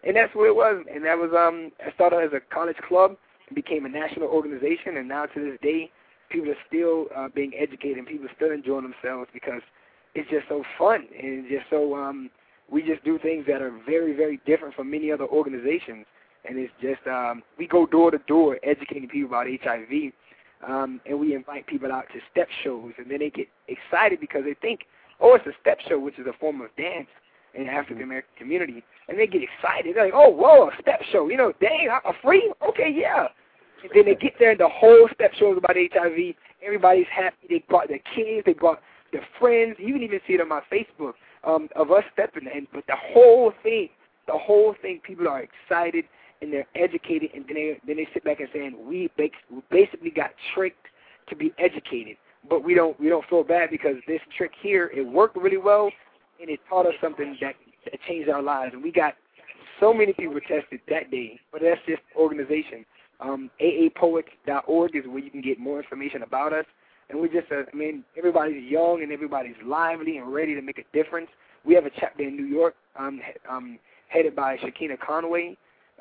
and 0.04 0.14
that's 0.14 0.32
what 0.34 0.46
it 0.46 0.54
was. 0.54 0.84
And 0.94 1.04
that 1.04 1.18
was 1.18 1.30
um, 1.36 1.72
I 1.84 1.92
started 1.92 2.18
as 2.22 2.32
a 2.32 2.54
college 2.54 2.76
club 2.86 3.16
became 3.54 3.84
a 3.86 3.88
national 3.88 4.28
organization, 4.28 4.96
and 4.96 5.08
now 5.08 5.26
to 5.26 5.40
this 5.40 5.58
day, 5.62 5.90
people 6.30 6.50
are 6.50 6.62
still 6.66 7.06
uh, 7.16 7.28
being 7.34 7.52
educated 7.58 7.98
and 7.98 8.06
people 8.06 8.26
are 8.26 8.34
still 8.36 8.52
enjoying 8.52 8.82
themselves 8.84 9.28
because 9.32 9.62
it's 10.14 10.28
just 10.30 10.46
so 10.48 10.62
fun 10.78 11.06
and 11.20 11.44
it's 11.44 11.48
just 11.50 11.70
so 11.70 11.96
um, 11.96 12.30
we 12.70 12.82
just 12.82 13.02
do 13.04 13.18
things 13.18 13.44
that 13.48 13.60
are 13.60 13.72
very 13.84 14.14
very 14.14 14.40
different 14.46 14.74
from 14.74 14.90
many 14.90 15.10
other 15.10 15.26
organizations, 15.26 16.06
and 16.48 16.58
it's 16.58 16.72
just 16.80 17.04
um, 17.06 17.42
we 17.58 17.66
go 17.66 17.86
door 17.86 18.10
to 18.10 18.18
door 18.26 18.58
educating 18.62 19.08
people 19.08 19.30
about 19.30 19.46
HIV. 19.46 20.12
Um, 20.68 21.00
and 21.06 21.18
we 21.18 21.34
invite 21.34 21.66
people 21.66 21.90
out 21.90 22.04
to 22.12 22.20
step 22.30 22.46
shows, 22.62 22.92
and 22.98 23.10
then 23.10 23.20
they 23.20 23.30
get 23.30 23.48
excited 23.66 24.20
because 24.20 24.44
they 24.44 24.52
think, 24.52 24.80
oh, 25.18 25.34
it's 25.34 25.46
a 25.46 25.58
step 25.58 25.78
show, 25.88 25.98
which 25.98 26.18
is 26.18 26.26
a 26.26 26.34
form 26.34 26.60
of 26.60 26.68
dance 26.76 27.08
in 27.54 27.66
the 27.66 27.72
African 27.72 28.02
American 28.02 28.30
community, 28.38 28.84
and 29.08 29.18
they 29.18 29.26
get 29.26 29.42
excited. 29.42 29.96
They're 29.96 30.04
like, 30.04 30.14
oh, 30.14 30.30
whoa, 30.30 30.68
a 30.68 30.72
step 30.80 31.02
show, 31.10 31.28
you 31.28 31.36
know, 31.36 31.52
dang, 31.60 31.88
a 31.88 32.12
free? 32.22 32.52
Okay, 32.68 32.94
yeah. 32.94 33.26
And 33.82 33.90
then 33.94 34.04
they 34.04 34.14
get 34.14 34.34
there 34.38 34.50
and 34.50 34.60
the 34.60 34.68
whole 34.68 35.08
step 35.14 35.32
show 35.34 35.52
is 35.52 35.58
about 35.58 35.76
HIV. 35.76 36.34
Everybody's 36.64 37.06
happy. 37.10 37.36
They 37.48 37.64
brought 37.68 37.88
their 37.88 38.00
kids. 38.14 38.44
They 38.44 38.52
brought 38.52 38.80
their 39.12 39.26
friends. 39.38 39.76
You 39.78 39.94
can 39.94 40.02
even 40.02 40.20
see 40.26 40.34
it 40.34 40.40
on 40.40 40.48
my 40.48 40.60
Facebook 40.70 41.14
um, 41.44 41.68
of 41.76 41.90
us 41.90 42.04
stepping 42.12 42.48
in. 42.54 42.66
But 42.72 42.84
the 42.86 42.96
whole 42.96 43.52
thing, 43.62 43.88
the 44.26 44.36
whole 44.36 44.74
thing, 44.82 45.00
people 45.02 45.28
are 45.28 45.42
excited 45.42 46.04
and 46.42 46.52
they're 46.52 46.66
educated. 46.74 47.30
And 47.34 47.44
then 47.46 47.54
they 47.54 47.80
then 47.86 47.96
they 47.96 48.08
sit 48.12 48.24
back 48.24 48.40
and 48.40 48.48
saying 48.52 48.76
we 48.86 49.10
basically 49.70 50.10
got 50.10 50.30
tricked 50.54 50.86
to 51.28 51.36
be 51.36 51.52
educated, 51.58 52.16
but 52.48 52.64
we 52.64 52.74
don't 52.74 52.98
we 53.00 53.08
don't 53.08 53.26
feel 53.28 53.44
bad 53.44 53.70
because 53.70 53.96
this 54.06 54.20
trick 54.36 54.52
here 54.60 54.90
it 54.94 55.06
worked 55.06 55.36
really 55.36 55.58
well. 55.58 55.90
And 56.40 56.50
it 56.50 56.60
taught 56.68 56.86
us 56.86 56.94
something 57.00 57.36
that 57.40 57.54
that 57.84 58.00
changed 58.06 58.28
our 58.28 58.42
lives. 58.42 58.74
And 58.74 58.82
we 58.82 58.92
got 58.92 59.14
so 59.78 59.94
many 59.94 60.12
people 60.12 60.38
tested 60.40 60.80
that 60.88 61.10
day, 61.10 61.40
but 61.52 61.62
that's 61.62 61.80
just 61.86 62.02
organization. 62.16 62.84
Um, 63.20 63.50
AAPoets.org 63.60 64.96
is 64.96 65.04
where 65.06 65.18
you 65.18 65.30
can 65.30 65.40
get 65.40 65.58
more 65.58 65.80
information 65.80 66.22
about 66.22 66.52
us. 66.52 66.64
And 67.08 67.20
we 67.20 67.28
just, 67.28 67.50
uh, 67.50 67.62
I 67.72 67.76
mean, 67.76 68.04
everybody's 68.16 68.62
young 68.70 69.02
and 69.02 69.12
everybody's 69.12 69.56
lively 69.64 70.18
and 70.18 70.32
ready 70.32 70.54
to 70.54 70.62
make 70.62 70.78
a 70.78 70.96
difference. 70.96 71.28
We 71.64 71.74
have 71.74 71.84
a 71.84 71.90
chapter 71.98 72.22
in 72.22 72.36
New 72.36 72.46
York, 72.46 72.74
um, 72.96 73.20
um, 73.48 73.78
headed 74.08 74.36
by 74.36 74.56
Shakina 74.58 74.98
Conway, 74.98 75.56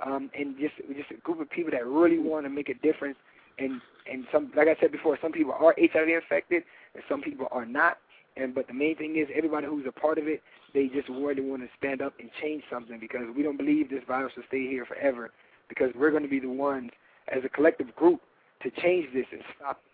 um, 0.05 0.29
and 0.37 0.55
just 0.57 0.75
just 0.95 1.11
a 1.11 1.15
group 1.15 1.41
of 1.41 1.49
people 1.49 1.71
that 1.71 1.85
really 1.85 2.19
want 2.19 2.45
to 2.45 2.49
make 2.49 2.69
a 2.69 2.75
difference. 2.75 3.17
And 3.57 3.81
and 4.09 4.25
some, 4.31 4.51
like 4.55 4.67
I 4.67 4.79
said 4.79 4.91
before, 4.91 5.17
some 5.21 5.31
people 5.31 5.53
are 5.53 5.75
HIV 5.77 6.07
infected 6.07 6.63
and 6.93 7.03
some 7.09 7.21
people 7.21 7.47
are 7.51 7.65
not. 7.65 7.97
And 8.39 8.55
but 8.55 8.67
the 8.67 8.73
main 8.73 8.95
thing 8.95 9.17
is 9.17 9.27
everybody 9.35 9.67
who's 9.67 9.85
a 9.87 9.91
part 9.91 10.17
of 10.17 10.27
it, 10.27 10.41
they 10.73 10.87
just 10.87 11.09
really 11.09 11.41
want 11.41 11.61
to 11.61 11.67
stand 11.77 12.01
up 12.01 12.13
and 12.19 12.29
change 12.41 12.63
something 12.71 12.99
because 12.99 13.23
we 13.35 13.43
don't 13.43 13.57
believe 13.57 13.89
this 13.89 14.03
virus 14.07 14.33
will 14.35 14.43
stay 14.47 14.67
here 14.67 14.85
forever. 14.85 15.31
Because 15.67 15.91
we're 15.95 16.11
going 16.11 16.23
to 16.23 16.29
be 16.29 16.39
the 16.39 16.49
ones 16.49 16.91
as 17.27 17.43
a 17.43 17.49
collective 17.49 17.95
group 17.95 18.21
to 18.63 18.71
change 18.81 19.07
this 19.13 19.25
and 19.31 19.41
stop. 19.55 19.79
it. 19.83 19.89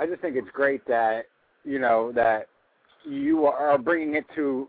I 0.00 0.06
just 0.06 0.22
think 0.22 0.36
it's 0.36 0.48
great 0.52 0.86
that 0.86 1.22
you 1.64 1.78
know 1.78 2.12
that 2.14 2.46
you 3.04 3.46
are 3.46 3.76
bringing 3.78 4.14
it 4.14 4.24
to 4.34 4.68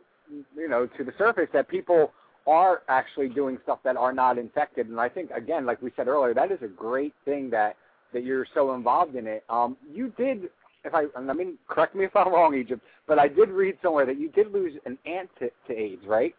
you 0.55 0.67
know 0.67 0.87
to 0.97 1.03
the 1.03 1.13
surface 1.17 1.47
that 1.53 1.69
people 1.69 2.11
are 2.47 2.81
actually 2.89 3.29
doing 3.29 3.57
stuff 3.63 3.79
that 3.83 3.95
are 3.95 4.11
not 4.11 4.37
infected, 4.37 4.87
and 4.87 4.99
I 4.99 5.07
think 5.07 5.29
again, 5.31 5.65
like 5.65 5.81
we 5.81 5.91
said 5.95 6.07
earlier, 6.07 6.33
that 6.33 6.51
is 6.51 6.59
a 6.63 6.67
great 6.67 7.13
thing 7.23 7.49
that 7.51 7.77
that 8.13 8.23
you're 8.23 8.45
so 8.53 8.73
involved 8.73 9.15
in 9.15 9.27
it. 9.27 9.43
Um, 9.49 9.77
you 9.91 10.13
did, 10.17 10.49
if 10.83 10.93
I, 10.93 11.05
I 11.17 11.33
mean, 11.33 11.57
correct 11.67 11.95
me 11.95 12.05
if 12.05 12.15
I'm 12.15 12.31
wrong, 12.31 12.55
Egypt, 12.55 12.81
but 13.07 13.19
I 13.19 13.27
did 13.27 13.49
read 13.49 13.77
somewhere 13.81 14.05
that 14.05 14.19
you 14.19 14.29
did 14.29 14.51
lose 14.51 14.73
an 14.85 14.97
aunt 15.05 15.29
to, 15.39 15.49
to 15.67 15.77
AIDS, 15.77 16.05
right? 16.05 16.35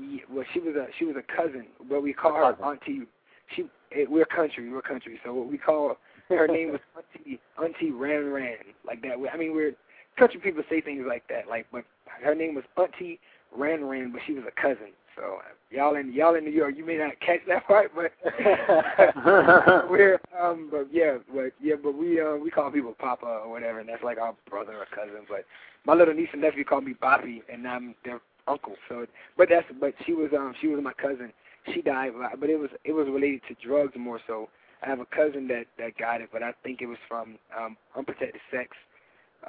Yeah, 0.00 0.20
well, 0.30 0.44
she 0.52 0.60
was 0.60 0.74
a 0.74 0.86
she 0.98 1.04
was 1.04 1.16
a 1.16 1.36
cousin, 1.36 1.66
but 1.88 2.02
we 2.02 2.12
call 2.14 2.34
her 2.34 2.44
auntie. 2.64 3.02
She 3.54 3.64
eh, 3.94 4.04
we're 4.08 4.24
country, 4.24 4.70
we're 4.70 4.80
country, 4.80 5.20
so 5.22 5.34
what 5.34 5.48
we 5.48 5.58
call 5.58 5.98
her 6.30 6.48
name 6.48 6.72
was 6.72 6.80
auntie 6.96 7.40
auntie 7.62 7.90
Ran 7.90 8.32
Ran, 8.32 8.56
like 8.86 9.02
that. 9.02 9.16
I 9.32 9.36
mean, 9.36 9.54
we're 9.54 9.74
country 10.18 10.40
people 10.40 10.62
say 10.70 10.80
things 10.80 11.04
like 11.06 11.28
that, 11.28 11.48
like, 11.48 11.66
but 11.70 11.84
her 12.22 12.34
name 12.34 12.54
was 12.54 12.64
auntie 12.78 13.20
Ran 13.54 13.84
Ran, 13.84 14.12
but 14.12 14.22
she 14.26 14.32
was 14.32 14.44
a 14.48 14.60
cousin. 14.60 14.92
So 15.16 15.38
y'all 15.70 15.96
in 15.96 16.12
y'all 16.12 16.34
in 16.34 16.44
New 16.44 16.50
York, 16.50 16.74
you 16.76 16.84
may 16.84 16.96
not 16.96 17.18
catch 17.20 17.40
that 17.48 17.66
part, 17.66 17.92
but 17.94 18.12
we're 19.90 20.20
um, 20.40 20.68
but 20.70 20.88
yeah, 20.92 21.18
but 21.34 21.52
yeah, 21.60 21.74
but 21.82 21.96
we 21.96 22.20
uh, 22.20 22.36
we 22.36 22.50
call 22.50 22.70
people 22.70 22.94
Papa 22.98 23.26
or 23.26 23.50
whatever, 23.50 23.80
and 23.80 23.88
that's 23.88 24.02
like 24.02 24.18
our 24.18 24.34
brother 24.48 24.76
or 24.76 24.86
cousin. 24.94 25.22
But 25.28 25.44
my 25.84 25.94
little 25.94 26.14
niece 26.14 26.28
and 26.32 26.42
nephew 26.42 26.64
call 26.64 26.80
me 26.80 26.94
Bobby, 27.00 27.42
and 27.52 27.66
I'm 27.66 27.94
their 28.04 28.20
uncle. 28.48 28.74
So, 28.88 29.06
but 29.36 29.48
that's 29.50 29.66
but 29.80 29.94
she 30.06 30.12
was 30.12 30.30
um 30.36 30.54
she 30.60 30.68
was 30.68 30.82
my 30.82 30.92
cousin. 30.94 31.32
She 31.72 31.82
died, 31.82 32.12
but 32.40 32.50
it 32.50 32.58
was 32.58 32.70
it 32.84 32.92
was 32.92 33.06
related 33.08 33.42
to 33.48 33.66
drugs 33.66 33.92
more 33.96 34.20
so. 34.26 34.48
I 34.82 34.88
have 34.88 34.98
a 34.98 35.06
cousin 35.06 35.46
that 35.48 35.66
that 35.78 35.96
got 35.96 36.20
it, 36.20 36.30
but 36.32 36.42
I 36.42 36.52
think 36.64 36.80
it 36.82 36.86
was 36.86 36.98
from 37.08 37.38
um 37.58 37.76
unprotected 37.96 38.40
sex. 38.50 38.70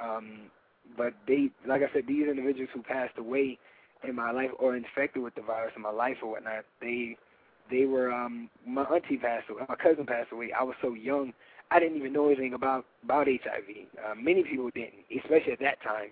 Um, 0.00 0.50
but 0.96 1.14
they, 1.26 1.50
like 1.66 1.82
I 1.82 1.92
said, 1.92 2.04
these 2.06 2.28
individuals 2.28 2.68
who 2.74 2.82
passed 2.82 3.16
away 3.18 3.58
in 4.08 4.14
my 4.14 4.30
life 4.30 4.50
or 4.58 4.76
infected 4.76 5.22
with 5.22 5.34
the 5.34 5.42
virus 5.42 5.72
in 5.76 5.82
my 5.82 5.90
life 5.90 6.16
or 6.22 6.32
whatnot, 6.32 6.64
they 6.80 7.16
they 7.70 7.84
were 7.86 8.12
um 8.12 8.50
my 8.66 8.82
auntie 8.84 9.16
passed 9.16 9.48
away, 9.50 9.62
my 9.68 9.76
cousin 9.76 10.06
passed 10.06 10.32
away. 10.32 10.50
I 10.58 10.62
was 10.62 10.76
so 10.82 10.94
young, 10.94 11.32
I 11.70 11.80
didn't 11.80 11.96
even 11.96 12.12
know 12.12 12.26
anything 12.26 12.54
about 12.54 12.84
about 13.04 13.26
HIV. 13.26 13.88
Uh, 13.98 14.14
many 14.14 14.42
people 14.42 14.70
didn't, 14.74 15.04
especially 15.16 15.52
at 15.52 15.60
that 15.60 15.82
time. 15.82 16.10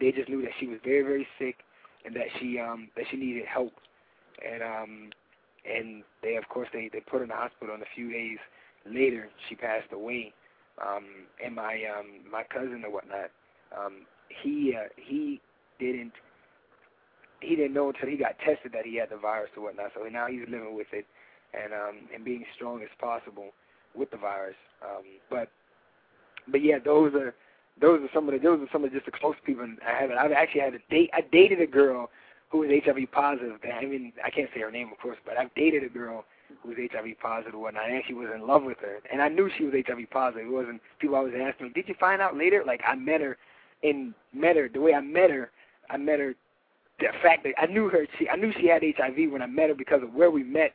They 0.00 0.12
just 0.12 0.28
knew 0.28 0.42
that 0.42 0.50
she 0.60 0.66
was 0.66 0.78
very 0.84 1.02
very 1.02 1.26
sick 1.38 1.56
and 2.04 2.14
that 2.16 2.26
she 2.38 2.58
um 2.58 2.88
that 2.96 3.04
she 3.10 3.16
needed 3.16 3.44
help. 3.46 3.72
And 4.44 4.62
um 4.62 5.10
and 5.64 6.02
they 6.22 6.36
of 6.36 6.48
course 6.48 6.68
they 6.72 6.90
they 6.92 7.00
put 7.00 7.18
her 7.18 7.22
in 7.24 7.28
the 7.28 7.34
hospital 7.34 7.74
and 7.74 7.82
a 7.82 7.94
few 7.94 8.12
days 8.12 8.38
later 8.86 9.28
she 9.48 9.54
passed 9.54 9.92
away. 9.92 10.32
Um 10.80 11.04
and 11.44 11.54
my 11.54 11.82
um 11.96 12.30
my 12.30 12.42
cousin 12.44 12.82
or 12.84 12.92
whatnot, 12.92 13.30
um 13.76 14.06
he 14.42 14.74
uh, 14.76 14.88
he 14.96 15.40
didn't 15.78 16.12
he 17.40 17.56
didn't 17.56 17.74
know 17.74 17.88
until 17.88 18.08
he 18.08 18.16
got 18.16 18.38
tested 18.38 18.72
that 18.72 18.84
he 18.84 18.96
had 18.96 19.10
the 19.10 19.16
virus 19.16 19.50
or 19.56 19.64
whatnot. 19.64 19.92
So 19.94 20.02
now 20.08 20.26
he's 20.26 20.48
living 20.48 20.76
with 20.76 20.88
it 20.92 21.06
and 21.54 21.72
um 21.72 22.08
and 22.14 22.24
being 22.24 22.44
strong 22.54 22.82
as 22.82 22.88
possible 23.00 23.50
with 23.94 24.10
the 24.10 24.16
virus. 24.16 24.56
Um 24.82 25.04
but 25.30 25.48
but 26.48 26.62
yeah, 26.62 26.78
those 26.84 27.14
are 27.14 27.34
those 27.80 28.00
are 28.02 28.10
some 28.12 28.28
of 28.28 28.34
the 28.34 28.38
those 28.38 28.60
are 28.60 28.68
some 28.72 28.84
of 28.84 28.92
just 28.92 29.06
the 29.06 29.12
close 29.12 29.36
people 29.44 29.66
I 29.86 30.00
have. 30.00 30.10
I've 30.10 30.32
actually 30.32 30.62
had 30.62 30.74
a 30.74 30.80
date. 30.90 31.10
I 31.12 31.22
dated 31.32 31.60
a 31.60 31.66
girl 31.66 32.10
who 32.50 32.58
was 32.58 32.70
HIV 32.84 33.10
positive. 33.12 33.58
I 33.64 33.84
mean, 33.84 34.12
I 34.24 34.30
can't 34.30 34.48
say 34.54 34.60
her 34.60 34.70
name, 34.70 34.90
of 34.90 34.98
course, 34.98 35.18
but 35.24 35.36
I've 35.36 35.54
dated 35.54 35.84
a 35.84 35.88
girl 35.88 36.24
who 36.62 36.70
was 36.70 36.78
HIV 36.78 37.18
positive 37.20 37.52
and 37.52 37.62
whatnot. 37.62 37.84
I 37.84 37.96
actually 37.96 38.14
was 38.14 38.30
in 38.34 38.46
love 38.46 38.62
with 38.64 38.78
her, 38.78 38.98
and 39.12 39.20
I 39.20 39.28
knew 39.28 39.50
she 39.56 39.64
was 39.64 39.74
HIV 39.74 40.10
positive. 40.10 40.46
It 40.46 40.50
wasn't 40.50 40.80
people 40.98 41.16
always 41.16 41.34
asking 41.38 41.66
me, 41.66 41.72
"Did 41.74 41.88
you 41.88 41.94
find 42.00 42.22
out 42.22 42.36
later?" 42.36 42.64
Like 42.64 42.80
I 42.86 42.94
met 42.94 43.20
her, 43.20 43.36
and 43.82 44.14
met 44.32 44.56
her 44.56 44.68
the 44.68 44.80
way 44.80 44.94
I 44.94 45.00
met 45.00 45.30
her. 45.30 45.50
I 45.90 45.96
met 45.96 46.20
her 46.20 46.34
the 46.98 47.06
fact 47.22 47.44
that 47.44 47.54
I 47.58 47.66
knew 47.66 47.88
her, 47.88 48.06
she 48.18 48.28
I 48.28 48.36
knew 48.36 48.52
she 48.60 48.66
had 48.68 48.82
HIV 48.82 49.30
when 49.30 49.42
I 49.42 49.46
met 49.46 49.68
her 49.68 49.74
because 49.74 50.02
of 50.02 50.12
where 50.14 50.30
we 50.30 50.42
met 50.42 50.72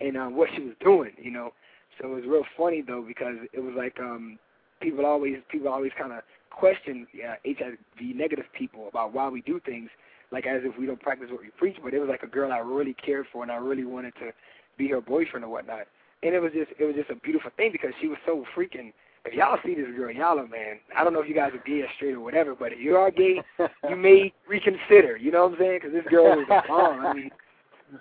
and 0.00 0.16
uh, 0.16 0.26
what 0.26 0.48
she 0.54 0.62
was 0.62 0.74
doing, 0.80 1.12
you 1.20 1.30
know. 1.30 1.52
So 1.98 2.08
it 2.08 2.14
was 2.14 2.24
real 2.26 2.44
funny 2.56 2.82
though 2.82 3.04
because 3.06 3.36
it 3.52 3.60
was 3.60 3.74
like 3.76 3.98
um 4.00 4.38
people 4.80 5.06
always 5.06 5.36
people 5.50 5.68
always 5.68 5.92
kind 5.98 6.12
of 6.12 6.22
question 6.50 7.06
uh, 7.14 7.34
HIV 7.46 7.76
negative 8.00 8.46
people 8.56 8.88
about 8.88 9.12
why 9.12 9.28
we 9.28 9.42
do 9.42 9.60
things 9.64 9.90
like 10.32 10.46
as 10.46 10.62
if 10.64 10.78
we 10.78 10.86
don't 10.86 11.00
practice 11.00 11.28
what 11.30 11.40
we 11.40 11.48
preach. 11.58 11.76
But 11.82 11.94
it 11.94 12.00
was 12.00 12.08
like 12.08 12.22
a 12.22 12.26
girl 12.26 12.52
I 12.52 12.58
really 12.58 12.94
cared 12.94 13.26
for 13.32 13.42
and 13.42 13.52
I 13.52 13.56
really 13.56 13.84
wanted 13.84 14.14
to 14.16 14.32
be 14.78 14.88
her 14.88 15.00
boyfriend 15.00 15.44
or 15.44 15.48
whatnot. 15.48 15.86
And 16.22 16.34
it 16.34 16.40
was 16.40 16.52
just 16.52 16.70
it 16.78 16.84
was 16.84 16.94
just 16.96 17.10
a 17.10 17.16
beautiful 17.16 17.50
thing 17.56 17.70
because 17.72 17.90
she 18.00 18.08
was 18.08 18.18
so 18.26 18.44
freaking 18.56 18.92
if 19.24 19.34
y'all 19.34 19.58
see 19.64 19.74
this 19.74 19.86
girl, 19.96 20.10
y'all 20.10 20.38
are 20.38 20.46
man. 20.46 20.78
I 20.96 21.04
don't 21.04 21.12
know 21.12 21.20
if 21.20 21.28
you 21.28 21.34
guys 21.34 21.52
are 21.52 21.62
gay 21.66 21.82
or 21.82 21.88
straight 21.96 22.14
or 22.14 22.20
whatever, 22.20 22.54
but 22.54 22.72
if 22.72 22.78
you 22.80 22.96
are 22.96 23.10
gay, 23.10 23.42
you 23.88 23.96
may 23.96 24.32
reconsider. 24.48 25.16
You 25.16 25.30
know 25.30 25.44
what 25.44 25.52
I'm 25.52 25.58
saying? 25.58 25.80
Because 25.82 25.92
this 25.92 26.10
girl 26.10 26.36
was 26.36 26.46
a 26.50 26.62
bomb. 26.68 27.06
I 27.06 27.12
mean, 27.12 27.30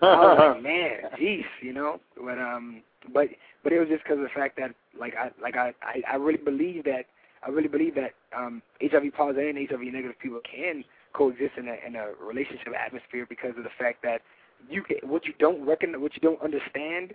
I 0.02 0.06
was 0.06 0.54
like, 0.56 0.64
man, 0.64 0.92
jeez, 1.20 1.44
you 1.62 1.74
know. 1.74 2.00
But 2.16 2.40
um, 2.40 2.82
but 3.14 3.28
but 3.64 3.74
it 3.74 3.80
was 3.80 3.90
just 3.90 4.04
because 4.04 4.18
of 4.18 4.24
the 4.24 4.30
fact 4.36 4.58
that 4.58 4.74
like 5.00 5.16
I 5.16 5.32
like 5.42 5.56
I 5.56 5.74
I, 5.82 6.14
I 6.14 6.16
really 6.16 6.38
believe 6.38 6.84
that 6.86 7.06
I 7.46 7.50
really 7.50 7.68
believe 7.68 7.96
that 7.96 8.12
um 8.36 8.62
HIV 8.82 9.14
positive 9.16 9.56
and 9.56 9.70
HIV 9.70 9.82
negative 9.82 10.20
people 10.22 10.40
can 10.50 10.84
coexist 11.14 11.58
in 11.58 11.68
a 11.68 11.76
in 11.86 11.96
a 11.96 12.12
relationship 12.22 12.74
atmosphere 12.78 13.26
because 13.28 13.52
of 13.58 13.64
the 13.64 13.76
fact 13.78 14.04
that 14.04 14.22
you 14.70 14.84
can 14.84 14.98
what 15.10 15.26
you 15.26 15.34
don't 15.40 15.66
reckon 15.66 16.00
what 16.02 16.14
you 16.16 16.22
don't 16.22 16.42
understand 16.42 17.14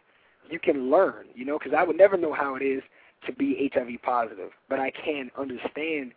you 0.50 0.58
can 0.58 0.90
learn 0.90 1.26
you 1.34 1.44
know 1.44 1.58
because 1.58 1.74
I 1.76 1.84
would 1.84 1.96
never 1.96 2.16
know 2.16 2.32
how 2.32 2.56
it 2.56 2.62
is 2.62 2.82
to 3.26 3.32
be 3.32 3.70
HIV 3.72 4.02
positive, 4.02 4.50
but 4.68 4.80
I 4.80 4.90
can 4.90 5.30
understand 5.38 6.12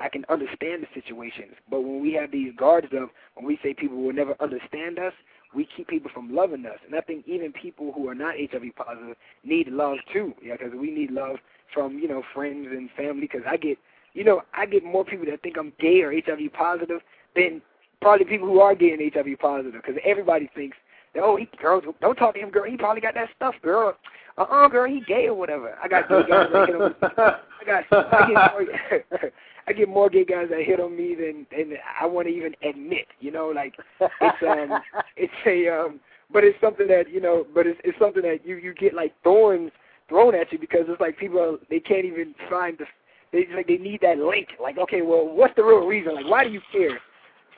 I 0.00 0.08
can 0.08 0.24
understand 0.28 0.82
the 0.82 0.88
situations. 1.00 1.52
But 1.70 1.82
when 1.82 2.00
we 2.00 2.12
have 2.14 2.32
these 2.32 2.52
guards 2.56 2.88
of 2.92 3.10
when 3.34 3.46
we 3.46 3.58
say 3.62 3.74
people 3.74 3.98
will 3.98 4.12
never 4.12 4.34
understand 4.40 4.98
us, 4.98 5.12
we 5.54 5.68
keep 5.76 5.88
people 5.88 6.10
from 6.12 6.34
loving 6.34 6.66
us. 6.66 6.78
And 6.84 6.96
I 6.96 7.00
think 7.00 7.26
even 7.28 7.52
people 7.52 7.92
who 7.92 8.08
are 8.08 8.14
not 8.14 8.34
HIV 8.36 8.74
positive 8.76 9.16
need 9.44 9.68
love 9.68 9.98
too, 10.12 10.34
yeah, 10.42 10.56
because 10.58 10.72
we 10.74 10.90
need 10.90 11.10
love 11.10 11.36
from 11.72 11.98
you 11.98 12.08
know 12.08 12.22
friends 12.34 12.68
and 12.70 12.90
family. 12.96 13.22
Because 13.22 13.42
I 13.48 13.56
get 13.56 13.78
you 14.14 14.24
know 14.24 14.42
I 14.52 14.66
get 14.66 14.84
more 14.84 15.04
people 15.04 15.26
that 15.26 15.42
think 15.42 15.56
I'm 15.58 15.72
gay 15.78 16.02
or 16.02 16.12
HIV 16.12 16.52
positive 16.52 17.00
than 17.36 17.62
probably 18.00 18.26
people 18.26 18.48
who 18.48 18.60
are 18.60 18.74
gay 18.74 18.92
and 18.92 19.12
HIV 19.12 19.38
positive. 19.38 19.82
Because 19.84 20.00
everybody 20.04 20.50
thinks 20.54 20.76
oh 21.16 21.36
he 21.36 21.48
girls 21.60 21.84
don't 22.00 22.16
talk 22.16 22.34
to 22.34 22.40
him 22.40 22.50
girl 22.50 22.64
he 22.64 22.76
probably 22.76 23.00
got 23.00 23.14
that 23.14 23.28
stuff 23.36 23.54
girl 23.62 23.96
uh-uh, 24.36 24.68
girl, 24.68 24.90
he 24.90 25.00
gay 25.06 25.26
or 25.26 25.34
whatever. 25.34 25.76
I 25.82 25.88
got 25.88 26.08
gay 26.08 26.22
guys 26.28 26.48
that 26.52 26.66
hit 26.66 26.76
on 26.76 26.88
me. 26.90 26.96
I 27.02 27.64
got, 27.64 27.84
I 27.92 28.28
get 28.28 28.52
more, 28.52 29.30
I 29.68 29.72
get 29.72 29.88
more 29.88 30.10
gay 30.10 30.24
guys 30.24 30.48
that 30.50 30.62
hit 30.62 30.80
on 30.80 30.96
me 30.96 31.14
than, 31.14 31.46
than 31.50 31.76
I 32.00 32.06
want 32.06 32.28
to 32.28 32.34
even 32.34 32.54
admit. 32.68 33.06
You 33.20 33.30
know, 33.30 33.48
like 33.48 33.74
it's 34.00 34.42
um, 34.42 34.80
it's 35.16 35.32
a 35.46 35.68
um, 35.68 36.00
but 36.32 36.44
it's 36.44 36.60
something 36.60 36.88
that 36.88 37.10
you 37.10 37.20
know, 37.20 37.46
but 37.54 37.66
it's 37.66 37.80
it's 37.84 37.98
something 37.98 38.22
that 38.22 38.40
you 38.44 38.56
you 38.56 38.74
get 38.74 38.94
like 38.94 39.14
thorns 39.22 39.70
thrown 40.08 40.34
at 40.34 40.52
you 40.52 40.58
because 40.58 40.82
it's 40.88 41.00
like 41.00 41.16
people 41.16 41.40
are, 41.40 41.56
they 41.70 41.80
can't 41.80 42.04
even 42.04 42.34
find 42.50 42.76
the 42.78 42.86
they 43.32 43.46
like 43.54 43.66
they 43.66 43.78
need 43.78 44.00
that 44.02 44.18
link. 44.18 44.48
Like, 44.60 44.78
okay, 44.78 45.02
well, 45.02 45.26
what's 45.26 45.54
the 45.56 45.64
real 45.64 45.86
reason? 45.86 46.14
Like, 46.14 46.30
why 46.30 46.44
do 46.44 46.50
you 46.50 46.60
care? 46.72 46.98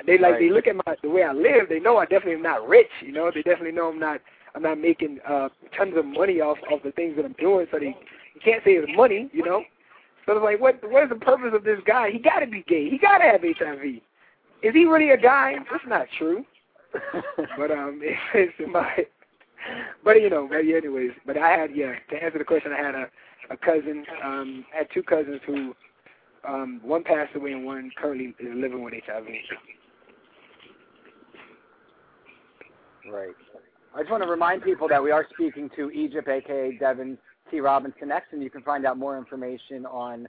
They 0.06 0.18
like 0.18 0.32
right. 0.32 0.40
they 0.40 0.50
look 0.50 0.66
at 0.66 0.76
my 0.76 0.96
the 1.02 1.08
way 1.08 1.22
I 1.22 1.32
live. 1.32 1.68
They 1.68 1.80
know 1.80 1.96
I 1.96 2.04
definitely 2.04 2.34
am 2.34 2.42
not 2.42 2.68
rich. 2.68 2.90
You 3.02 3.12
know, 3.12 3.30
they 3.34 3.42
definitely 3.42 3.72
know 3.72 3.88
I'm 3.88 3.98
not 3.98 4.20
I'm 4.56 4.62
not 4.62 4.78
making 4.80 5.20
uh, 5.28 5.50
tons 5.76 5.94
of 5.96 6.06
money 6.06 6.40
off 6.40 6.58
of 6.72 6.80
the 6.84 6.92
things 6.92 7.16
that 7.16 7.26
I'm 7.26 7.34
doing. 7.34 7.66
So 7.70 7.78
they 7.78 7.96
you 8.34 8.40
can't 8.44 8.64
say 8.64 8.72
it's 8.72 8.92
money, 8.96 9.30
you 9.32 9.44
know. 9.44 9.62
So 10.26 10.36
it's 10.36 10.44
like, 10.44 10.60
what 10.60 10.80
what 10.90 11.04
is 11.04 11.10
the 11.10 11.16
purpose 11.16 11.52
of 11.54 11.64
this 11.64 11.80
guy? 11.86 12.10
He 12.10 12.18
got 12.18 12.40
to 12.40 12.46
be 12.48 12.64
gay. 12.68 12.90
He 12.90 12.98
got 12.98 13.18
to 13.18 13.24
have 13.24 13.42
HIV. 13.42 13.84
Is 14.62 14.74
he 14.74 14.86
really 14.86 15.10
a 15.10 15.18
guy? 15.18 15.54
That's 15.70 15.84
not 15.86 16.08
true. 16.18 16.44
but 17.58 17.70
um, 17.70 18.00
it's, 18.04 18.52
it's 18.58 18.72
my. 18.72 19.06
But 20.04 20.20
you 20.22 20.30
know, 20.30 20.48
maybe 20.48 20.74
anyways. 20.74 21.12
But 21.26 21.38
I 21.38 21.50
had 21.50 21.76
yeah. 21.76 21.94
To 22.10 22.22
answer 22.22 22.38
the 22.38 22.44
question, 22.44 22.72
I 22.72 22.82
had 22.82 22.94
a 22.94 23.08
a 23.50 23.56
cousin. 23.56 24.04
Um, 24.24 24.64
I 24.74 24.78
had 24.78 24.88
two 24.92 25.02
cousins 25.04 25.40
who 25.46 25.74
Um, 26.48 26.80
one 26.82 27.02
passed 27.04 27.34
away 27.36 27.52
and 27.52 27.64
one 27.66 27.90
currently 27.96 28.34
is 28.38 28.54
living 28.54 28.82
with 28.82 28.94
HIV. 29.06 29.26
Right. 33.10 33.34
I 33.96 34.00
just 34.00 34.10
want 34.10 34.22
to 34.22 34.28
remind 34.28 34.62
people 34.62 34.86
that 34.88 35.02
we 35.02 35.10
are 35.10 35.26
speaking 35.32 35.70
to 35.74 35.90
Egypt, 35.90 36.28
aka 36.28 36.76
Devin 36.78 37.16
T. 37.50 37.60
Robinson 37.60 38.12
X, 38.12 38.26
and 38.32 38.42
you 38.42 38.50
can 38.50 38.60
find 38.60 38.84
out 38.84 38.98
more 38.98 39.16
information 39.16 39.86
on 39.86 40.28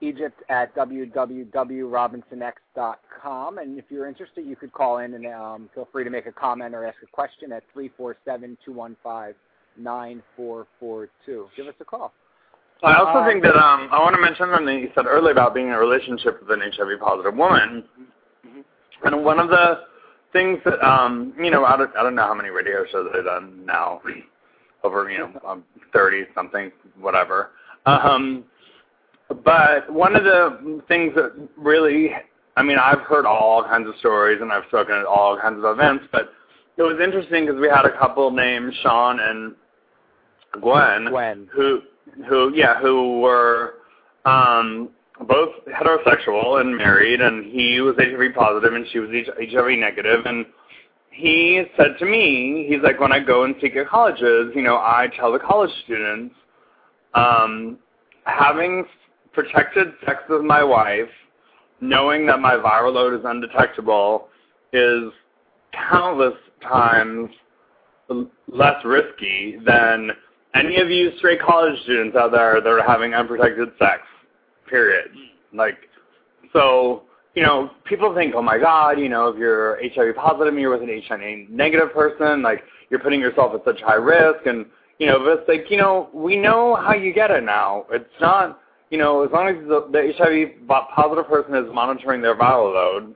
Egypt 0.00 0.40
at 0.48 0.74
www.robinsonx.com. 0.74 3.58
And 3.58 3.78
if 3.78 3.84
you're 3.90 4.08
interested, 4.08 4.46
you 4.46 4.56
could 4.56 4.72
call 4.72 4.98
in 4.98 5.12
and 5.14 5.26
um, 5.26 5.68
feel 5.74 5.86
free 5.92 6.04
to 6.04 6.10
make 6.10 6.24
a 6.24 6.32
comment 6.32 6.74
or 6.74 6.86
ask 6.86 6.96
a 7.02 7.06
question 7.06 7.52
at 7.52 7.62
347 7.74 8.56
215 8.64 9.34
9442. 9.76 11.48
Give 11.56 11.66
us 11.66 11.74
a 11.80 11.84
call. 11.84 12.12
I 12.82 12.94
also 12.96 13.18
Uh, 13.18 13.26
think 13.26 13.42
that 13.42 13.56
um, 13.56 13.88
I 13.92 13.98
want 13.98 14.14
to 14.14 14.20
mention 14.20 14.48
something 14.50 14.78
you 14.78 14.90
said 14.94 15.04
earlier 15.06 15.32
about 15.32 15.52
being 15.54 15.66
in 15.68 15.72
a 15.74 15.78
relationship 15.78 16.40
with 16.40 16.50
an 16.50 16.60
HIV 16.60 17.00
positive 17.00 17.34
woman. 17.34 17.84
And 19.04 19.24
one 19.24 19.38
of 19.38 19.48
the 19.50 19.80
things 20.34 20.58
that 20.66 20.86
um, 20.86 21.32
you 21.38 21.50
know, 21.50 21.64
I 21.64 21.78
don't, 21.78 21.96
I 21.96 22.02
don't 22.02 22.14
know 22.14 22.26
how 22.26 22.34
many 22.34 22.50
radio 22.50 22.84
shows 22.92 23.08
I've 23.16 23.24
done 23.24 23.64
now, 23.64 24.02
over 24.82 25.10
you 25.10 25.18
know, 25.18 25.40
um, 25.46 25.64
thirty 25.94 26.24
something, 26.34 26.70
whatever. 27.00 27.52
Um, 27.86 28.44
but 29.42 29.90
one 29.90 30.14
of 30.14 30.24
the 30.24 30.82
things 30.86 31.14
that 31.14 31.32
really, 31.56 32.10
I 32.56 32.62
mean, 32.62 32.76
I've 32.78 33.00
heard 33.00 33.24
all 33.24 33.62
kinds 33.64 33.88
of 33.88 33.94
stories 33.98 34.40
and 34.42 34.52
I've 34.52 34.64
spoken 34.68 34.94
at 34.94 35.06
all 35.06 35.38
kinds 35.40 35.58
of 35.58 35.64
events, 35.64 36.04
but 36.12 36.30
it 36.76 36.82
was 36.82 36.98
interesting 37.02 37.46
because 37.46 37.60
we 37.60 37.68
had 37.68 37.86
a 37.86 37.98
couple 37.98 38.30
named 38.30 38.74
Sean 38.82 39.20
and 39.20 39.54
Gwen, 40.60 41.06
Gwen. 41.06 41.48
who 41.54 41.80
who 42.28 42.52
yeah 42.54 42.80
who 42.80 43.20
were 43.20 43.74
um 44.24 44.90
both 45.20 45.50
heterosexual 45.68 46.60
and 46.60 46.76
married 46.76 47.20
and 47.20 47.44
he 47.46 47.80
was 47.80 47.94
HIV 47.98 48.34
positive 48.34 48.74
and 48.74 48.86
she 48.92 48.98
was 48.98 49.10
HIV 49.38 49.78
negative 49.78 50.26
and 50.26 50.44
he 51.10 51.62
said 51.76 51.96
to 52.00 52.04
me 52.04 52.66
he's 52.68 52.82
like 52.82 52.98
when 52.98 53.12
I 53.12 53.20
go 53.20 53.44
and 53.44 53.54
speak 53.58 53.76
at 53.76 53.88
colleges 53.88 54.52
you 54.54 54.62
know 54.62 54.76
I 54.76 55.08
tell 55.18 55.32
the 55.32 55.38
college 55.38 55.70
students 55.84 56.34
um 57.14 57.78
having 58.24 58.84
protected 59.32 59.92
sex 60.04 60.22
with 60.28 60.42
my 60.42 60.64
wife 60.64 61.08
knowing 61.80 62.26
that 62.26 62.40
my 62.40 62.54
viral 62.54 62.94
load 62.94 63.14
is 63.14 63.24
undetectable 63.24 64.28
is 64.72 65.12
countless 65.90 66.34
times 66.62 67.30
less 68.48 68.84
risky 68.84 69.58
than 69.64 70.10
any 70.54 70.80
of 70.80 70.90
you 70.90 71.10
straight 71.18 71.40
college 71.40 71.80
students 71.82 72.16
out 72.16 72.32
there 72.32 72.60
that 72.60 72.68
are 72.68 72.86
having 72.86 73.14
unprotected 73.14 73.68
sex. 73.78 74.02
Period. 74.68 75.10
Like, 75.52 75.76
so 76.52 77.04
you 77.34 77.42
know, 77.42 77.70
people 77.84 78.14
think, 78.14 78.34
oh 78.34 78.42
my 78.42 78.58
God, 78.58 78.98
you 78.98 79.08
know, 79.08 79.28
if 79.28 79.36
you're 79.36 79.78
HIV 79.94 80.14
positive 80.16 80.54
and 80.54 80.60
you're 80.60 80.70
with 80.70 80.88
an 80.88 81.02
HIV 81.08 81.50
negative 81.50 81.92
person, 81.92 82.42
like 82.42 82.62
you're 82.90 83.00
putting 83.00 83.20
yourself 83.20 83.54
at 83.54 83.64
such 83.64 83.80
high 83.82 83.94
risk, 83.94 84.46
and 84.46 84.66
you 84.98 85.06
know, 85.06 85.18
but 85.18 85.40
it's 85.40 85.48
like, 85.48 85.70
you 85.70 85.76
know, 85.76 86.10
we 86.14 86.36
know 86.36 86.76
how 86.76 86.94
you 86.94 87.12
get 87.12 87.30
it 87.32 87.42
now. 87.42 87.86
It's 87.90 88.04
not, 88.20 88.60
you 88.90 88.98
know, 88.98 89.24
as 89.24 89.32
long 89.32 89.48
as 89.48 89.56
the, 89.66 89.88
the 89.90 90.12
HIV 90.16 90.68
positive 90.94 91.26
person 91.26 91.56
is 91.56 91.64
monitoring 91.74 92.22
their 92.22 92.36
viral 92.36 92.72
load 92.72 93.14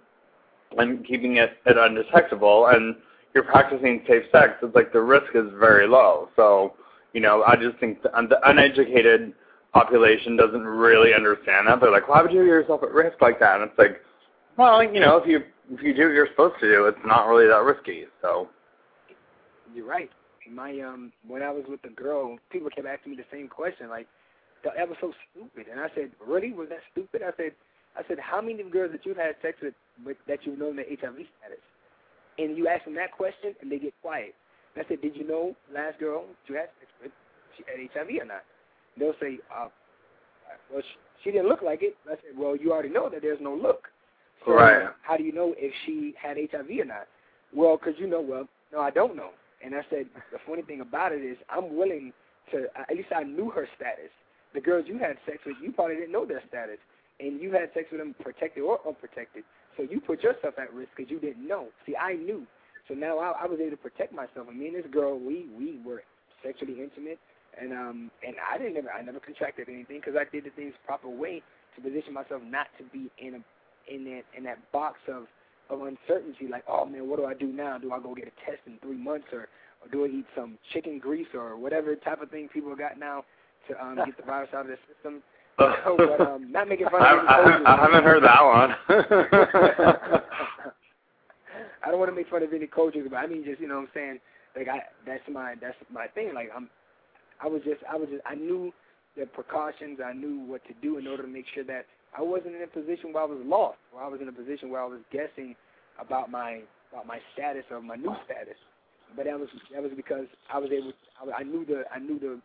and 0.76 1.06
keeping 1.06 1.36
it, 1.36 1.52
it 1.66 1.78
undetectable, 1.78 2.66
and 2.66 2.96
you're 3.34 3.44
practicing 3.44 4.02
safe 4.08 4.24
sex, 4.32 4.54
it's 4.62 4.74
like 4.74 4.92
the 4.92 5.00
risk 5.00 5.34
is 5.34 5.46
very 5.58 5.86
low. 5.86 6.28
So, 6.34 6.74
you 7.12 7.20
know, 7.20 7.44
I 7.44 7.54
just 7.54 7.78
think 7.78 8.02
the, 8.02 8.10
the 8.28 8.38
uneducated 8.50 9.32
population 9.78 10.36
doesn't 10.36 10.64
really 10.64 11.14
understand 11.14 11.68
that. 11.68 11.80
They're 11.80 11.90
like, 11.90 12.08
why 12.08 12.22
would 12.22 12.32
you 12.32 12.40
put 12.40 12.46
yourself 12.46 12.82
at 12.82 12.92
risk 12.92 13.20
like 13.20 13.38
that? 13.40 13.60
And 13.60 13.70
it's 13.70 13.78
like, 13.78 14.00
well, 14.56 14.82
you 14.82 15.00
know, 15.00 15.16
if 15.18 15.26
you 15.26 15.40
if 15.70 15.82
you 15.82 15.94
do 15.94 16.06
what 16.06 16.14
you're 16.14 16.28
supposed 16.28 16.56
to 16.60 16.68
do, 16.68 16.86
it's 16.86 16.98
not 17.04 17.28
really 17.28 17.46
that 17.46 17.62
risky. 17.62 18.04
So, 18.22 18.48
You're 19.74 19.86
right. 19.86 20.10
My 20.50 20.80
um, 20.80 21.12
when 21.26 21.42
I 21.42 21.50
was 21.50 21.64
with 21.68 21.82
the 21.82 21.90
girl, 21.90 22.38
people 22.50 22.70
kept 22.74 22.86
asking 22.86 23.12
me 23.12 23.16
the 23.18 23.28
same 23.30 23.48
question, 23.48 23.88
like, 23.88 24.08
that 24.64 24.88
was 24.88 24.96
so 25.00 25.12
stupid. 25.30 25.66
And 25.70 25.78
I 25.78 25.88
said, 25.94 26.10
really? 26.26 26.52
Was 26.52 26.68
that 26.70 26.80
stupid? 26.90 27.22
I 27.22 27.30
said, 27.36 27.52
I 27.96 28.02
said, 28.08 28.18
how 28.18 28.40
many 28.40 28.62
girls 28.64 28.92
that 28.92 29.04
you've 29.04 29.16
had 29.16 29.36
sex 29.42 29.58
with, 29.62 29.74
with 30.04 30.16
that 30.26 30.44
you 30.44 30.56
know 30.56 30.72
their 30.74 30.86
HIV 30.88 31.22
status? 31.38 31.62
And 32.38 32.56
you 32.56 32.66
ask 32.66 32.84
them 32.84 32.94
that 32.94 33.12
question, 33.12 33.54
and 33.60 33.70
they 33.70 33.78
get 33.78 33.94
quiet. 34.02 34.34
And 34.74 34.84
I 34.84 34.88
said, 34.88 35.02
did 35.02 35.14
you 35.14 35.26
know 35.26 35.54
last 35.72 36.00
girl 36.00 36.24
you 36.48 36.56
had 36.56 36.70
sex 36.80 36.90
with, 37.02 37.12
she 37.56 37.62
had 37.68 37.78
HIV 37.92 38.22
or 38.22 38.26
not? 38.26 38.42
They'll 38.98 39.14
say, 39.20 39.38
uh, 39.54 39.68
well, 40.72 40.82
she, 40.82 40.96
she 41.24 41.30
didn't 41.30 41.48
look 41.48 41.62
like 41.62 41.82
it. 41.82 41.96
I 42.06 42.10
said, 42.16 42.36
well, 42.36 42.56
you 42.56 42.72
already 42.72 42.90
know 42.90 43.08
that 43.10 43.22
there's 43.22 43.40
no 43.40 43.54
look. 43.54 43.88
So 44.44 44.52
Right. 44.52 44.88
how 45.02 45.16
do 45.16 45.24
you 45.24 45.32
know 45.32 45.54
if 45.58 45.72
she 45.84 46.14
had 46.20 46.36
HIV 46.36 46.70
or 46.80 46.84
not? 46.84 47.06
Well, 47.54 47.76
because 47.76 47.98
you 47.98 48.06
know, 48.06 48.20
well, 48.20 48.48
no, 48.72 48.80
I 48.80 48.90
don't 48.90 49.16
know. 49.16 49.30
And 49.64 49.74
I 49.74 49.80
said, 49.90 50.06
the 50.32 50.38
funny 50.46 50.62
thing 50.62 50.80
about 50.80 51.12
it 51.12 51.22
is 51.22 51.36
I'm 51.50 51.76
willing 51.76 52.12
to, 52.52 52.66
at 52.78 52.94
least 52.96 53.08
I 53.14 53.24
knew 53.24 53.50
her 53.50 53.66
status. 53.76 54.10
The 54.54 54.60
girls 54.60 54.84
you 54.86 54.98
had 54.98 55.16
sex 55.26 55.38
with, 55.44 55.56
you 55.62 55.72
probably 55.72 55.96
didn't 55.96 56.12
know 56.12 56.24
their 56.24 56.42
status. 56.48 56.78
And 57.20 57.40
you 57.40 57.50
had 57.52 57.70
sex 57.74 57.86
with 57.90 58.00
them 58.00 58.14
protected 58.22 58.62
or 58.62 58.78
unprotected. 58.86 59.42
So 59.76 59.82
you 59.82 60.00
put 60.00 60.22
yourself 60.22 60.54
at 60.58 60.72
risk 60.72 60.90
because 60.96 61.10
you 61.10 61.18
didn't 61.18 61.46
know. 61.46 61.66
See, 61.86 61.96
I 61.96 62.14
knew. 62.14 62.46
So 62.86 62.94
now 62.94 63.18
I, 63.18 63.42
I 63.42 63.46
was 63.46 63.58
able 63.60 63.72
to 63.72 63.76
protect 63.76 64.12
myself. 64.12 64.48
And 64.48 64.58
me 64.58 64.68
and 64.68 64.76
this 64.76 64.86
girl, 64.90 65.18
we 65.18 65.46
we 65.58 65.78
were 65.84 66.02
sexually 66.44 66.80
intimate, 66.80 67.18
and 67.60 67.72
um 67.72 68.10
and 68.26 68.36
I 68.38 68.58
didn't 68.58 68.76
ever 68.76 68.90
I 68.90 69.02
never 69.02 69.20
contracted 69.20 69.68
anything 69.68 70.00
because 70.00 70.14
I 70.18 70.24
did 70.30 70.44
the 70.44 70.50
things 70.50 70.74
proper 70.86 71.08
way 71.08 71.42
to 71.74 71.80
position 71.80 72.12
myself 72.14 72.42
not 72.44 72.66
to 72.78 72.84
be 72.92 73.10
in 73.18 73.34
a 73.34 73.40
in 73.92 74.04
that 74.04 74.22
in 74.36 74.44
that 74.44 74.58
box 74.72 74.98
of 75.08 75.26
of 75.70 75.82
uncertainty. 75.82 76.48
Like, 76.50 76.64
oh 76.68 76.86
man, 76.86 77.08
what 77.08 77.18
do 77.18 77.26
I 77.26 77.34
do 77.34 77.46
now? 77.46 77.78
Do 77.78 77.92
I 77.92 78.00
go 78.00 78.14
get 78.14 78.28
a 78.28 78.50
test 78.50 78.62
in 78.66 78.78
three 78.82 78.96
months, 78.96 79.26
or 79.32 79.48
or 79.82 79.88
do 79.90 80.04
I 80.04 80.08
eat 80.08 80.26
some 80.36 80.58
chicken 80.72 80.98
grease 80.98 81.28
or 81.34 81.56
whatever 81.56 81.94
type 81.96 82.22
of 82.22 82.30
thing 82.30 82.48
people 82.52 82.74
got 82.76 82.98
now 82.98 83.24
to 83.68 83.84
um 83.84 83.96
get 83.96 84.16
the 84.16 84.22
virus 84.24 84.50
out 84.54 84.62
of 84.62 84.68
their 84.68 84.78
system? 84.92 85.22
So, 85.58 85.96
but, 85.96 86.20
um, 86.20 86.52
not 86.52 86.68
making 86.68 86.86
fun 86.88 87.02
I, 87.02 87.14
of 87.14 87.18
any 87.18 87.66
I. 87.66 87.74
I 87.74 87.80
haven't 87.82 88.04
heard 88.04 88.22
that 88.22 88.44
one. 88.44 88.76
I 91.82 91.90
don't 91.90 91.98
want 91.98 92.12
to 92.12 92.14
make 92.14 92.28
fun 92.28 92.44
of 92.44 92.52
any 92.52 92.68
coaches, 92.68 93.08
but 93.10 93.16
I 93.16 93.26
mean 93.26 93.42
just 93.44 93.60
you 93.60 93.66
know 93.66 93.74
what 93.74 93.82
I'm 93.82 93.88
saying 93.92 94.20
like 94.56 94.68
I 94.68 94.82
that's 95.06 95.22
my 95.30 95.54
that's 95.60 95.76
my 95.92 96.06
thing. 96.08 96.32
Like 96.34 96.50
I'm 96.54 96.68
I 97.40 97.46
was 97.46 97.62
just 97.64 97.82
I 97.90 97.96
was 97.96 98.08
just 98.10 98.22
I 98.26 98.34
knew 98.34 98.72
the 99.16 99.26
precautions, 99.26 99.98
I 100.04 100.12
knew 100.12 100.40
what 100.46 100.62
to 100.66 100.74
do 100.80 100.98
in 100.98 101.06
order 101.06 101.22
to 101.24 101.28
make 101.28 101.46
sure 101.54 101.64
that 101.64 101.86
I 102.16 102.22
wasn't 102.22 102.54
in 102.56 102.62
a 102.62 102.66
position 102.66 103.12
where 103.12 103.22
I 103.22 103.26
was 103.26 103.40
lost, 103.44 103.78
where 103.92 104.04
I 104.04 104.08
was 104.08 104.20
in 104.20 104.28
a 104.28 104.32
position 104.32 104.70
where 104.70 104.80
I 104.80 104.86
was 104.86 105.00
guessing 105.12 105.54
about 106.00 106.30
my 106.30 106.62
about 106.92 107.06
my 107.06 107.18
status 107.34 107.64
or 107.70 107.80
my 107.82 107.96
new 107.96 108.14
status. 108.24 108.56
But 109.16 109.24
that 109.26 109.38
was 109.38 109.48
that 109.72 109.82
was 109.82 109.92
because 109.96 110.26
I 110.52 110.58
was 110.58 110.70
able 110.70 110.92
I, 111.20 111.40
I 111.40 111.42
knew 111.42 111.64
the 111.64 111.84
I 111.92 111.98
knew 111.98 112.18
the 112.18 112.40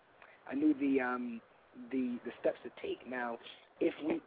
I 0.50 0.56
knew 0.56 0.74
the 0.80 1.02
um 1.02 1.42
the 1.92 2.18
the 2.26 2.32
steps 2.42 2.58
to 2.64 2.72
take. 2.82 3.00
Now, 3.10 3.38
if 3.80 3.94
we 4.06 4.22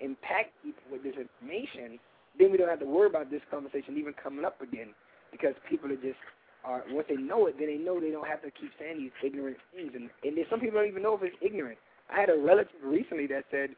impact 0.00 0.50
people 0.62 0.82
with 0.90 1.02
this 1.02 1.14
information, 1.16 1.98
then 2.38 2.50
we 2.50 2.58
don't 2.58 2.68
have 2.68 2.80
to 2.80 2.86
worry 2.86 3.08
about 3.08 3.30
this 3.30 3.42
conversation 3.50 3.96
even 3.98 4.14
coming 4.22 4.44
up 4.44 4.60
again 4.60 4.94
because 5.30 5.54
people 5.68 5.90
are 5.92 5.96
just 6.02 6.18
are 6.64 6.82
once 6.90 7.06
they 7.08 7.16
know 7.16 7.46
it, 7.46 7.56
then 7.58 7.68
they 7.68 7.76
know 7.76 8.00
they 8.00 8.10
don't 8.10 8.26
have 8.26 8.42
to 8.42 8.50
keep 8.50 8.70
saying 8.78 8.98
these 8.98 9.10
ignorant 9.24 9.56
things. 9.74 9.92
And 9.94 10.10
and 10.24 10.36
then 10.36 10.44
some 10.50 10.60
people 10.60 10.78
don't 10.78 10.88
even 10.88 11.02
know 11.02 11.14
if 11.14 11.22
it's 11.22 11.36
ignorant. 11.40 11.78
I 12.12 12.20
had 12.20 12.30
a 12.30 12.36
relative 12.36 12.74
recently 12.82 13.26
that 13.28 13.44
said, 13.50 13.70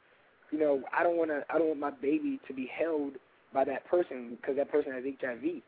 you 0.51 0.59
know, 0.59 0.83
I 0.97 1.03
don't 1.03 1.16
want 1.16 1.30
to, 1.30 1.45
I 1.51 1.59
don't 1.59 1.68
want 1.68 1.80
my 1.80 1.91
baby 1.91 2.41
to 2.49 2.55
be 2.55 2.68
held 2.72 3.14
by 3.53 3.64
that 3.64 3.85
person 3.87 4.37
because 4.41 4.57
that 4.57 4.70
person 4.70 4.93
has 4.93 5.05
HIV. 5.05 5.62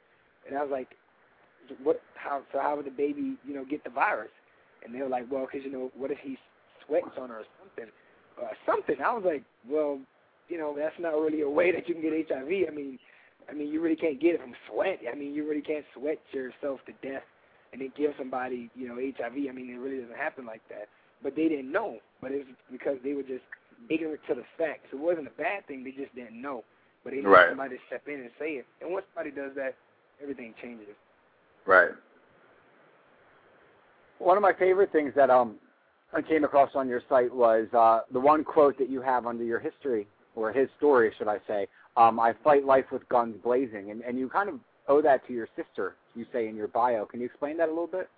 And 0.47 0.57
I 0.57 0.63
was 0.63 0.71
like, 0.71 0.89
what? 1.83 2.01
How? 2.15 2.43
So 2.53 2.61
how 2.61 2.77
would 2.77 2.87
the 2.87 2.91
baby, 2.91 3.37
you 3.47 3.55
know, 3.55 3.65
get 3.65 3.85
the 3.85 3.91
virus? 3.91 4.31
And 4.85 4.95
they 4.95 5.01
were 5.01 5.09
like, 5.09 5.31
well, 5.31 5.47
because 5.51 5.65
you 5.65 5.73
know, 5.73 5.91
what 5.97 6.11
if 6.11 6.19
he 6.23 6.37
sweats 6.87 7.17
on 7.19 7.31
her 7.31 7.41
or 7.41 7.45
something, 7.61 7.93
or 8.41 8.51
something? 8.67 8.97
I 9.05 9.13
was 9.15 9.25
like, 9.25 9.43
well, 9.69 9.99
you 10.49 10.59
know, 10.59 10.75
that's 10.77 10.95
not 10.99 11.15
really 11.15 11.41
a 11.41 11.49
way 11.49 11.73
that 11.73 11.89
you 11.89 11.95
can 11.95 12.03
get 12.03 12.29
HIV. 12.29 12.69
I 12.69 12.75
mean, 12.75 12.99
I 13.49 13.53
mean, 13.53 13.69
you 13.73 13.81
really 13.81 13.97
can't 13.97 14.21
get 14.21 14.35
it 14.35 14.41
from 14.41 14.55
sweat. 14.71 15.01
I 15.11 15.15
mean, 15.15 15.35
you 15.35 15.49
really 15.49 15.63
can't 15.63 15.85
sweat 15.95 16.19
yourself 16.33 16.81
to 16.87 16.93
death 17.07 17.23
and 17.73 17.81
then 17.81 17.93
give 17.97 18.13
somebody, 18.19 18.71
you 18.75 18.89
know, 18.89 18.95
HIV. 18.97 19.33
I 19.49 19.53
mean, 19.53 19.71
it 19.71 19.79
really 19.79 20.01
doesn't 20.01 20.17
happen 20.17 20.47
like 20.47 20.63
that. 20.69 20.89
But 21.23 21.37
they 21.37 21.49
didn't 21.49 21.71
know. 21.73 21.99
But 22.21 22.33
it's 22.33 22.49
because 22.71 22.97
they 23.05 23.13
were 23.15 23.23
just 23.23 23.45
ignorant 23.91 24.21
to 24.29 24.35
the 24.35 24.45
facts. 24.57 24.89
It 24.93 24.97
wasn't 24.99 25.27
a 25.29 25.37
bad 25.39 25.67
thing. 25.67 25.85
They 25.85 25.91
just 25.91 26.15
didn't 26.15 26.41
know. 26.41 26.65
But 27.03 27.11
they 27.11 27.17
needed 27.17 27.29
Right. 27.31 27.49
somebody 27.51 27.77
to 27.77 27.83
step 27.87 28.03
in 28.09 28.21
and 28.21 28.31
say 28.39 28.53
it. 28.63 28.67
And 28.81 28.93
once 28.93 29.05
somebody 29.15 29.35
does 29.35 29.53
that, 29.57 29.75
everything 30.23 30.55
changes. 30.63 30.95
right. 31.67 31.91
One 34.19 34.37
of 34.37 34.43
my 34.43 34.53
favorite 34.53 34.93
things 34.93 35.13
that 35.17 35.29
um 35.29 35.57
I 36.13 36.23
came 36.23 36.45
across 36.45 36.71
on 36.77 36.89
your 36.89 37.03
site 37.09 37.35
was 37.35 37.67
uh, 37.75 38.01
the 38.13 38.21
one 38.21 38.45
quote 38.45 38.79
that 38.79 38.89
you 38.89 39.01
have 39.03 39.27
under 39.27 39.43
your 39.43 39.59
history 39.59 40.07
or 40.37 40.53
his 40.53 40.69
story, 40.79 41.13
should 41.19 41.27
I 41.27 41.39
say? 41.49 41.67
Um, 41.97 42.19
I 42.19 42.35
fight 42.43 42.65
life 42.65 42.87
with 42.91 43.09
guns 43.09 43.37
blazing, 43.43 43.91
and 43.91 44.03
and 44.03 44.19
you 44.19 44.29
kind 44.29 44.49
of 44.49 44.57
owe 44.89 45.03
that 45.03 45.27
to 45.27 45.33
your 45.33 45.49
sister. 45.57 45.95
You 46.15 46.27
say 46.33 46.49
in 46.49 46.57
your 46.57 46.69
bio. 46.69 47.05
Can 47.07 47.21
you 47.21 47.27
explain 47.27 47.57
that 47.59 47.69
a 47.69 47.73
little 47.73 47.87
bit? 47.87 48.09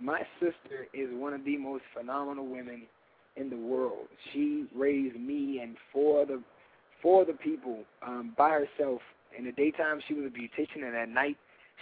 My 0.00 0.20
sister 0.40 0.86
is 0.92 1.08
one 1.12 1.34
of 1.34 1.44
the 1.44 1.56
most 1.56 1.84
phenomenal 1.96 2.46
women 2.46 2.82
in 3.36 3.50
the 3.50 3.56
world. 3.56 4.06
She 4.32 4.66
raised 4.74 5.16
me 5.16 5.60
and 5.62 5.76
four 5.92 6.22
other 6.22 6.40
for 7.02 7.24
the 7.24 7.34
people 7.34 7.80
um, 8.06 8.34
by 8.36 8.50
herself. 8.50 9.00
In 9.36 9.44
the 9.44 9.52
daytime, 9.52 10.00
she 10.06 10.14
was 10.14 10.26
a 10.26 10.28
beautician, 10.28 10.86
and 10.86 10.96
at 10.96 11.08
night, 11.08 11.36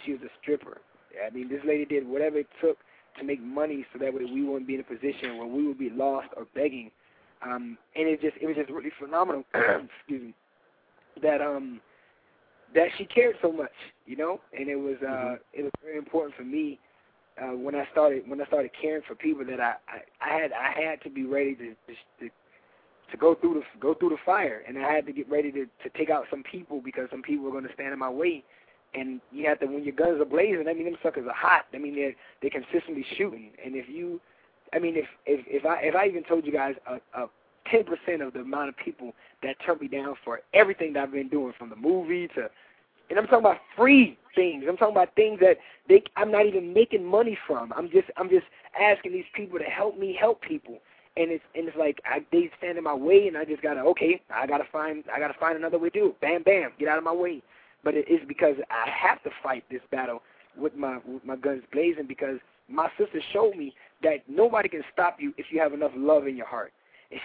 she 0.05 0.11
was 0.11 0.21
a 0.21 0.29
stripper. 0.41 0.79
I 1.25 1.29
mean, 1.29 1.47
this 1.49 1.61
lady 1.65 1.85
did 1.85 2.07
whatever 2.07 2.39
it 2.39 2.47
took 2.61 2.77
to 3.19 3.23
make 3.23 3.41
money 3.41 3.85
so 3.93 3.99
that 3.99 4.13
way 4.13 4.25
we 4.25 4.43
wouldn't 4.43 4.67
be 4.67 4.75
in 4.75 4.81
a 4.81 4.83
position 4.83 5.37
where 5.37 5.47
we 5.47 5.67
would 5.67 5.77
be 5.77 5.89
lost 5.89 6.27
or 6.35 6.47
begging. 6.55 6.91
Um, 7.45 7.77
and 7.95 8.07
it 8.07 8.21
just 8.21 8.37
it 8.41 8.47
was 8.47 8.55
just 8.55 8.69
really 8.69 8.91
phenomenal. 8.99 9.43
excuse 9.53 10.23
me. 10.23 10.33
That 11.21 11.41
um 11.41 11.79
that 12.73 12.87
she 12.97 13.05
cared 13.05 13.35
so 13.41 13.51
much, 13.51 13.71
you 14.05 14.15
know, 14.15 14.41
and 14.57 14.67
it 14.67 14.75
was 14.75 14.97
uh 15.01 15.05
mm-hmm. 15.05 15.33
it 15.53 15.63
was 15.63 15.71
very 15.83 15.97
important 15.97 16.35
for 16.35 16.43
me 16.43 16.79
uh 17.41 17.55
when 17.55 17.75
I 17.75 17.87
started 17.91 18.23
when 18.27 18.41
I 18.41 18.45
started 18.45 18.71
caring 18.79 19.03
for 19.07 19.15
people 19.15 19.45
that 19.45 19.59
I 19.59 19.75
I, 19.87 20.01
I 20.21 20.39
had 20.39 20.51
I 20.51 20.81
had 20.81 21.01
to 21.03 21.09
be 21.09 21.25
ready 21.25 21.55
to, 21.55 21.75
to 22.19 22.29
to 23.13 23.17
go 23.17 23.35
through 23.35 23.53
the 23.53 23.79
go 23.79 23.93
through 23.93 24.09
the 24.09 24.17
fire, 24.25 24.63
and 24.67 24.77
I 24.77 24.91
had 24.91 25.05
to 25.05 25.13
get 25.13 25.29
ready 25.29 25.51
to 25.51 25.65
to 25.65 25.89
take 25.95 26.09
out 26.09 26.25
some 26.29 26.43
people 26.43 26.81
because 26.83 27.07
some 27.11 27.21
people 27.21 27.45
were 27.45 27.51
going 27.51 27.67
to 27.67 27.73
stand 27.73 27.93
in 27.93 27.99
my 27.99 28.09
way. 28.09 28.43
And 28.95 29.21
you 29.31 29.47
have 29.47 29.59
to 29.59 29.65
when 29.67 29.83
your 29.83 29.95
guns 29.95 30.21
are 30.21 30.25
blazing. 30.25 30.65
I 30.67 30.73
mean, 30.73 30.85
them 30.85 30.97
suckers 31.01 31.25
are 31.27 31.33
hot. 31.33 31.65
I 31.73 31.77
mean, 31.77 31.95
they're 31.95 32.15
they're 32.41 32.51
consistently 32.51 33.05
shooting. 33.17 33.51
And 33.63 33.75
if 33.75 33.87
you, 33.87 34.19
I 34.73 34.79
mean, 34.79 34.95
if 34.95 35.05
if 35.25 35.45
if 35.47 35.65
I 35.65 35.81
if 35.81 35.95
I 35.95 36.07
even 36.07 36.23
told 36.23 36.45
you 36.45 36.51
guys 36.51 36.75
a, 36.87 36.95
a 37.19 37.29
10% 37.71 38.25
of 38.25 38.33
the 38.33 38.39
amount 38.39 38.69
of 38.69 38.77
people 38.77 39.13
that 39.41 39.55
turned 39.65 39.81
me 39.81 39.87
down 39.87 40.15
for 40.23 40.41
everything 40.53 40.93
that 40.93 41.03
I've 41.03 41.11
been 41.11 41.29
doing, 41.29 41.53
from 41.57 41.69
the 41.69 41.75
movie 41.75 42.27
to, 42.29 42.49
and 43.09 43.19
I'm 43.19 43.25
talking 43.25 43.39
about 43.39 43.57
free 43.75 44.17
things. 44.33 44.63
I'm 44.67 44.77
talking 44.77 44.95
about 44.95 45.13
things 45.15 45.39
that 45.41 45.57
they 45.87 46.03
I'm 46.15 46.31
not 46.31 46.45
even 46.45 46.73
making 46.73 47.05
money 47.05 47.37
from. 47.45 47.73
I'm 47.75 47.89
just 47.89 48.07
I'm 48.17 48.29
just 48.29 48.45
asking 48.79 49.11
these 49.11 49.25
people 49.35 49.59
to 49.59 49.65
help 49.65 49.99
me 49.99 50.17
help 50.19 50.41
people 50.41 50.79
and 51.17 51.31
it's 51.31 51.43
and 51.55 51.67
it's 51.67 51.77
like 51.77 52.01
I, 52.05 52.25
they 52.31 52.49
stand 52.57 52.77
in 52.77 52.83
my 52.83 52.93
way, 52.93 53.27
and 53.27 53.37
I 53.37 53.45
just 53.45 53.61
gotta 53.61 53.81
okay, 53.81 54.21
I 54.33 54.47
gotta 54.47 54.65
find 54.71 55.03
I 55.13 55.19
gotta 55.19 55.35
find 55.39 55.57
another 55.57 55.77
way 55.77 55.89
to 55.89 55.99
do 55.99 56.07
it. 56.07 56.21
Bam, 56.21 56.43
bam, 56.43 56.71
get 56.79 56.87
out 56.87 56.97
of 56.97 57.03
my 57.03 57.13
way. 57.13 57.41
But 57.83 57.95
it 57.95 58.09
is 58.09 58.21
because 58.27 58.55
I 58.69 58.89
have 58.89 59.21
to 59.23 59.29
fight 59.41 59.63
this 59.69 59.81
battle 59.91 60.21
with 60.57 60.75
my 60.75 60.99
with 61.05 61.23
my 61.25 61.35
guns 61.35 61.63
blazing 61.71 62.07
because 62.07 62.37
my 62.69 62.89
sister 62.97 63.21
showed 63.31 63.55
me 63.55 63.73
that 64.01 64.23
nobody 64.27 64.69
can 64.69 64.83
stop 64.91 65.17
you 65.19 65.33
if 65.37 65.47
you 65.51 65.59
have 65.59 65.73
enough 65.73 65.91
love 65.95 66.27
in 66.27 66.35
your 66.35 66.47
heart. 66.47 66.71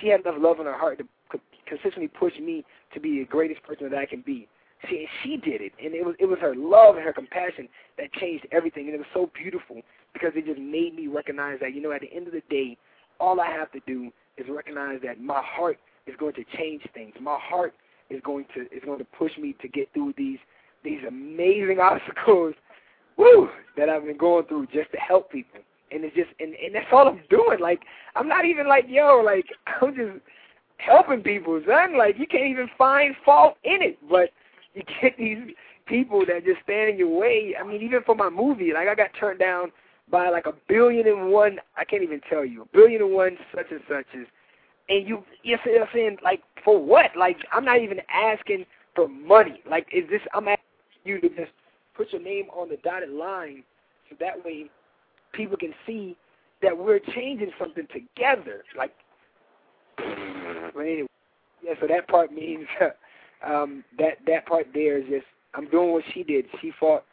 She 0.01 0.09
had 0.09 0.21
enough 0.21 0.37
love 0.39 0.61
in 0.61 0.67
her 0.67 0.79
heart 0.79 0.99
to 0.99 1.39
consistently 1.67 2.09
push 2.09 2.33
me 2.41 2.65
to 2.95 3.01
be 3.01 3.21
the 3.21 3.25
greatest 3.25 3.63
person 3.63 3.91
that 3.91 3.99
I 3.99 4.07
can 4.07 4.23
be. 4.23 4.49
She 4.89 5.07
she 5.23 5.37
did 5.37 5.61
it, 5.61 5.73
and 5.83 5.95
it 5.95 6.05
was 6.05 6.15
it 6.21 6.27
was 6.27 6.39
her 6.41 6.55
love 6.55 6.97
and 6.97 7.05
her 7.05 7.13
compassion 7.13 7.69
that 7.99 8.13
changed 8.13 8.47
everything, 8.53 8.87
and 8.87 8.95
it 8.95 8.99
was 8.99 9.07
so 9.13 9.31
beautiful 9.35 9.83
because 10.13 10.33
it 10.37 10.47
just 10.47 10.61
made 10.61 10.95
me 10.95 11.09
recognize 11.09 11.59
that 11.61 11.75
you 11.75 11.83
know 11.83 11.93
at 11.93 12.01
the 12.01 12.13
end 12.15 12.27
of 12.29 12.33
the 12.33 12.43
day 12.49 12.77
all 13.21 13.41
I 13.41 13.51
have 13.51 13.73
to 13.73 13.81
do 13.87 14.13
is 14.37 14.47
recognize 14.49 15.01
that 15.03 15.21
my 15.21 15.43
heart 15.45 15.79
is 16.07 16.15
going 16.19 16.35
to 16.35 16.45
change 16.57 16.83
things. 16.95 17.13
My 17.21 17.39
heart 17.41 17.75
is 18.09 18.21
going 18.25 18.47
to 18.55 18.63
is 18.75 18.83
going 18.85 18.99
to 18.99 19.05
push 19.05 19.33
me 19.37 19.55
to 19.61 19.69
get 19.69 19.93
through 19.93 20.15
these 20.17 20.39
these 20.85 21.01
amazing 21.07 21.79
obstacles, 21.83 22.55
woo, 23.17 23.49
that 23.77 23.89
I've 23.89 24.05
been 24.05 24.17
going 24.17 24.47
through 24.47 24.67
just 24.67 24.93
to 24.93 24.99
help 24.99 25.31
people. 25.31 25.61
And 25.91 26.05
it's 26.05 26.15
just 26.15 26.31
and, 26.41 26.55
and 26.55 26.75
that's 26.75 26.87
all 26.93 27.09
I'm 27.09 27.21
doing. 27.31 27.61
Like 27.61 27.81
I'm 28.17 28.29
not 28.29 28.45
even 28.45 28.69
like 28.69 28.85
yo, 28.89 29.23
like 29.25 29.47
I'm 29.83 29.95
just 29.95 30.21
helping 30.79 31.23
people, 31.23 31.61
son. 31.67 31.97
Like 31.97 32.19
you 32.19 32.27
can't 32.27 32.47
even 32.47 32.69
find 32.77 33.15
fault 33.25 33.57
in 33.65 33.83
it, 33.83 33.99
but 34.09 34.31
you 34.75 34.83
get 35.01 35.17
these 35.19 35.55
people 35.87 36.25
that 36.27 36.45
just 36.45 36.63
stand 36.65 36.91
in 36.91 36.99
your 36.99 37.19
way. 37.19 37.55
I 37.59 37.67
mean, 37.67 37.83
even 37.83 38.03
for 38.05 38.15
my 38.15 38.29
movie, 38.29 38.73
like 38.73 38.89
I 38.89 38.95
got 38.95 39.11
turned 39.19 39.39
down 39.39 39.73
by 40.11 40.31
like 40.31 40.47
a 40.47 40.55
billion 40.69 41.07
and 41.07 41.31
one, 41.31 41.59
I 41.77 41.85
can't 41.85 42.03
even 42.03 42.21
tell 42.29 42.45
you, 42.45 42.63
a 42.63 42.67
billion 42.77 43.03
and 43.03 43.13
one 43.13 43.37
such 43.55 43.67
and 43.71 43.81
suches. 43.89 44.27
And 44.89 45.07
you, 45.07 45.23
you're 45.43 45.59
saying, 45.93 46.17
like, 46.23 46.43
for 46.65 46.83
what? 46.83 47.11
Like, 47.17 47.37
I'm 47.53 47.65
not 47.65 47.81
even 47.83 47.99
asking 48.13 48.65
for 48.95 49.07
money. 49.07 49.63
Like, 49.69 49.87
is 49.93 50.09
this, 50.09 50.23
I'm 50.33 50.49
asking 50.49 50.65
you 51.05 51.21
to 51.21 51.29
just 51.29 51.53
put 51.95 52.13
your 52.13 52.23
name 52.23 52.47
on 52.57 52.71
the 52.71 52.79
dotted 52.79 53.11
line 53.11 53.65
so 54.09 54.17
that 54.21 54.43
way 54.45 54.71
people 55.33 55.57
can 55.57 55.75
see 55.87 56.17
that 56.63 56.77
we're 56.77 56.99
changing 56.99 57.51
something 57.59 57.87
together. 57.93 58.65
Like, 58.77 58.93
but 59.97 60.81
anyway, 60.81 61.07
yeah, 61.63 61.75
so 61.81 61.87
that 61.87 62.09
part 62.09 62.33
means 62.33 62.67
um, 63.47 63.85
that 63.99 64.19
that 64.27 64.47
part 64.47 64.67
there 64.75 64.99
is 64.99 65.05
just, 65.09 65.27
I'm 65.55 65.69
doing 65.71 65.93
what 65.93 66.05
she 66.13 66.23
did. 66.23 66.47
She 66.61 66.73
fought 66.79 67.05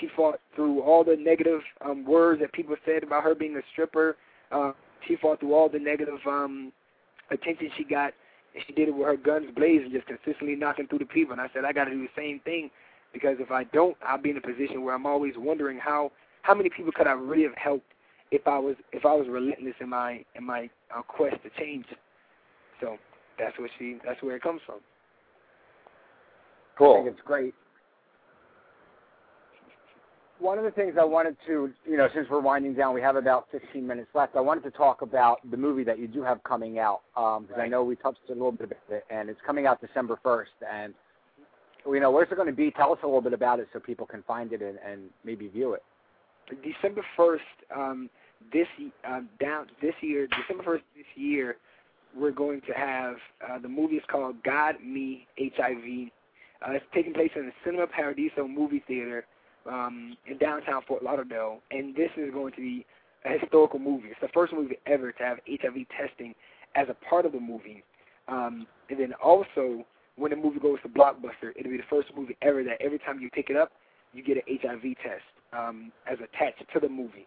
she 0.00 0.08
fought 0.16 0.40
through 0.54 0.82
all 0.82 1.04
the 1.04 1.16
negative 1.16 1.60
um, 1.84 2.04
words 2.04 2.40
that 2.40 2.52
people 2.52 2.74
said 2.84 3.02
about 3.02 3.22
her 3.22 3.34
being 3.34 3.56
a 3.56 3.60
stripper. 3.72 4.16
Uh, 4.50 4.72
she 5.06 5.16
fought 5.16 5.40
through 5.40 5.54
all 5.54 5.68
the 5.68 5.78
negative 5.78 6.18
um, 6.26 6.72
attention 7.30 7.70
she 7.76 7.84
got, 7.84 8.12
and 8.54 8.64
she 8.66 8.72
did 8.72 8.88
it 8.88 8.94
with 8.94 9.06
her 9.06 9.16
guns 9.16 9.46
blazing, 9.54 9.92
just 9.92 10.06
consistently 10.06 10.56
knocking 10.56 10.86
through 10.88 10.98
the 10.98 11.04
people. 11.04 11.32
And 11.32 11.40
I 11.40 11.48
said, 11.54 11.64
I 11.64 11.72
got 11.72 11.84
to 11.84 11.90
do 11.90 12.02
the 12.02 12.08
same 12.16 12.40
thing 12.40 12.70
because 13.12 13.36
if 13.38 13.50
I 13.50 13.64
don't, 13.64 13.96
I'll 14.06 14.20
be 14.20 14.30
in 14.30 14.36
a 14.36 14.40
position 14.40 14.82
where 14.82 14.94
I'm 14.94 15.06
always 15.06 15.34
wondering 15.36 15.78
how 15.78 16.10
how 16.44 16.54
many 16.54 16.68
people 16.68 16.92
could 16.92 17.06
I 17.06 17.12
really 17.12 17.44
have 17.44 17.56
helped 17.56 17.90
if 18.30 18.46
I 18.46 18.58
was 18.58 18.76
if 18.92 19.04
I 19.06 19.14
was 19.14 19.26
relentless 19.28 19.74
in 19.80 19.88
my 19.88 20.24
in 20.34 20.44
my 20.44 20.68
uh, 20.94 21.02
quest 21.02 21.36
to 21.42 21.50
change. 21.58 21.86
So 22.80 22.96
that's 23.38 23.58
what 23.58 23.70
she 23.78 23.98
that's 24.04 24.22
where 24.22 24.36
it 24.36 24.42
comes 24.42 24.60
from. 24.66 24.80
Cool. 26.76 27.00
I 27.00 27.04
think 27.04 27.16
it's 27.16 27.26
great 27.26 27.54
one 30.44 30.58
of 30.58 30.64
the 30.64 30.70
things 30.72 30.94
I 31.00 31.04
wanted 31.04 31.36
to, 31.46 31.70
you 31.86 31.96
know, 31.96 32.08
since 32.14 32.28
we're 32.30 32.40
winding 32.40 32.74
down, 32.74 32.92
we 32.92 33.00
have 33.00 33.16
about 33.16 33.46
15 33.50 33.86
minutes 33.86 34.08
left. 34.14 34.36
I 34.36 34.40
wanted 34.40 34.62
to 34.64 34.70
talk 34.70 35.02
about 35.02 35.38
the 35.50 35.56
movie 35.56 35.84
that 35.84 35.98
you 35.98 36.06
do 36.06 36.22
have 36.22 36.42
coming 36.44 36.78
out 36.78 37.00
because 37.14 37.38
um, 37.38 37.48
right. 37.56 37.64
I 37.64 37.68
know 37.68 37.82
we 37.82 37.96
touched 37.96 38.18
a 38.28 38.32
little 38.32 38.52
bit 38.52 38.66
about 38.66 38.78
it, 38.90 39.04
and 39.10 39.30
it's 39.30 39.40
coming 39.46 39.66
out 39.66 39.80
December 39.80 40.18
1st. 40.24 40.68
And 40.70 40.94
you 41.86 42.00
know, 42.00 42.10
where's 42.10 42.28
it 42.30 42.34
going 42.34 42.48
to 42.48 42.54
be? 42.54 42.70
Tell 42.72 42.92
us 42.92 42.98
a 43.02 43.06
little 43.06 43.22
bit 43.22 43.32
about 43.32 43.60
it 43.60 43.68
so 43.72 43.80
people 43.80 44.06
can 44.06 44.22
find 44.24 44.52
it 44.52 44.60
and, 44.60 44.78
and 44.86 45.02
maybe 45.24 45.48
view 45.48 45.74
it. 45.74 45.82
December 46.62 47.04
1st, 47.18 47.38
um, 47.76 48.10
this 48.52 48.66
um, 49.08 49.28
down 49.40 49.66
this 49.80 49.94
year, 50.00 50.26
December 50.26 50.64
1st 50.64 50.82
this 50.96 51.06
year, 51.14 51.56
we're 52.16 52.30
going 52.30 52.60
to 52.62 52.72
have 52.72 53.16
uh, 53.48 53.58
the 53.58 53.68
movie 53.68 53.96
is 53.96 54.04
called 54.10 54.36
God 54.44 54.76
Me 54.84 55.26
HIV. 55.38 56.10
Uh, 56.66 56.72
it's 56.72 56.84
taking 56.94 57.12
place 57.12 57.30
in 57.34 57.46
the 57.46 57.52
Cinema 57.64 57.86
Paradiso 57.86 58.46
movie 58.46 58.82
theater 58.86 59.26
um, 59.66 60.16
in 60.26 60.38
downtown 60.38 60.82
Fort 60.86 61.02
Lauderdale, 61.02 61.60
and 61.70 61.94
this 61.96 62.10
is 62.16 62.32
going 62.32 62.52
to 62.52 62.60
be 62.60 62.86
a 63.24 63.38
historical 63.38 63.78
movie. 63.78 64.08
It's 64.08 64.20
the 64.20 64.28
first 64.28 64.52
movie 64.52 64.76
ever 64.86 65.12
to 65.12 65.22
have 65.22 65.38
HIV 65.48 65.86
testing 65.98 66.34
as 66.74 66.88
a 66.88 66.94
part 67.08 67.26
of 67.26 67.32
the 67.32 67.40
movie. 67.40 67.82
Um, 68.28 68.66
and 68.90 69.00
then 69.00 69.12
also, 69.22 69.84
when 70.16 70.30
the 70.30 70.36
movie 70.36 70.60
goes 70.60 70.78
to 70.82 70.88
Blockbuster, 70.88 71.50
it'll 71.56 71.70
be 71.70 71.78
the 71.78 71.82
first 71.90 72.08
movie 72.16 72.36
ever 72.42 72.62
that 72.64 72.80
every 72.80 72.98
time 72.98 73.20
you 73.20 73.30
pick 73.30 73.50
it 73.50 73.56
up, 73.56 73.72
you 74.12 74.22
get 74.22 74.36
an 74.36 74.58
HIV 74.62 74.82
test 75.02 75.24
um, 75.56 75.92
as 76.10 76.18
attached 76.18 76.62
to 76.72 76.80
the 76.80 76.88
movie, 76.88 77.26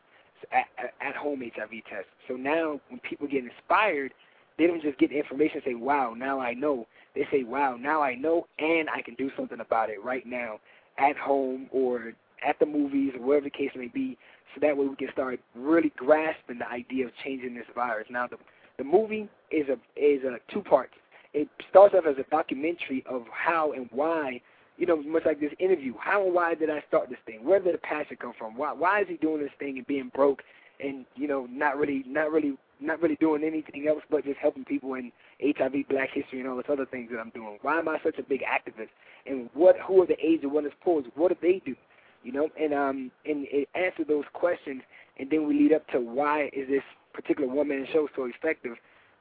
at, 0.52 0.66
at, 1.02 1.16
home 1.16 1.42
HIV 1.42 1.72
test. 1.90 2.08
So 2.28 2.36
now, 2.36 2.80
when 2.90 3.00
people 3.00 3.28
get 3.28 3.44
inspired, 3.44 4.14
they 4.58 4.68
don't 4.68 4.82
just 4.82 4.98
get 5.00 5.10
the 5.10 5.18
information 5.18 5.58
and 5.58 5.64
say, 5.66 5.74
"Wow, 5.74 6.14
now 6.16 6.40
I 6.40 6.54
know." 6.54 6.88
They 7.16 7.28
say, 7.32 7.44
"Wow, 7.44 7.78
now 7.78 8.02
I 8.02 8.16
know, 8.16 8.48
and 8.60 8.90
I 8.90 9.02
can 9.02 9.16
do 9.16 9.32
something 9.36 9.60
about 9.60 9.90
it 9.90 10.04
right 10.04 10.26
now, 10.26 10.60
at 10.98 11.18
home 11.18 11.68
or 11.72 12.14
at 12.48 12.60
the 12.60 12.66
movies 12.66 13.14
or 13.16 13.22
wherever 13.22 13.46
the 13.46 13.50
case 13.50 13.72
may 13.76 13.88
be, 13.88 14.18
so 14.54 14.62
that 14.62 14.78
way 14.78 14.88
we 14.88 14.96
can 14.96 15.12
start 15.12 15.40
really 15.56 15.92
grasping 15.96 16.60
the 16.60 16.70
idea 16.70 17.06
of 17.06 17.12
changing 17.24 17.56
this 17.56 17.66
virus. 17.76 18.08
Now, 18.10 18.28
the 18.28 18.38
the 18.78 18.84
movie 18.84 19.28
is 19.52 19.68
a 19.70 19.78
is 19.96 20.24
a 20.24 20.38
two 20.52 20.62
parts. 20.62 20.94
It 21.34 21.50
starts 21.70 21.94
off 21.96 22.06
as 22.06 22.18
a 22.18 22.30
documentary 22.30 23.04
of 23.10 23.26
how 23.32 23.74
and 23.74 23.90
why, 23.92 24.42
you 24.78 24.86
know, 24.86 25.02
much 25.02 25.24
like 25.26 25.40
this 25.40 25.52
interview. 25.60 25.94
How 26.00 26.26
and 26.26 26.34
why 26.34 26.56
did 26.56 26.70
I 26.70 26.84
start 26.88 27.10
this 27.10 27.20
thing? 27.26 27.44
Where 27.44 27.60
did 27.60 27.74
the 27.74 27.80
passion 27.80 28.18
come 28.20 28.34
from? 28.38 28.58
Why 28.58 28.74
why 28.74 29.02
is 29.02 29.08
he 29.08 29.18
doing 29.18 29.42
this 29.42 29.52
thing 29.60 29.78
and 29.78 29.88
being 29.88 30.12
broke 30.14 30.44
and 30.80 31.06
you 31.16 31.28
know 31.28 31.48
not 31.50 31.78
really 31.78 32.04
not 32.08 32.32
really 32.32 32.58
not 32.80 33.02
really 33.02 33.16
doing 33.16 33.44
anything 33.44 33.88
else 33.88 34.04
but 34.12 34.24
just 34.24 34.38
helping 34.40 34.64
people 34.64 34.94
in 34.94 35.12
HIV, 35.42 35.74
Black 35.90 36.10
History, 36.14 36.40
and 36.40 36.48
all 36.48 36.58
this 36.58 36.66
other 36.70 36.86
things 36.86 37.10
that 37.12 37.20
I'm 37.20 37.32
doing. 37.32 37.58
Why 37.62 37.80
am 37.80 37.88
I 37.88 37.98
such 38.04 38.20
a 38.20 38.24
big 38.24 38.42
activist? 38.42 38.90
And 39.26 39.50
what? 39.54 39.76
Who 39.88 40.02
are 40.04 40.08
the 40.08 40.24
AIDS 40.24 40.44
and 40.44 40.52
wellness 40.52 40.74
pools? 40.84 41.06
What 41.16 41.30
do 41.30 41.38
they 41.42 41.62
do? 41.66 41.76
you 42.24 42.32
know, 42.32 42.50
and 42.60 42.74
um 42.74 43.12
and 43.26 43.48
it 43.50 43.70
answer 43.76 44.04
those 44.04 44.26
questions, 44.34 44.82
and 45.18 45.30
then 45.30 45.48
we 45.48 45.58
lead 45.58 45.74
up 45.74 45.88
to 45.90 46.00
why 46.00 46.50
is 46.54 46.68
this 46.68 46.84
particular 47.14 47.48
one 47.52 47.70
man 47.70 47.88
show 47.94 48.08
so 48.16 48.26
effective, 48.26 48.76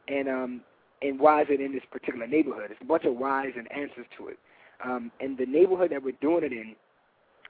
and 0.08 0.28
um 0.28 0.60
and 1.02 1.20
why 1.20 1.42
is 1.42 1.48
it 1.50 1.60
in 1.60 1.72
this 1.72 1.84
particular 1.90 2.26
neighborhood? 2.26 2.70
It's 2.70 2.80
a 2.80 2.84
bunch 2.84 3.04
of 3.04 3.16
whys 3.16 3.52
and 3.56 3.70
answers 3.70 4.06
to 4.18 4.28
it. 4.28 4.38
Um, 4.84 5.10
and 5.20 5.38
the 5.38 5.46
neighborhood 5.46 5.90
that 5.92 6.02
we're 6.02 6.14
doing 6.20 6.44
it 6.44 6.52
in 6.52 6.74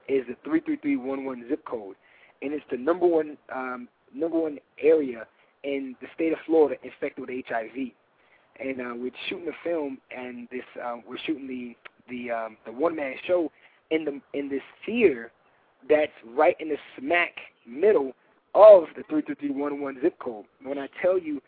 is 0.08 0.24
the 0.28 0.36
three 0.44 0.60
three 0.60 0.76
three 0.76 0.96
one 0.96 1.24
one 1.24 1.44
zip 1.48 1.64
code, 1.64 1.96
and 2.42 2.52
it's 2.52 2.64
the 2.70 2.76
number 2.76 3.06
one 3.06 3.36
um, 3.54 3.88
number 4.14 4.38
one 4.38 4.58
area 4.80 5.26
in 5.64 5.96
the 6.00 6.06
state 6.14 6.32
of 6.32 6.38
Florida 6.46 6.76
infected 6.82 7.26
with 7.28 7.44
HIV. 7.48 7.90
And 8.58 8.80
uh, 8.80 8.94
we're 8.96 9.10
shooting 9.28 9.46
the 9.46 9.52
film, 9.64 9.98
and 10.16 10.48
this 10.50 10.62
uh, 10.82 10.96
we're 11.06 11.18
shooting 11.26 11.46
the 11.46 11.76
the 12.08 12.30
um, 12.30 12.56
the 12.64 12.72
one 12.72 12.96
man 12.96 13.14
show 13.26 13.50
in 13.90 14.04
the 14.04 14.20
in 14.38 14.48
this 14.48 14.62
theater 14.84 15.30
that's 15.88 16.12
right 16.34 16.56
in 16.60 16.68
the 16.68 16.78
smack 16.98 17.34
middle 17.66 18.12
of 18.54 18.84
the 18.96 19.02
33311 19.10 20.00
zip 20.02 20.18
code. 20.18 20.46
When 20.62 20.78
I 20.78 20.88
tell 21.02 21.18
you 21.18 21.42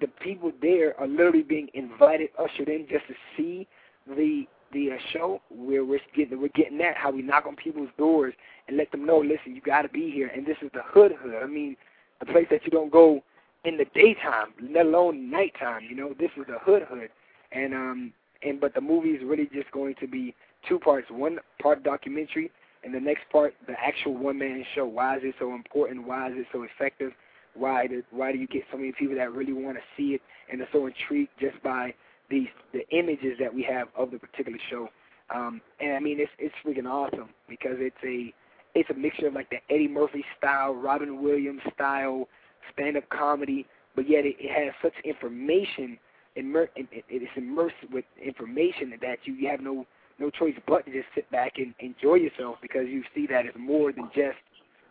the 0.00 0.08
people 0.22 0.52
there 0.60 0.98
are 0.98 1.06
literally 1.06 1.42
being 1.42 1.68
invited, 1.74 2.30
ushered 2.38 2.68
in 2.68 2.86
just 2.90 3.06
to 3.06 3.14
see 3.36 3.66
the 4.06 4.44
the 4.72 4.92
uh, 4.92 4.96
show 5.12 5.40
where 5.50 5.84
we're 5.84 6.00
getting 6.14 6.40
we're 6.40 6.48
getting 6.48 6.78
that 6.78 6.96
how 6.96 7.10
we 7.10 7.22
knock 7.22 7.46
on 7.46 7.56
people's 7.56 7.90
doors 7.98 8.34
and 8.66 8.76
let 8.76 8.90
them 8.92 9.06
know, 9.06 9.18
listen, 9.18 9.54
you 9.54 9.60
got 9.60 9.82
to 9.82 9.88
be 9.88 10.10
here, 10.10 10.28
and 10.28 10.46
this 10.46 10.56
is 10.62 10.70
the 10.74 10.82
hood 10.84 11.12
hood. 11.20 11.34
I 11.42 11.46
mean, 11.46 11.76
the 12.20 12.26
place 12.26 12.46
that 12.50 12.64
you 12.64 12.70
don't 12.70 12.92
go 12.92 13.22
in 13.64 13.76
the 13.76 13.86
daytime, 13.94 14.52
let 14.70 14.86
alone 14.86 15.30
nighttime. 15.30 15.86
You 15.88 15.96
know, 15.96 16.14
this 16.18 16.30
is 16.36 16.44
the 16.46 16.58
hood 16.60 16.82
hood, 16.88 17.10
and 17.52 17.74
um 17.74 18.12
and 18.42 18.60
but 18.60 18.74
the 18.74 18.80
movie 18.80 19.10
is 19.10 19.22
really 19.24 19.48
just 19.52 19.70
going 19.70 19.94
to 20.00 20.06
be 20.06 20.34
two 20.68 20.78
parts. 20.78 21.08
One 21.10 21.38
part 21.60 21.82
documentary, 21.82 22.50
and 22.84 22.94
the 22.94 23.00
next 23.00 23.24
part 23.32 23.54
the 23.66 23.74
actual 23.78 24.14
one 24.14 24.38
man 24.38 24.64
show. 24.74 24.86
Why 24.86 25.16
is 25.16 25.22
it 25.24 25.34
so 25.38 25.54
important? 25.54 26.06
Why 26.06 26.28
is 26.28 26.34
it 26.36 26.46
so 26.52 26.64
effective? 26.64 27.12
Why 27.54 27.86
do 27.86 28.02
why 28.10 28.32
do 28.32 28.38
you 28.38 28.46
get 28.46 28.62
so 28.70 28.76
many 28.76 28.92
people 28.92 29.16
that 29.16 29.32
really 29.32 29.52
want 29.52 29.76
to 29.76 29.82
see 29.96 30.14
it 30.14 30.20
and 30.50 30.60
are 30.60 30.68
so 30.72 30.86
intrigued 30.86 31.30
just 31.40 31.60
by 31.62 31.94
these 32.30 32.48
the 32.72 32.88
images 32.90 33.36
that 33.40 33.52
we 33.52 33.62
have 33.62 33.88
of 33.96 34.10
the 34.10 34.18
particular 34.18 34.58
show? 34.70 34.88
Um, 35.34 35.60
and 35.80 35.94
I 35.94 36.00
mean 36.00 36.18
it's 36.20 36.30
it's 36.38 36.54
freaking 36.64 36.88
awesome 36.90 37.30
because 37.48 37.76
it's 37.78 37.96
a 38.04 38.32
it's 38.74 38.90
a 38.90 38.94
mixture 38.94 39.26
of 39.26 39.34
like 39.34 39.50
the 39.50 39.58
Eddie 39.70 39.88
Murphy 39.88 40.24
style, 40.36 40.74
Robin 40.74 41.22
Williams 41.22 41.62
style 41.74 42.28
stand 42.72 42.96
up 42.96 43.08
comedy, 43.08 43.66
but 43.96 44.08
yet 44.08 44.24
it, 44.24 44.36
it 44.38 44.50
has 44.50 44.74
such 44.82 44.94
information 45.04 45.98
immer- 46.36 46.70
it, 46.76 46.86
it 47.08 47.22
is 47.22 47.28
immersed 47.36 47.74
with 47.92 48.04
information 48.22 48.92
that 49.00 49.18
you, 49.24 49.34
you 49.34 49.48
have 49.48 49.60
no 49.60 49.86
no 50.18 50.30
choice 50.30 50.54
but 50.66 50.84
to 50.84 50.92
just 50.92 51.06
sit 51.14 51.30
back 51.30 51.52
and 51.56 51.74
enjoy 51.80 52.14
yourself 52.14 52.56
because 52.60 52.86
you 52.88 53.02
see 53.14 53.26
that 53.26 53.46
it's 53.46 53.56
more 53.58 53.92
than 53.92 54.10
just 54.14 54.38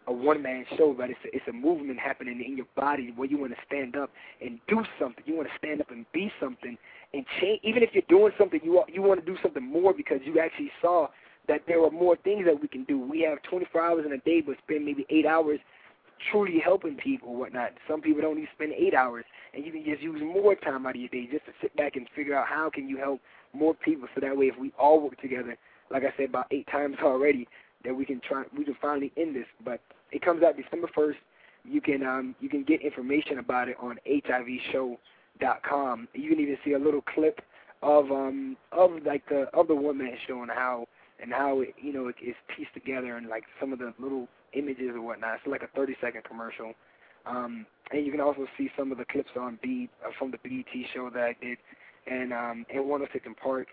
a 0.07 0.13
one 0.13 0.41
man 0.41 0.65
show, 0.77 0.93
but 0.97 1.09
it's 1.09 1.19
a, 1.25 1.35
it's 1.35 1.47
a 1.49 1.53
movement 1.53 1.99
happening 1.99 2.41
in 2.45 2.55
your 2.55 2.65
body 2.75 3.11
where 3.15 3.27
you 3.27 3.38
want 3.38 3.51
to 3.51 3.57
stand 3.65 3.97
up 3.97 4.09
and 4.41 4.59
do 4.67 4.83
something. 4.99 5.23
You 5.25 5.35
want 5.35 5.49
to 5.49 5.57
stand 5.57 5.81
up 5.81 5.91
and 5.91 6.05
be 6.13 6.31
something 6.39 6.77
and 7.13 7.25
change. 7.39 7.59
Even 7.63 7.83
if 7.83 7.89
you're 7.93 8.03
doing 8.09 8.31
something, 8.37 8.59
you 8.63 8.83
you 8.87 9.01
want 9.01 9.19
to 9.19 9.25
do 9.25 9.37
something 9.41 9.63
more 9.63 9.93
because 9.93 10.19
you 10.23 10.39
actually 10.39 10.71
saw 10.81 11.07
that 11.47 11.61
there 11.67 11.83
are 11.83 11.91
more 11.91 12.17
things 12.17 12.45
that 12.45 12.61
we 12.61 12.67
can 12.67 12.83
do. 12.83 12.99
We 12.99 13.21
have 13.21 13.41
24 13.43 13.81
hours 13.81 14.05
in 14.05 14.11
a 14.11 14.17
day, 14.17 14.41
but 14.41 14.57
spend 14.63 14.85
maybe 14.85 15.05
eight 15.09 15.25
hours 15.25 15.59
truly 16.31 16.59
helping 16.59 16.95
people, 16.95 17.29
or 17.29 17.37
whatnot. 17.37 17.73
Some 17.87 18.01
people 18.01 18.21
don't 18.21 18.37
even 18.37 18.47
spend 18.55 18.73
eight 18.73 18.93
hours, 18.93 19.25
and 19.53 19.65
you 19.65 19.71
can 19.71 19.83
just 19.85 20.01
use 20.01 20.19
more 20.21 20.55
time 20.55 20.85
out 20.85 20.95
of 20.95 21.01
your 21.01 21.09
day 21.09 21.27
just 21.31 21.45
to 21.45 21.51
sit 21.61 21.75
back 21.75 21.95
and 21.95 22.07
figure 22.15 22.35
out 22.35 22.47
how 22.47 22.69
can 22.69 22.87
you 22.87 22.97
help 22.97 23.21
more 23.53 23.73
people. 23.73 24.07
So 24.13 24.21
that 24.21 24.35
way, 24.35 24.47
if 24.47 24.57
we 24.59 24.71
all 24.79 24.99
work 24.99 25.19
together, 25.21 25.57
like 25.89 26.03
I 26.03 26.13
said 26.17 26.29
about 26.29 26.47
eight 26.51 26.67
times 26.67 26.97
already, 27.03 27.47
that 27.85 27.95
we 27.95 28.05
can 28.05 28.19
try, 28.19 28.43
we 28.57 28.65
can 28.65 28.75
finally 28.81 29.11
end 29.17 29.35
this. 29.35 29.45
But 29.63 29.79
it 30.11 30.21
comes 30.21 30.43
out 30.43 30.55
December 30.57 30.89
first. 30.93 31.19
You 31.63 31.81
can 31.81 32.03
um 32.03 32.35
you 32.39 32.49
can 32.49 32.63
get 32.63 32.81
information 32.81 33.39
about 33.39 33.67
it 33.67 33.75
on 33.79 33.97
HIVshow.com. 35.39 36.07
You 36.13 36.29
can 36.29 36.39
even 36.39 36.57
see 36.63 36.73
a 36.73 36.79
little 36.79 37.01
clip 37.01 37.41
of 37.83 38.11
um 38.11 38.57
of 38.71 38.91
like 39.05 39.27
the 39.29 39.45
of 39.53 39.67
the 39.67 39.75
one 39.75 39.99
man 39.99 40.17
show 40.27 40.41
and 40.41 40.49
how 40.49 40.88
and 41.21 41.31
how 41.31 41.61
it 41.61 41.75
you 41.79 41.93
know 41.93 42.07
it 42.07 42.15
is 42.25 42.35
pieced 42.55 42.73
together 42.73 43.17
and 43.17 43.27
like 43.27 43.43
some 43.59 43.71
of 43.71 43.79
the 43.79 43.93
little 43.99 44.27
images 44.53 44.91
or 44.93 45.01
whatnot. 45.01 45.35
It's 45.35 45.47
like 45.47 45.61
a 45.61 45.67
30 45.75 45.95
second 46.01 46.23
commercial. 46.23 46.73
Um, 47.25 47.65
and 47.91 48.05
you 48.05 48.11
can 48.11 48.21
also 48.21 48.47
see 48.57 48.69
some 48.77 48.91
of 48.91 48.97
the 48.97 49.05
clips 49.05 49.31
on 49.38 49.59
B 49.61 49.89
uh, 50.05 50.11
from 50.17 50.31
the 50.31 50.38
BET 50.38 50.73
show 50.93 51.09
that 51.13 51.21
I 51.21 51.35
did, 51.41 51.57
and 52.09 52.31
um, 52.31 52.65
and 52.73 52.88
106 52.88 53.25
& 53.39 53.43
Park. 53.43 53.67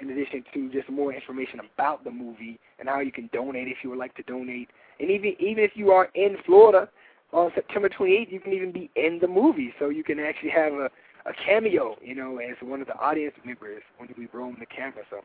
In 0.00 0.10
addition 0.10 0.44
to 0.52 0.72
just 0.72 0.90
more 0.90 1.12
information 1.12 1.60
about 1.72 2.02
the 2.02 2.10
movie 2.10 2.58
and 2.80 2.88
how 2.88 2.98
you 2.98 3.12
can 3.12 3.30
donate 3.32 3.68
if 3.68 3.76
you 3.84 3.90
would 3.90 3.98
like 3.98 4.14
to 4.16 4.24
donate, 4.24 4.68
and 4.98 5.10
even 5.10 5.34
even 5.38 5.62
if 5.62 5.72
you 5.74 5.90
are 5.90 6.08
in 6.14 6.36
Florida 6.44 6.88
on 7.34 7.50
September 7.54 7.88
28th, 7.88 8.32
you 8.32 8.40
can 8.40 8.52
even 8.52 8.72
be 8.72 8.90
in 8.96 9.18
the 9.20 9.28
movie, 9.28 9.74
so 9.78 9.90
you 9.90 10.04
can 10.04 10.18
actually 10.18 10.50
have 10.50 10.72
a 10.72 10.88
a 11.26 11.32
cameo, 11.46 11.96
you 12.02 12.14
know, 12.14 12.38
as 12.38 12.56
one 12.60 12.80
of 12.80 12.86
the 12.86 12.94
audience 12.96 13.34
members 13.44 13.82
when 13.98 14.08
we 14.16 14.28
roam 14.32 14.56
the 14.60 14.66
camera. 14.66 15.02
So, 15.10 15.20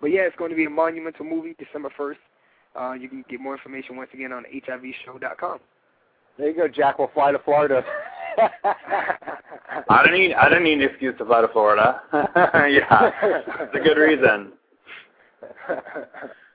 but 0.00 0.08
yeah, 0.08 0.22
it's 0.22 0.36
going 0.36 0.50
to 0.50 0.56
be 0.56 0.64
a 0.64 0.70
monumental 0.70 1.24
movie, 1.24 1.54
December 1.58 1.90
1st. 1.98 2.16
Uh, 2.78 2.92
you 2.94 3.08
can 3.08 3.24
get 3.28 3.40
more 3.40 3.54
information 3.54 3.96
once 3.96 4.10
again 4.12 4.32
on 4.32 4.44
HIVshow.com. 4.44 5.58
There 6.36 6.50
you 6.50 6.56
go, 6.56 6.68
Jack. 6.68 6.98
We'll 6.98 7.10
fly 7.14 7.32
to 7.32 7.38
Florida. 7.38 7.82
I 9.88 10.02
don't 10.04 10.12
need 10.12 10.34
I 10.34 10.50
don't 10.50 10.62
need 10.62 10.74
an 10.74 10.82
excuse 10.82 11.16
to 11.18 11.24
fly 11.24 11.40
to 11.40 11.48
Florida. 11.48 12.02
yeah, 12.12 13.10
it's 13.60 13.74
a 13.74 13.80
good 13.80 13.96
reason. 13.96 14.52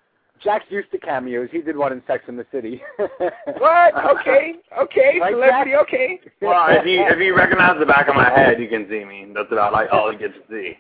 Jack's 0.44 0.66
used 0.70 0.92
to 0.92 0.98
cameos. 0.98 1.50
He 1.52 1.62
did 1.62 1.78
one 1.78 1.92
in 1.94 2.02
Sex 2.08 2.24
and 2.28 2.38
the 2.38 2.46
City. 2.52 2.82
what? 2.98 3.94
Okay, 4.20 4.56
okay, 4.80 5.20
Right, 5.20 5.34
celebrity. 5.34 5.72
Jack? 5.72 5.82
Okay. 5.84 6.20
Well, 6.42 6.66
if 6.70 6.86
you 6.86 7.04
if 7.06 7.20
you 7.20 7.36
recognize 7.36 7.78
the 7.80 7.86
back 7.86 8.08
of 8.08 8.16
my 8.16 8.30
head, 8.30 8.60
you 8.60 8.68
can 8.68 8.88
see 8.90 9.04
me. 9.06 9.28
That's 9.36 9.52
about 9.52 9.74
like 9.74 9.90
all 9.92 10.12
you 10.12 10.18
get 10.20 10.34
to 10.34 10.42
see. 10.50 10.78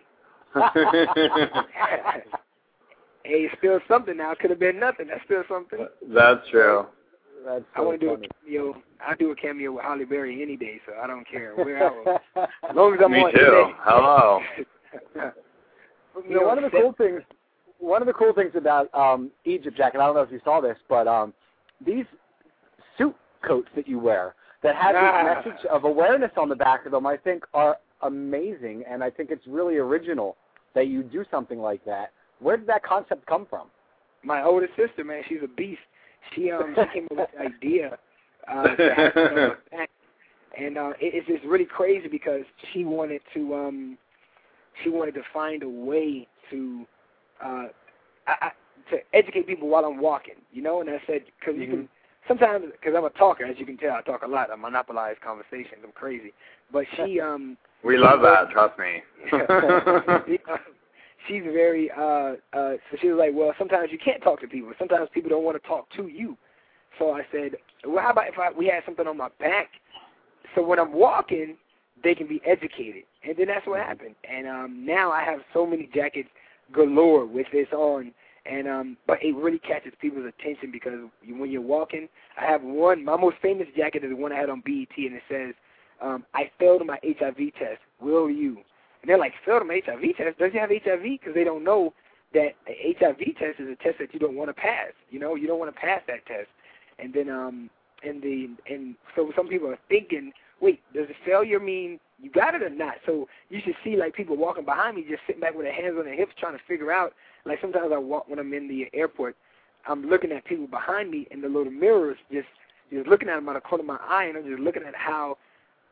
hey, 3.23 3.47
still 3.57 3.79
something 3.87 4.17
now. 4.17 4.33
Could 4.39 4.49
have 4.49 4.59
been 4.59 4.79
nothing. 4.79 5.07
That's 5.07 5.23
still 5.25 5.43
something. 5.47 5.87
That's 6.13 6.41
true. 6.49 6.85
That's 7.45 7.63
I 7.75 7.81
want 7.81 7.99
to 7.99 8.05
do 8.07 8.13
a 8.13 8.17
cameo. 8.17 8.75
I 9.05 9.15
do 9.15 9.31
a 9.31 9.35
cameo 9.35 9.71
with 9.73 9.83
Halle 9.83 10.05
Berry 10.05 10.41
any 10.41 10.57
day, 10.57 10.79
so 10.85 10.93
I 11.01 11.07
don't 11.07 11.27
care 11.27 11.55
where 11.55 11.87
I 11.87 11.91
will. 11.91 12.19
As 12.69 12.75
long 12.75 12.93
as 12.93 12.99
I'm 13.03 13.11
Me 13.11 13.19
on 13.21 13.31
too. 13.31 13.37
today. 13.39 13.71
Hello. 13.79 14.39
Put 16.13 16.25
me 16.25 16.33
You 16.33 16.39
know, 16.41 16.47
one 16.47 16.63
of 16.63 16.71
the 16.71 16.77
cool 16.77 16.93
things, 16.97 17.21
one 17.81 18.01
of 18.01 18.05
the 18.07 18.13
cool 18.13 18.31
things 18.33 18.51
about 18.55 18.93
um, 18.93 19.31
Egypt, 19.45 19.75
Jack, 19.75 19.93
and 19.95 20.01
I 20.01 20.05
don't 20.05 20.15
know 20.15 20.21
if 20.21 20.31
you 20.31 20.39
saw 20.45 20.61
this, 20.61 20.77
but 20.87 21.07
um, 21.07 21.33
these 21.85 22.05
suit 22.97 23.15
coats 23.45 23.67
that 23.75 23.87
you 23.87 23.99
wear 23.99 24.35
that 24.63 24.75
have 24.75 24.95
Ah. 24.95 25.23
this 25.35 25.45
message 25.45 25.65
of 25.65 25.83
awareness 25.83 26.31
on 26.37 26.47
the 26.47 26.55
back 26.55 26.85
of 26.85 26.91
them, 26.93 27.05
I 27.07 27.17
think 27.17 27.43
are 27.53 27.77
amazing, 28.03 28.83
and 28.89 29.03
I 29.03 29.09
think 29.09 29.31
it's 29.31 29.45
really 29.47 29.77
original 29.77 30.37
that 30.75 30.87
you 30.87 31.03
do 31.03 31.25
something 31.29 31.59
like 31.59 31.83
that. 31.85 32.11
Where 32.39 32.55
did 32.57 32.67
that 32.67 32.83
concept 32.83 33.25
come 33.25 33.45
from? 33.49 33.67
my 34.23 34.43
older 34.43 34.67
sister, 34.77 35.03
man, 35.03 35.23
she's 35.27 35.39
a 35.43 35.47
beast. 35.47 35.81
She 36.35 36.51
um 36.51 36.75
she 36.75 36.93
came 36.99 37.07
up 37.11 37.17
with 37.17 37.29
the 37.35 37.41
idea 37.41 37.97
uh, 38.47 38.63
to 38.75 38.93
have 38.95 39.17
on 39.17 39.35
her 39.35 39.57
back. 39.71 39.89
and 40.55 40.77
uh, 40.77 40.89
it, 41.01 41.15
it's 41.15 41.27
just 41.27 41.43
really 41.43 41.65
crazy 41.65 42.07
because 42.07 42.43
she 42.71 42.85
wanted 42.85 43.21
to 43.33 43.55
um 43.55 43.97
she 44.83 44.89
wanted 44.89 45.15
to 45.15 45.23
find 45.33 45.63
a 45.63 45.69
way 45.69 46.27
to 46.51 46.85
uh 47.43 47.67
I, 48.27 48.35
I, 48.41 48.51
to 48.91 48.97
educate 49.13 49.47
people 49.47 49.67
while 49.67 49.85
I'm 49.85 49.99
walking, 49.99 50.35
you 50.51 50.61
know. 50.61 50.81
And 50.81 50.89
I 50.89 51.01
said 51.07 51.23
because 51.39 51.59
you 51.59 51.67
can 51.67 51.89
sometimes 52.27 52.65
because 52.71 52.93
I'm 52.95 53.05
a 53.05 53.09
talker, 53.11 53.45
as 53.45 53.57
you 53.57 53.65
can 53.65 53.77
tell, 53.77 53.95
I 53.95 54.01
talk 54.01 54.23
a 54.23 54.27
lot. 54.27 54.51
I 54.51 54.55
monopolize 54.55 55.15
conversations. 55.23 55.81
I'm 55.83 55.91
crazy, 55.91 56.33
but 56.71 56.85
she 56.95 57.19
um 57.19 57.57
We 57.83 57.97
love 57.97 58.21
that. 58.21 58.51
Trust 58.51 58.77
me. 58.79 59.01
she's 61.27 61.43
very 61.43 61.91
uh 61.91 62.35
uh 62.53 62.73
so 62.89 62.97
she 62.99 63.07
was 63.09 63.17
like, 63.17 63.31
Well, 63.33 63.53
sometimes 63.57 63.89
you 63.91 63.97
can't 63.97 64.21
talk 64.21 64.41
to 64.41 64.47
people. 64.47 64.71
Sometimes 64.77 65.09
people 65.13 65.29
don't 65.29 65.43
want 65.43 65.61
to 65.61 65.67
talk 65.67 65.87
to 65.97 66.07
you. 66.07 66.37
So 66.99 67.11
I 67.11 67.21
said, 67.31 67.55
Well 67.85 68.03
how 68.03 68.11
about 68.11 68.27
if 68.27 68.37
I 68.37 68.51
we 68.51 68.67
had 68.67 68.83
something 68.85 69.07
on 69.07 69.17
my 69.17 69.29
back 69.39 69.69
so 70.55 70.65
when 70.65 70.79
I'm 70.79 70.93
walking 70.93 71.57
they 72.03 72.15
can 72.15 72.27
be 72.27 72.41
educated. 72.47 73.03
And 73.23 73.37
then 73.37 73.47
that's 73.47 73.67
what 73.67 73.79
happened. 73.79 74.15
And 74.29 74.47
um 74.47 74.85
now 74.85 75.11
I 75.11 75.23
have 75.23 75.39
so 75.53 75.65
many 75.65 75.89
jackets 75.93 76.29
galore 76.73 77.25
with 77.25 77.47
this 77.51 77.67
on 77.71 78.11
and 78.45 78.67
um 78.67 78.97
but 79.07 79.21
it 79.21 79.35
really 79.35 79.59
catches 79.59 79.93
people's 80.01 80.25
attention 80.25 80.71
because 80.71 80.93
when 81.27 81.51
you're 81.51 81.61
walking 81.61 82.07
I 82.39 82.45
have 82.45 82.61
one 82.63 83.05
my 83.05 83.17
most 83.17 83.37
famous 83.41 83.67
jacket 83.75 84.03
is 84.03 84.09
the 84.09 84.15
one 84.15 84.31
I 84.31 84.39
had 84.39 84.49
on 84.49 84.61
BET 84.65 84.97
and 84.97 85.15
it 85.15 85.23
says 85.29 85.53
um, 86.01 86.25
I 86.33 86.49
failed 86.59 86.85
my 86.85 86.99
HIV 87.03 87.53
test. 87.59 87.79
Will 88.01 88.29
you? 88.29 88.57
And 89.01 89.09
they're 89.09 89.17
like, 89.17 89.33
failed 89.45 89.65
my 89.67 89.81
HIV 89.85 90.17
test? 90.17 90.39
Does 90.39 90.51
he 90.51 90.57
have 90.57 90.69
HIV? 90.69 91.03
Because 91.03 91.33
they 91.33 91.43
don't 91.43 91.63
know 91.63 91.93
that 92.33 92.55
a 92.67 92.95
HIV 92.99 93.19
test 93.37 93.59
is 93.59 93.67
a 93.69 93.83
test 93.83 93.99
that 93.99 94.13
you 94.13 94.19
don't 94.19 94.35
want 94.35 94.49
to 94.49 94.53
pass. 94.53 94.93
You 95.09 95.19
know, 95.19 95.35
you 95.35 95.47
don't 95.47 95.59
want 95.59 95.73
to 95.73 95.79
pass 95.79 96.01
that 96.07 96.25
test. 96.25 96.47
And 96.99 97.13
then, 97.13 97.29
um, 97.29 97.69
and 98.03 98.21
the 98.21 98.49
and 98.69 98.95
so 99.15 99.31
some 99.35 99.47
people 99.47 99.67
are 99.67 99.77
thinking, 99.89 100.31
wait, 100.61 100.81
does 100.93 101.07
the 101.07 101.15
failure 101.25 101.59
mean 101.59 101.99
you 102.21 102.29
got 102.31 102.55
it 102.55 102.63
or 102.63 102.69
not? 102.69 102.95
So 103.05 103.27
you 103.49 103.59
should 103.63 103.75
see 103.83 103.97
like 103.97 104.13
people 104.13 104.37
walking 104.37 104.65
behind 104.65 104.95
me, 104.95 105.05
just 105.09 105.21
sitting 105.27 105.41
back 105.41 105.55
with 105.55 105.65
their 105.65 105.73
hands 105.73 105.95
on 105.97 106.05
their 106.05 106.15
hips, 106.15 106.33
trying 106.39 106.57
to 106.57 106.63
figure 106.67 106.91
out. 106.91 107.13
Like 107.45 107.59
sometimes 107.61 107.91
I 107.93 107.97
walk 107.97 108.29
when 108.29 108.39
I'm 108.39 108.53
in 108.53 108.67
the 108.67 108.87
airport, 108.93 109.35
I'm 109.87 110.05
looking 110.07 110.31
at 110.31 110.45
people 110.45 110.67
behind 110.67 111.09
me 111.09 111.27
in 111.31 111.41
the 111.41 111.47
little 111.47 111.71
mirrors, 111.71 112.17
just 112.31 112.47
just 112.93 113.07
looking 113.07 113.29
at 113.29 113.35
them 113.35 113.49
out 113.49 113.55
of 113.55 113.63
the 113.63 113.67
corner 113.67 113.83
of 113.83 113.87
my 113.87 113.99
eye, 114.07 114.25
and 114.25 114.37
I'm 114.37 114.45
just 114.45 114.59
looking 114.59 114.83
at 114.83 114.93
how 114.95 115.37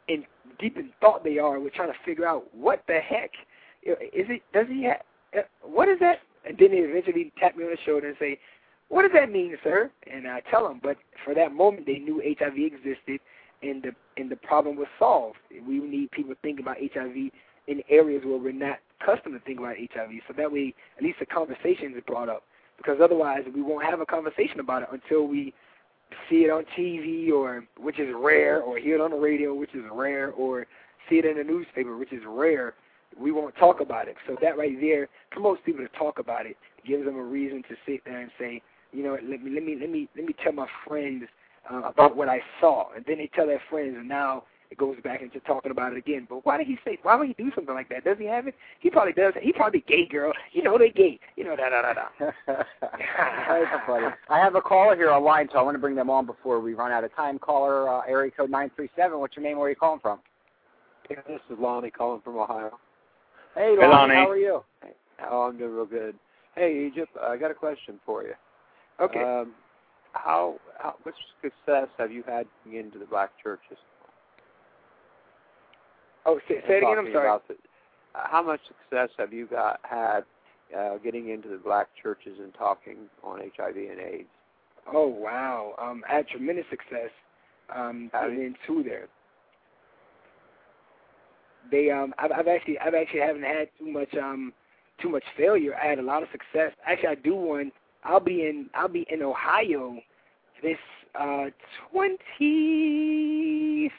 in 0.08 0.26
deep 0.60 0.78
in 0.78 0.92
thought 1.02 1.24
they 1.24 1.38
are. 1.40 1.60
We're 1.60 1.70
trying 1.70 1.92
to 1.92 1.98
figure 2.06 2.28
out 2.28 2.54
what 2.54 2.84
the 2.88 3.00
heck 3.00 3.32
is 3.84 4.28
it. 4.30 4.42
Does 4.54 4.68
he 4.68 4.84
have? 4.84 5.02
uh, 5.38 5.42
What 5.64 5.88
is 5.90 6.00
that? 6.00 6.20
And 6.48 6.58
then 6.58 6.72
they 6.72 6.78
eventually 6.78 7.32
tap 7.40 7.56
me 7.58 7.64
on 7.64 7.72
the 7.72 7.78
shoulder 7.86 8.08
and 8.08 8.18
say, 8.20 8.40
"What 8.90 9.04
does 9.04 9.12
that 9.14 9.32
mean, 9.32 9.58
sir?" 9.64 9.90
And 10.12 10.28
I 10.28 10.42
tell 10.52 10.68
him. 10.68 10.80
But 10.82 10.98
for 11.26 11.34
that 11.34 11.54
moment, 11.54 11.86
they 11.86 12.00
knew 12.00 12.22
HIV 12.40 12.58
existed, 12.58 13.20
and 13.62 13.84
the 13.84 13.92
and 14.18 14.30
the 14.30 14.36
problem 14.36 14.76
was 14.76 14.88
solved. 14.98 15.38
We 15.68 15.80
need 15.80 16.12
people 16.12 16.34
thinking 16.42 16.66
about 16.66 16.78
HIV 16.78 17.32
in 17.68 17.84
areas 17.90 18.24
where 18.26 18.38
we're 18.38 18.52
not 18.52 18.80
accustomed 19.00 19.36
to 19.36 19.40
thinking 19.46 19.64
about 19.64 19.78
HIV. 19.78 20.12
So 20.28 20.34
that 20.38 20.52
way, 20.52 20.74
at 20.98 21.04
least 21.04 21.20
the 21.20 21.26
conversation 21.26 21.94
is 21.96 22.04
brought 22.06 22.30
up. 22.30 22.44
Because 22.78 22.98
otherwise, 23.02 23.44
we 23.54 23.62
won't 23.62 23.86
have 23.86 24.00
a 24.00 24.06
conversation 24.06 24.60
about 24.60 24.84
it 24.84 24.90
until 24.92 25.28
we 25.28 25.54
see 26.30 26.46
it 26.46 26.50
on 26.50 26.64
TV, 26.78 27.32
or 27.32 27.66
which 27.78 28.00
is 28.00 28.08
rare, 28.16 28.62
or 28.62 28.78
hear 28.78 28.96
it 28.96 29.02
on 29.02 29.12
the 29.12 29.18
radio, 29.18 29.54
which 29.54 29.76
is 29.76 29.84
rare, 29.92 30.32
or 30.32 30.66
see 31.10 31.18
it 31.18 31.26
in 31.26 31.38
the 31.38 31.44
newspaper, 31.44 31.98
which 31.98 32.14
is 32.14 32.22
rare. 32.26 32.74
we 33.20 33.32
won't 33.32 33.56
talk 33.58 33.82
about 33.82 34.08
it. 34.08 34.16
So 34.28 34.38
that 34.42 34.58
right 34.58 34.80
there 34.80 35.08
promotes 35.32 35.62
people 35.66 35.86
to 35.86 35.98
talk 35.98 36.20
about 36.20 36.46
it, 36.46 36.58
gives 36.86 37.06
them 37.06 37.18
a 37.18 37.24
reason 37.24 37.64
to 37.64 37.76
sit 37.86 38.04
there 38.06 38.22
and 38.22 38.32
say, 38.40 38.62
you 38.94 39.04
know, 39.04 39.18
let 39.22 39.44
me 39.44 39.52
let 39.52 39.64
me 39.64 39.78
let 39.80 39.90
me 39.90 40.08
let 40.16 40.26
me 40.26 40.34
tell 40.44 40.54
my 40.54 40.68
friends 40.88 41.26
uh, 41.72 41.82
about 41.84 42.16
what 42.16 42.30
I 42.30 42.42
saw, 42.60 42.92
and 42.96 43.06
then 43.06 43.18
they 43.18 43.30
tell 43.34 43.48
their 43.48 43.62
friends, 43.70 43.96
and 43.98 44.08
now 44.08 44.44
it 44.72 44.78
goes 44.78 44.98
back 45.04 45.22
into 45.22 45.40
talking 45.42 45.72
about 45.72 45.94
it 45.94 45.98
again. 45.98 46.28
But 46.30 46.46
why 46.46 46.58
did 46.58 46.68
he 46.68 46.78
say? 46.86 47.00
Why 47.02 47.16
would 47.16 47.28
he 47.28 47.34
do 47.34 47.52
something 47.56 47.74
like 47.74 47.90
that? 47.90 48.04
Does 48.04 48.18
he 48.20 48.26
have 48.26 48.48
it? 48.48 48.56
He 48.80 48.90
probably 48.90 49.14
does. 49.14 49.34
He 49.42 49.52
probably 49.52 49.84
gay 49.88 50.08
girl. 50.08 50.32
You 50.52 50.64
know 50.64 50.78
they 50.78 50.90
gay. 50.90 51.20
You 51.36 51.44
know 51.46 51.56
da 51.56 51.70
da 51.70 51.82
da 51.82 51.94
da. 51.94 52.08
That's 52.48 53.86
funny. 53.88 54.08
I 54.30 54.40
have 54.40 54.56
a 54.56 54.62
caller 54.62 54.96
here 54.96 55.10
online, 55.10 55.50
so 55.52 55.60
I 55.60 55.62
want 55.62 55.76
to 55.76 55.80
bring 55.80 55.96
them 55.96 56.10
on 56.10 56.26
before 56.26 56.60
we 56.60 56.74
run 56.74 56.92
out 56.92 57.04
of 57.04 57.16
time. 57.16 57.40
Caller, 57.40 57.90
uh, 57.90 58.02
area 58.08 58.32
code 58.32 58.50
nine 58.50 58.72
three 58.76 58.90
seven. 58.96 59.20
What's 59.20 59.36
your 59.36 59.44
name? 59.44 59.58
Where 59.58 59.68
are 59.68 59.70
you 59.70 59.76
calling 59.76 60.00
from? 60.00 60.20
This 61.10 61.42
is 61.50 61.58
Lonnie 61.60 61.90
calling 61.90 62.22
from 62.22 62.38
Ohio. 62.38 62.78
Hey, 63.56 63.76
Hey, 63.80 63.88
Lonnie. 63.88 64.16
How 64.16 64.30
are 64.30 64.38
you? 64.38 64.64
Oh, 65.30 65.42
I'm 65.44 65.58
doing 65.58 65.74
real 65.74 65.86
good. 65.86 66.16
Hey, 66.56 66.88
Egypt, 66.88 67.12
I 67.22 67.38
got 67.38 67.52
a 67.52 67.56
question 67.56 68.00
for 68.06 68.24
you. 68.24 68.34
Okay. 69.00 69.22
Um, 69.22 69.54
how, 70.14 70.56
how 70.78 70.96
much 71.06 71.16
success 71.42 71.88
have 71.98 72.12
you 72.12 72.24
had 72.28 72.46
getting 72.66 72.80
into 72.80 73.00
the 73.00 73.06
black 73.06 73.32
churches? 73.42 73.78
oh, 76.26 76.40
say, 76.48 76.56
say 76.68 76.76
it 76.76 76.84
again. 76.84 76.98
I'm 77.00 77.14
sorry. 77.14 77.40
the- 77.48 77.56
uh, 78.16 78.28
how 78.30 78.42
much 78.42 78.60
success 78.68 79.10
have 79.20 79.32
you 79.32 79.46
got 79.46 79.80
had 79.84 80.22
uh, 80.78 80.98
getting 80.98 81.30
into 81.30 81.48
the 81.48 81.58
black 81.58 81.88
churches 82.02 82.38
and 82.40 82.54
talking 82.56 82.98
on 83.24 83.40
HIV 83.56 83.76
and 83.76 84.00
AIDS? 84.00 84.28
Oh 84.92 85.08
wow. 85.08 85.76
Um, 85.78 86.04
I 86.10 86.16
had 86.18 86.28
tremendous 86.28 86.66
success 86.70 87.12
um, 87.76 88.10
getting 88.12 88.38
did- 88.38 88.56
into 88.68 88.84
there. 88.84 89.08
They 91.72 91.92
um, 91.92 92.16
I've, 92.18 92.32
I've 92.32 92.48
actually 92.48 92.80
I've 92.80 92.96
actually 92.96 93.20
haven't 93.20 93.44
had 93.44 93.70
too 93.78 93.92
much 93.92 94.14
um, 94.16 94.54
too 95.02 95.10
much 95.10 95.24
failure. 95.38 95.76
I 95.76 95.86
had 95.86 96.00
a 96.00 96.04
lot 96.04 96.24
of 96.24 96.30
success. 96.32 96.72
Actually, 96.88 97.10
I 97.10 97.16
do 97.16 97.36
one. 97.36 97.72
I'll 98.04 98.20
be 98.20 98.48
in 98.48 98.70
I'll 98.74 98.88
be 98.88 99.06
in 99.10 99.22
Ohio 99.22 99.98
this 100.62 100.78
uh, 101.20 101.46
twenty 101.92 102.20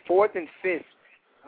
fourth 0.07 0.33
and 0.35 0.49
fifth. 0.63 0.85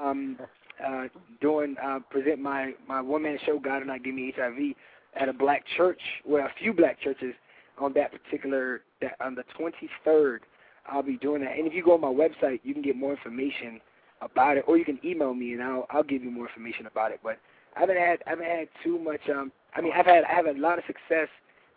Um, 0.00 0.38
uh, 0.84 1.04
doing 1.40 1.76
uh, 1.82 2.00
present 2.10 2.40
my 2.40 2.72
my 2.88 3.00
one 3.00 3.22
man 3.22 3.38
show. 3.44 3.58
God 3.58 3.82
and 3.82 3.90
I 3.90 3.98
give 3.98 4.14
me 4.14 4.32
HIV 4.36 4.74
at 5.14 5.28
a 5.28 5.32
black 5.32 5.64
church. 5.76 6.00
Well, 6.24 6.44
a 6.44 6.60
few 6.60 6.72
black 6.72 7.00
churches 7.00 7.34
on 7.78 7.92
that 7.94 8.12
particular 8.12 8.82
that 9.00 9.16
on 9.20 9.34
the 9.34 9.44
23rd. 9.58 10.38
I'll 10.86 11.02
be 11.02 11.16
doing 11.18 11.42
that. 11.42 11.56
And 11.56 11.66
if 11.66 11.74
you 11.74 11.84
go 11.84 11.94
on 11.94 12.00
my 12.00 12.08
website, 12.08 12.60
you 12.64 12.74
can 12.74 12.82
get 12.82 12.96
more 12.96 13.12
information 13.12 13.80
about 14.20 14.56
it, 14.56 14.64
or 14.66 14.76
you 14.76 14.84
can 14.84 14.98
email 15.04 15.34
me 15.34 15.52
and 15.52 15.62
I'll 15.62 15.86
I'll 15.90 16.02
give 16.02 16.22
you 16.22 16.30
more 16.30 16.48
information 16.48 16.86
about 16.86 17.12
it. 17.12 17.20
But 17.22 17.38
I 17.76 17.80
haven't 17.80 17.98
had 17.98 18.18
I 18.26 18.30
haven't 18.30 18.46
had 18.46 18.68
too 18.82 18.98
much. 18.98 19.20
Um, 19.28 19.52
I 19.74 19.80
mean, 19.80 19.92
I've 19.94 20.06
had 20.06 20.24
I 20.24 20.32
have 20.32 20.46
a 20.46 20.52
lot 20.52 20.78
of 20.78 20.84
success. 20.86 21.28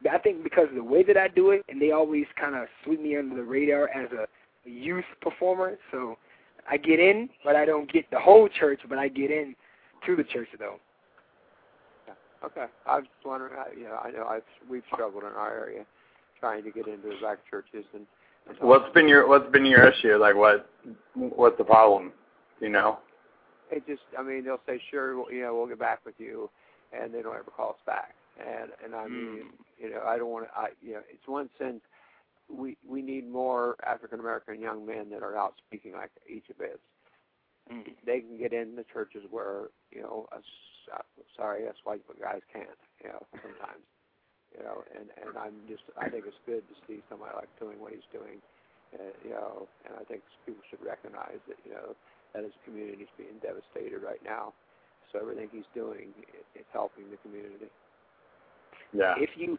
But 0.05 0.13
I 0.13 0.17
think 0.19 0.43
because 0.43 0.69
of 0.69 0.75
the 0.75 0.83
way 0.83 1.01
that 1.03 1.17
I 1.17 1.27
do 1.27 1.49
it, 1.49 1.65
and 1.67 1.81
they 1.81 1.91
always 1.91 2.25
kind 2.39 2.55
of 2.55 2.67
sweep 2.83 3.01
me 3.01 3.17
under 3.17 3.35
the 3.35 3.43
radar 3.43 3.89
as 3.89 4.07
a, 4.11 4.27
a 4.67 4.71
youth 4.71 5.05
performer. 5.19 5.79
So 5.91 6.17
I 6.69 6.77
get 6.77 6.99
in, 6.99 7.27
but 7.43 7.55
I 7.55 7.65
don't 7.65 7.91
get 7.91 8.09
the 8.11 8.19
whole 8.19 8.47
church, 8.47 8.81
but 8.87 8.99
I 8.99 9.07
get 9.07 9.31
in 9.31 9.55
to 10.05 10.15
the 10.15 10.23
church 10.23 10.47
though. 10.59 10.75
Okay, 12.43 12.65
I 12.85 12.97
was 12.97 13.05
just 13.05 13.25
wondering. 13.25 13.53
How, 13.55 13.65
you 13.75 13.85
know, 13.85 13.97
I 14.03 14.11
know 14.11 14.27
I've 14.27 14.43
we've 14.69 14.83
struggled 14.93 15.23
in 15.23 15.29
our 15.29 15.51
area 15.51 15.85
trying 16.39 16.63
to 16.63 16.69
get 16.69 16.87
into 16.87 17.07
the 17.09 17.15
black 17.19 17.39
churches 17.49 17.85
and. 17.95 18.05
and 18.47 18.57
What's 18.59 18.93
been 18.93 19.07
your 19.07 19.27
What's 19.27 19.51
been 19.51 19.65
your 19.65 19.87
issue? 19.87 20.17
Like 20.17 20.35
what 20.35 20.69
What's 21.15 21.57
the 21.57 21.63
problem? 21.63 22.11
You 22.61 22.69
know. 22.69 22.99
It 23.71 23.87
just, 23.87 24.03
I 24.17 24.21
mean, 24.21 24.45
they'll 24.45 24.61
say, 24.67 24.79
sure, 24.91 25.17
we'll, 25.17 25.31
you 25.31 25.41
know, 25.41 25.55
we'll 25.55 25.65
get 25.65 25.79
back 25.79 26.05
with 26.05 26.13
you, 26.19 26.51
and 26.93 27.11
they 27.11 27.23
don't 27.23 27.33
ever 27.33 27.49
call 27.57 27.71
us 27.71 27.77
back. 27.87 28.13
And 28.39 28.71
and 28.83 28.95
I 28.95 29.07
mean, 29.07 29.51
you 29.79 29.89
know, 29.89 30.01
I 30.05 30.17
don't 30.17 30.29
want 30.29 30.47
to. 30.47 30.51
I 30.57 30.67
you 30.81 30.93
know, 30.93 31.01
it's 31.09 31.27
one 31.27 31.49
sense 31.57 31.81
we 32.49 32.77
we 32.87 33.01
need 33.01 33.29
more 33.29 33.75
African 33.85 34.19
American 34.19 34.61
young 34.61 34.85
men 34.85 35.09
that 35.11 35.23
are 35.23 35.37
out 35.37 35.55
speaking 35.65 35.93
like 35.93 36.11
each 36.29 36.49
of 36.49 36.59
us. 36.59 36.79
They 38.05 38.19
can 38.19 38.37
get 38.37 38.53
in 38.53 38.75
the 38.75 38.85
churches 38.91 39.23
where 39.31 39.69
you 39.91 40.01
know, 40.01 40.27
us, 40.31 40.43
uh, 40.93 41.01
sorry, 41.35 41.67
us 41.67 41.75
white 41.83 42.01
guys 42.21 42.41
can't. 42.51 42.79
You 43.03 43.09
know, 43.09 43.25
sometimes. 43.31 43.83
You 44.55 44.63
know, 44.63 44.83
and 44.95 45.11
and 45.19 45.35
I'm 45.35 45.67
just, 45.67 45.83
I 45.99 46.07
think 46.07 46.23
it's 46.27 46.39
good 46.45 46.63
to 46.63 46.75
see 46.87 47.03
somebody 47.09 47.35
like 47.35 47.51
doing 47.59 47.75
what 47.79 47.91
he's 47.91 48.07
doing. 48.15 48.39
Uh, 48.95 49.11
you 49.23 49.31
know, 49.35 49.67
and 49.83 49.99
I 49.99 50.03
think 50.07 50.23
people 50.45 50.63
should 50.69 50.79
recognize 50.79 51.43
that 51.51 51.59
you 51.67 51.75
know 51.75 51.91
that 52.31 52.43
his 52.43 52.55
community 52.63 53.03
is 53.03 53.13
being 53.19 53.35
devastated 53.43 53.99
right 53.99 54.21
now. 54.23 54.55
So 55.11 55.19
everything 55.19 55.51
he's 55.51 55.67
doing 55.75 56.11
is 56.55 56.67
helping 56.71 57.11
the 57.11 57.19
community. 57.19 57.67
Yeah. 58.95 59.15
if 59.17 59.29
you 59.35 59.57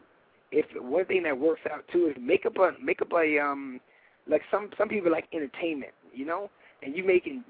if 0.51 0.65
one 0.81 1.05
thing 1.05 1.23
that 1.23 1.37
works 1.37 1.61
out 1.71 1.83
too 1.91 2.07
is 2.07 2.17
make 2.19 2.45
up 2.45 2.57
a 2.57 2.71
make 2.81 3.01
up 3.01 3.11
a 3.13 3.39
um 3.39 3.79
like 4.27 4.41
some 4.51 4.69
some 4.77 4.89
people 4.89 5.11
like 5.11 5.25
entertainment, 5.33 5.91
you 6.13 6.25
know, 6.25 6.49
and 6.83 6.95
you 6.95 7.05
making 7.05 7.43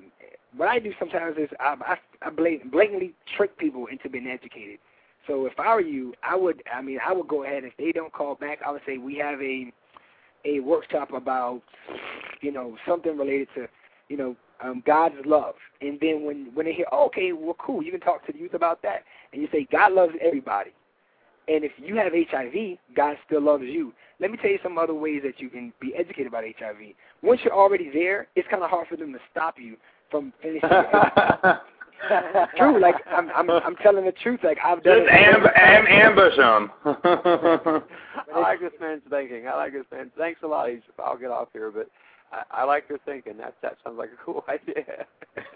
what 0.56 0.68
I 0.68 0.80
do 0.80 0.92
sometimes 1.00 1.38
is 1.38 1.50
I 1.60 1.76
I, 1.82 2.28
I 2.28 2.30
blatantly 2.30 3.14
trick 3.36 3.58
people 3.58 3.88
into 3.88 4.10
being 4.10 4.28
educated. 4.28 4.80
So 5.28 5.46
if 5.46 5.60
I 5.60 5.76
were 5.76 5.82
you, 5.82 6.14
I 6.24 6.36
would 6.36 6.64
I 6.74 6.82
mean 6.82 7.00
I 7.06 7.14
would 7.14 7.28
go 7.28 7.44
ahead 7.44 7.64
if 7.64 7.74
they 7.78 7.92
don't 7.92 8.14
call 8.14 8.36
back, 8.36 8.60
I 8.66 8.72
would 8.72 8.82
say 8.86 8.98
we 8.98 9.16
have 9.16 9.42
a 9.42 9.72
a 10.46 10.60
workshop 10.60 11.14
about 11.14 11.62
you 12.42 12.52
know 12.52 12.78
something 12.88 13.18
related 13.18 13.48
to 13.56 13.68
you 14.10 14.18
know 14.18 14.36
um, 14.64 14.82
God's 14.86 15.16
love, 15.26 15.56
and 15.82 16.00
then 16.02 16.24
when 16.24 16.52
when 16.54 16.66
they 16.66 16.74
hear 16.74 16.88
oh, 16.92 17.06
okay, 17.08 17.32
well 17.32 17.56
cool, 17.60 17.84
you 17.84 17.92
can 17.92 18.00
talk 18.00 18.26
to 18.26 18.32
the 18.32 18.40
youth 18.40 18.54
about 18.54 18.82
that, 18.82 19.04
and 19.34 19.42
you 19.42 19.48
say 19.52 19.68
God 19.72 19.94
loves 19.94 20.14
everybody. 20.22 20.72
And 21.48 21.64
if 21.64 21.72
you 21.78 21.96
have 21.96 22.12
HIV, 22.14 22.78
God 22.96 23.16
still 23.26 23.42
loves 23.42 23.64
you. 23.64 23.94
Let 24.20 24.32
me 24.32 24.38
tell 24.42 24.50
you 24.52 24.60
some 24.64 24.78
other 24.78 24.94
ways 24.94 25.22
that 25.24 25.40
you 25.40 25.50
can 25.50 25.72
be 25.80 25.94
educated 25.96 26.28
about 26.28 26.44
HIV. 26.60 26.78
Once 27.22 27.40
you're 27.44 27.54
already 27.54 27.90
there, 27.94 28.28
it's 28.36 28.48
kind 28.50 28.64
of 28.64 28.70
hard 28.70 28.88
for 28.88 28.98
them 28.98 29.14
to 29.14 29.20
stop 29.32 29.56
you 29.58 29.78
from 30.12 30.34
finishing. 30.42 30.70
your 30.70 31.62
True, 32.58 32.80
like 32.80 32.96
I'm, 33.08 33.30
I'm, 33.36 33.50
I'm 33.50 33.76
telling 33.78 34.06
the 34.06 34.12
truth. 34.12 34.42
Like 34.44 34.58
I've 34.64 34.84
done 34.84 35.00
Just 35.06 35.10
it. 35.12 35.36
amb- 35.36 35.60
am- 35.60 35.88
ambush 35.88 36.36
them. 36.38 36.72
I 38.36 38.40
like 38.40 38.60
this 38.60 38.72
man's 38.80 39.02
thinking. 39.10 39.48
I 39.48 39.56
like 39.56 39.74
this 39.74 39.86
man. 39.92 40.12
Thanks 40.18 40.42
a 40.44 40.48
lot. 40.48 40.70
He's, 40.70 40.80
I'll 41.04 41.18
get 41.18 41.32
off 41.32 41.48
here, 41.54 41.72
but 41.72 41.90
I, 42.32 42.62
I 42.62 42.64
like 42.66 42.86
your 42.90 43.00
thinking. 43.06 43.38
That 43.38 43.56
that 43.64 43.78
sounds 43.84 43.98
like 43.98 44.10
a 44.10 44.24
cool 44.24 44.44
idea. 44.50 45.06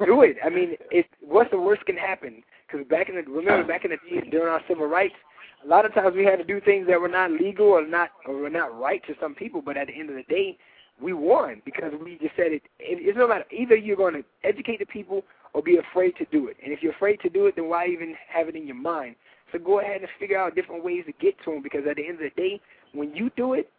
do 0.03 0.21
it. 0.23 0.37
I 0.43 0.49
mean, 0.49 0.75
it. 0.89 1.05
What's 1.21 1.51
the 1.51 1.59
worst 1.59 1.85
can 1.85 1.97
happen? 1.97 2.41
Because 2.67 2.87
back 2.87 3.09
in 3.09 3.15
the 3.15 3.23
remember 3.23 3.67
back 3.67 3.85
in 3.85 3.91
the 3.91 3.97
day 3.97 4.27
during 4.29 4.51
our 4.51 4.61
civil 4.67 4.87
rights, 4.87 5.15
a 5.63 5.67
lot 5.67 5.85
of 5.85 5.93
times 5.93 6.15
we 6.15 6.25
had 6.25 6.37
to 6.37 6.43
do 6.43 6.59
things 6.59 6.87
that 6.87 6.99
were 6.99 7.07
not 7.07 7.31
legal 7.31 7.67
or 7.67 7.85
not 7.85 8.09
or 8.25 8.35
were 8.35 8.49
not 8.49 8.77
right 8.77 9.01
to 9.07 9.13
some 9.19 9.35
people. 9.35 9.61
But 9.61 9.77
at 9.77 9.87
the 9.87 9.99
end 9.99 10.09
of 10.09 10.15
the 10.15 10.23
day, 10.23 10.57
we 11.01 11.13
won 11.13 11.61
because 11.65 11.93
we 12.03 12.17
just 12.21 12.35
said 12.35 12.51
it. 12.51 12.63
it 12.79 12.99
it's 13.01 13.17
no 13.17 13.27
matter 13.27 13.45
either 13.51 13.75
you're 13.75 13.97
going 13.97 14.13
to 14.13 14.23
educate 14.43 14.79
the 14.79 14.85
people 14.85 15.23
or 15.53 15.61
be 15.61 15.77
afraid 15.77 16.15
to 16.17 16.25
do 16.31 16.47
it. 16.47 16.57
And 16.63 16.71
if 16.71 16.81
you're 16.81 16.93
afraid 16.93 17.19
to 17.21 17.29
do 17.29 17.47
it, 17.47 17.55
then 17.55 17.69
why 17.69 17.87
even 17.87 18.15
have 18.29 18.47
it 18.47 18.55
in 18.55 18.65
your 18.65 18.75
mind? 18.75 19.15
So 19.51 19.59
go 19.59 19.79
ahead 19.81 20.01
and 20.01 20.09
figure 20.19 20.39
out 20.39 20.55
different 20.55 20.83
ways 20.83 21.03
to 21.07 21.11
get 21.13 21.35
to 21.43 21.51
them 21.51 21.63
because 21.63 21.81
at 21.89 21.97
the 21.97 22.07
end 22.07 22.21
of 22.21 22.31
the 22.35 22.41
day, 22.41 22.61
when 22.93 23.13
you 23.13 23.29
do 23.35 23.53
it, 23.53 23.69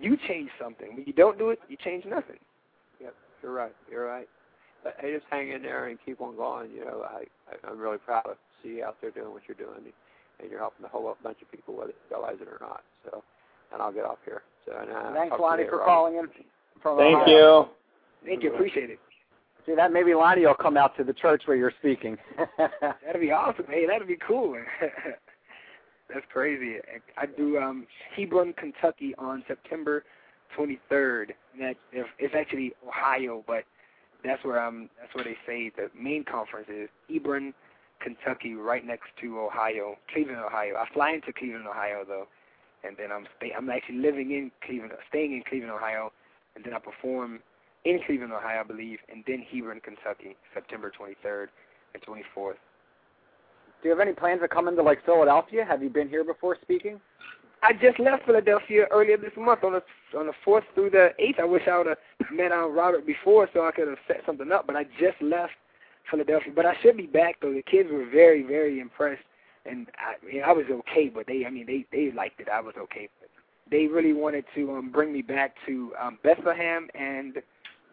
you 0.00 0.16
change 0.28 0.50
something. 0.60 0.94
When 0.94 1.04
you 1.06 1.12
don't 1.12 1.38
do 1.38 1.50
it, 1.50 1.60
you 1.68 1.76
change 1.82 2.04
nothing. 2.04 2.36
Yep, 3.00 3.14
you're 3.42 3.52
right. 3.52 3.74
You're 3.90 4.06
right. 4.06 4.28
But 4.82 4.96
hey, 5.00 5.14
just 5.14 5.26
hang 5.30 5.50
in 5.50 5.62
there 5.62 5.88
and 5.88 5.98
keep 6.04 6.20
on 6.20 6.36
going. 6.36 6.70
You 6.72 6.84
know, 6.84 7.02
I, 7.08 7.24
I 7.50 7.70
I'm 7.70 7.78
really 7.78 7.98
proud 7.98 8.22
to 8.22 8.36
see 8.62 8.76
you 8.76 8.84
out 8.84 8.96
there 9.00 9.10
doing 9.10 9.32
what 9.32 9.42
you're 9.48 9.56
doing, 9.56 9.92
and 10.44 10.50
you're 10.52 10.60
helping 10.60 10.84
a 10.84 10.88
whole 10.88 11.16
bunch 11.22 11.38
of 11.42 11.50
people, 11.50 11.74
whether 11.74 11.92
they 11.92 12.14
realize 12.16 12.36
it 12.40 12.48
or 12.48 12.58
not. 12.60 12.82
So, 13.04 13.22
and 13.72 13.82
I'll 13.82 13.92
get 13.92 14.04
off 14.04 14.18
here. 14.24 14.42
So, 14.66 14.72
and, 14.80 14.90
uh, 14.90 15.12
Thanks, 15.12 15.30
talk 15.30 15.38
to 15.38 15.42
you 15.42 15.42
Lonnie, 15.42 15.64
for 15.64 15.78
Robert. 15.78 15.84
calling 15.84 16.14
in 16.16 16.28
from 16.82 16.98
Thank 16.98 17.16
Ohio. 17.16 17.62
you. 17.62 17.68
Thank 18.26 18.42
you. 18.42 18.54
Appreciate 18.54 18.90
it. 18.90 18.98
See 19.66 19.74
that 19.74 19.92
maybe 19.92 20.14
Lonnie 20.14 20.44
will 20.46 20.54
come 20.54 20.76
out 20.76 20.96
to 20.98 21.04
the 21.04 21.14
church 21.14 21.42
where 21.46 21.56
you're 21.56 21.72
speaking. 21.80 22.18
That'd 22.58 23.20
be 23.20 23.32
awesome. 23.32 23.64
Hey, 23.68 23.86
that'd 23.86 24.06
be 24.06 24.18
cool. 24.26 24.56
That's 26.12 26.26
crazy. 26.30 26.76
I 27.16 27.26
do 27.26 27.58
um 27.58 27.86
Hebron, 28.14 28.52
Kentucky 28.54 29.14
on 29.16 29.42
September 29.48 30.04
23rd. 30.56 31.30
And 31.54 31.62
that 31.62 31.76
if- 31.92 32.06
it's 32.18 32.34
actually 32.36 32.74
Ohio, 32.86 33.42
but 33.46 33.64
that's 34.22 34.44
where 34.44 34.62
um 34.62 34.90
that's 35.00 35.14
where 35.14 35.24
they 35.24 35.36
say 35.46 35.70
the 35.74 35.90
main 35.98 36.24
conference 36.24 36.68
is 36.68 36.88
Hebron, 37.10 37.54
Kentucky, 38.04 38.54
right 38.54 38.86
next 38.86 39.08
to 39.22 39.40
Ohio, 39.40 39.96
Cleveland, 40.12 40.38
Ohio. 40.44 40.74
I 40.76 40.86
fly 40.92 41.12
into 41.12 41.32
Cleveland, 41.32 41.66
Ohio 41.66 42.04
though, 42.06 42.28
and 42.84 42.96
then 42.96 43.10
I'm 43.10 43.26
stay 43.38 43.52
I'm 43.56 43.70
actually 43.70 43.98
living 43.98 44.30
in 44.30 44.52
Cleveland, 44.64 44.92
staying 45.08 45.32
in 45.32 45.42
Cleveland, 45.48 45.72
Ohio, 45.72 46.12
and 46.54 46.64
then 46.64 46.74
I 46.74 46.78
perform 46.78 47.40
in 47.84 48.00
Cleveland, 48.06 48.32
Ohio, 48.32 48.60
I 48.60 48.62
believe, 48.62 48.98
and 49.10 49.24
then 49.26 49.44
Hebron, 49.50 49.80
Kentucky, 49.80 50.36
September 50.52 50.92
23rd 50.92 51.48
and 51.94 52.02
24th. 52.02 52.54
Do 53.82 53.88
you 53.88 53.90
have 53.90 54.00
any 54.00 54.12
plans 54.12 54.40
to 54.42 54.48
come 54.48 54.68
into 54.68 54.82
like 54.82 55.04
Philadelphia? 55.04 55.64
Have 55.64 55.82
you 55.82 55.90
been 55.90 56.08
here 56.08 56.24
before 56.24 56.56
speaking? 56.62 57.00
I 57.62 57.72
just 57.72 57.98
left 57.98 58.26
Philadelphia 58.26 58.86
earlier 58.90 59.16
this 59.16 59.32
month 59.38 59.64
on 59.64 59.72
the 59.72 59.82
on 60.18 60.26
the 60.26 60.34
fourth 60.44 60.64
through 60.74 60.90
the 60.90 61.12
eighth. 61.18 61.38
I 61.40 61.44
wish 61.44 61.62
I 61.66 61.78
would 61.78 61.86
have 61.86 61.98
met 62.30 62.52
um, 62.52 62.74
Robert 62.74 63.06
before 63.06 63.48
so 63.54 63.66
I 63.66 63.72
could 63.72 63.88
have 63.88 63.98
set 64.06 64.20
something 64.26 64.52
up. 64.52 64.66
But 64.66 64.76
I 64.76 64.84
just 65.00 65.20
left 65.22 65.54
Philadelphia. 66.10 66.52
But 66.54 66.66
I 66.66 66.74
should 66.82 66.96
be 66.96 67.06
back 67.06 67.36
though. 67.40 67.52
The 67.52 67.62
kids 67.62 67.88
were 67.92 68.06
very, 68.06 68.42
very 68.42 68.80
impressed, 68.80 69.22
and 69.66 69.88
I, 69.98 70.24
mean, 70.24 70.42
I 70.42 70.52
was 70.52 70.66
okay. 70.70 71.08
But 71.08 71.26
they, 71.26 71.44
I 71.46 71.50
mean, 71.50 71.66
they 71.66 71.86
they 71.92 72.12
liked 72.12 72.40
it. 72.40 72.48
I 72.48 72.60
was 72.60 72.74
okay. 72.78 73.08
But 73.20 73.28
they 73.70 73.86
really 73.86 74.12
wanted 74.12 74.44
to 74.54 74.72
um, 74.72 74.90
bring 74.90 75.12
me 75.12 75.22
back 75.22 75.54
to 75.66 75.92
um, 76.00 76.18
Bethlehem 76.22 76.88
and 76.94 77.38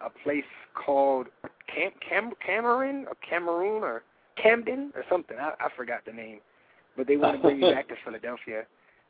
a 0.04 0.10
place 0.24 0.44
called 0.74 1.28
Cam 1.74 1.92
Cam 2.08 2.32
Cameron 2.46 3.06
or 3.08 3.16
Cameroon 3.28 3.84
or 3.84 4.04
Camden 4.42 4.92
or 4.96 5.04
something. 5.10 5.38
I, 5.40 5.54
I 5.60 5.70
forgot 5.76 6.06
the 6.06 6.14
name, 6.14 6.40
but 6.98 7.08
they 7.08 7.18
want 7.18 7.38
to 7.38 7.42
bring 7.42 7.60
me 7.60 7.72
back 7.72 7.88
to 7.90 7.96
Philadelphia 8.06 8.66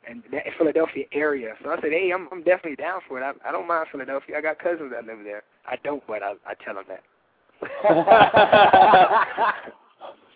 and 0.07 0.23
that 0.31 0.43
Philadelphia 0.57 1.05
area. 1.11 1.53
So 1.63 1.69
I 1.69 1.75
said, 1.75 1.91
hey, 1.91 2.11
I'm 2.13 2.27
I'm 2.31 2.43
definitely 2.43 2.75
down 2.75 3.01
for 3.07 3.19
it. 3.19 3.23
I 3.23 3.33
I 3.47 3.51
don't 3.51 3.67
mind 3.67 3.87
Philadelphia. 3.91 4.37
I 4.37 4.41
got 4.41 4.59
cousins 4.59 4.91
that 4.91 5.05
live 5.05 5.23
there. 5.23 5.43
I 5.65 5.75
don't, 5.83 6.05
but 6.07 6.23
I 6.23 6.33
I 6.45 6.53
tell 6.63 6.75
them 6.75 6.85
that. 6.89 7.03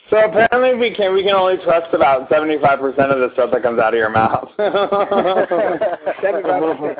so 0.09 0.17
apparently 0.17 0.75
we 0.75 0.93
can 0.95 1.13
we 1.13 1.23
can 1.23 1.33
only 1.33 1.57
trust 1.63 1.93
about 1.93 2.29
seventy 2.29 2.57
five 2.61 2.79
percent 2.79 3.11
of 3.11 3.19
the 3.19 3.29
stuff 3.33 3.49
that 3.51 3.63
comes 3.63 3.79
out 3.79 3.93
of 3.93 3.97
your 3.97 4.09
mouth. 4.09 4.49
Seventy 6.21 6.43
five 6.43 6.61
percent. 6.77 6.99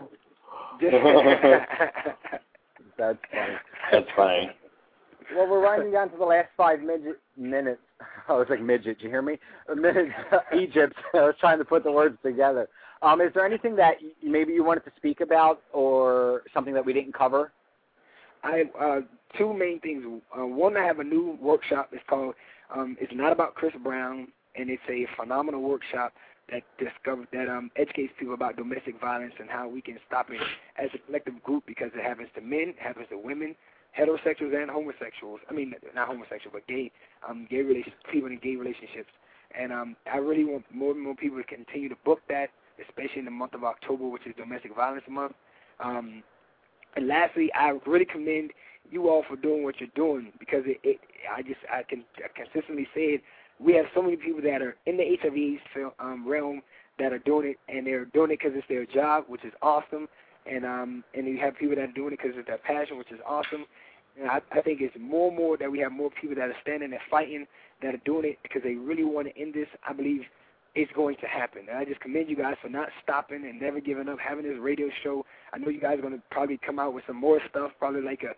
That's 2.97 3.19
funny. 3.31 3.57
That's 3.91 4.07
funny. 4.15 4.49
Well, 5.35 5.47
we're 5.47 5.63
winding 5.63 5.91
down 5.91 6.09
to 6.11 6.17
the 6.17 6.25
last 6.25 6.49
five 6.55 6.81
midget 6.81 7.19
minutes. 7.37 7.81
I 8.27 8.33
was 8.33 8.47
like 8.49 8.61
midget. 8.61 8.97
You 9.01 9.09
hear 9.09 9.21
me? 9.21 9.37
Minutes. 9.75 10.11
Egypt. 10.55 10.95
I 11.13 11.21
was 11.21 11.35
trying 11.39 11.57
to 11.59 11.65
put 11.65 11.83
the 11.83 11.91
words 11.91 12.17
together. 12.23 12.67
Um, 13.01 13.21
is 13.21 13.31
there 13.33 13.45
anything 13.45 13.75
that 13.75 13.95
maybe 14.23 14.53
you 14.53 14.63
wanted 14.63 14.85
to 14.85 14.91
speak 14.97 15.21
about, 15.21 15.61
or 15.73 16.43
something 16.53 16.73
that 16.73 16.85
we 16.85 16.93
didn't 16.93 17.13
cover? 17.13 17.51
I 18.43 18.63
uh, 18.79 18.99
two 19.37 19.53
main 19.53 19.79
things. 19.79 20.03
Uh, 20.37 20.45
one, 20.45 20.77
I 20.77 20.83
have 20.83 20.99
a 20.99 21.03
new 21.03 21.37
workshop. 21.41 21.89
It's 21.91 22.03
called 22.09 22.35
um, 22.73 22.97
"It's 22.99 23.13
Not 23.13 23.31
About 23.31 23.55
Chris 23.55 23.73
Brown," 23.83 24.27
and 24.55 24.69
it's 24.69 24.83
a 24.89 25.07
phenomenal 25.17 25.61
workshop 25.61 26.13
that 26.51 26.63
discover 26.77 27.25
that 27.33 27.49
um, 27.49 27.71
educates 27.75 28.13
people 28.19 28.33
about 28.33 28.55
domestic 28.55 28.99
violence 29.01 29.33
and 29.39 29.49
how 29.49 29.67
we 29.67 29.81
can 29.81 29.97
stop 30.07 30.29
it 30.29 30.41
as 30.77 30.89
a 30.93 30.99
collective 30.99 31.41
group 31.43 31.63
because 31.65 31.89
it 31.95 32.03
happens 32.03 32.29
to 32.35 32.41
men, 32.41 32.73
happens 32.77 33.07
to 33.09 33.17
women, 33.17 33.55
heterosexuals 33.97 34.55
and 34.55 34.69
homosexuals. 34.69 35.39
I 35.49 35.53
mean, 35.53 35.73
not 35.95 36.07
homosexual, 36.07 36.51
but 36.53 36.67
gay, 36.67 36.91
um, 37.27 37.47
gay 37.49 37.61
relations, 37.61 37.95
people 38.11 38.29
in 38.29 38.37
gay 38.39 38.55
relationships. 38.55 39.09
And 39.57 39.71
um, 39.71 39.95
I 40.11 40.17
really 40.17 40.43
want 40.43 40.65
more 40.71 40.91
and 40.91 41.01
more 41.01 41.15
people 41.15 41.37
to 41.37 41.43
continue 41.43 41.89
to 41.89 41.95
book 42.03 42.19
that, 42.29 42.49
especially 42.79 43.19
in 43.19 43.25
the 43.25 43.31
month 43.31 43.53
of 43.53 43.63
October, 43.63 44.07
which 44.07 44.27
is 44.27 44.33
Domestic 44.37 44.75
Violence 44.75 45.05
Month. 45.09 45.33
Um, 45.79 46.23
and 46.95 47.07
lastly, 47.07 47.51
I 47.53 47.77
really 47.85 48.05
commend 48.05 48.51
you 48.91 49.09
all 49.09 49.23
for 49.27 49.35
doing 49.35 49.63
what 49.63 49.79
you're 49.79 49.89
doing 49.95 50.31
because 50.39 50.63
it, 50.65 50.79
it 50.83 50.99
I 51.33 51.41
just 51.41 51.59
I 51.71 51.83
can 51.83 52.03
I 52.17 52.27
consistently 52.35 52.87
say 52.93 53.15
it. 53.15 53.21
We 53.59 53.73
have 53.75 53.85
so 53.93 54.01
many 54.01 54.17
people 54.17 54.41
that 54.41 54.61
are 54.61 54.75
in 54.85 54.97
the 54.97 55.17
HIV 55.21 55.93
um, 55.99 56.27
realm 56.27 56.61
that 56.99 57.13
are 57.13 57.19
doing 57.19 57.49
it, 57.49 57.59
and 57.69 57.87
they're 57.87 58.05
doing 58.05 58.31
it 58.31 58.39
because 58.39 58.51
it's 58.55 58.67
their 58.67 58.85
job, 58.85 59.25
which 59.27 59.43
is 59.43 59.53
awesome. 59.61 60.07
And 60.45 60.65
um, 60.65 61.03
and 61.13 61.27
you 61.27 61.37
have 61.39 61.57
people 61.57 61.75
that 61.75 61.89
are 61.89 61.93
doing 61.93 62.13
it 62.13 62.19
because 62.21 62.37
of 62.37 62.45
their 62.45 62.57
passion, 62.57 62.97
which 62.97 63.11
is 63.11 63.19
awesome. 63.25 63.65
And 64.19 64.29
I, 64.29 64.41
I 64.51 64.61
think 64.61 64.79
it's 64.81 64.95
more 64.99 65.29
and 65.29 65.37
more 65.37 65.57
that 65.57 65.71
we 65.71 65.79
have 65.79 65.91
more 65.91 66.09
people 66.09 66.35
that 66.35 66.49
are 66.49 66.55
standing 66.61 66.91
and 66.91 67.01
fighting 67.09 67.47
that 67.81 67.93
are 67.93 68.01
doing 68.05 68.25
it 68.25 68.39
because 68.43 68.61
they 68.63 68.75
really 68.75 69.03
want 69.03 69.27
to 69.27 69.37
end 69.37 69.53
this. 69.53 69.67
I 69.87 69.93
believe 69.93 70.21
it's 70.75 70.91
going 70.91 71.15
to 71.21 71.25
happen. 71.25 71.63
And 71.69 71.77
I 71.77 71.85
just 71.85 72.01
commend 72.01 72.29
you 72.29 72.35
guys 72.35 72.55
for 72.61 72.69
not 72.69 72.89
stopping 73.01 73.45
and 73.45 73.59
never 73.59 73.79
giving 73.79 74.09
up, 74.09 74.19
having 74.19 74.43
this 74.43 74.59
radio 74.59 74.89
show. 75.03 75.25
I 75.53 75.57
know 75.57 75.69
you 75.69 75.79
guys 75.79 75.97
are 75.97 76.01
going 76.01 76.13
to 76.13 76.21
probably 76.31 76.59
come 76.63 76.79
out 76.79 76.93
with 76.93 77.05
some 77.07 77.15
more 77.15 77.39
stuff, 77.49 77.71
probably 77.79 78.01
like 78.01 78.23
a 78.23 78.35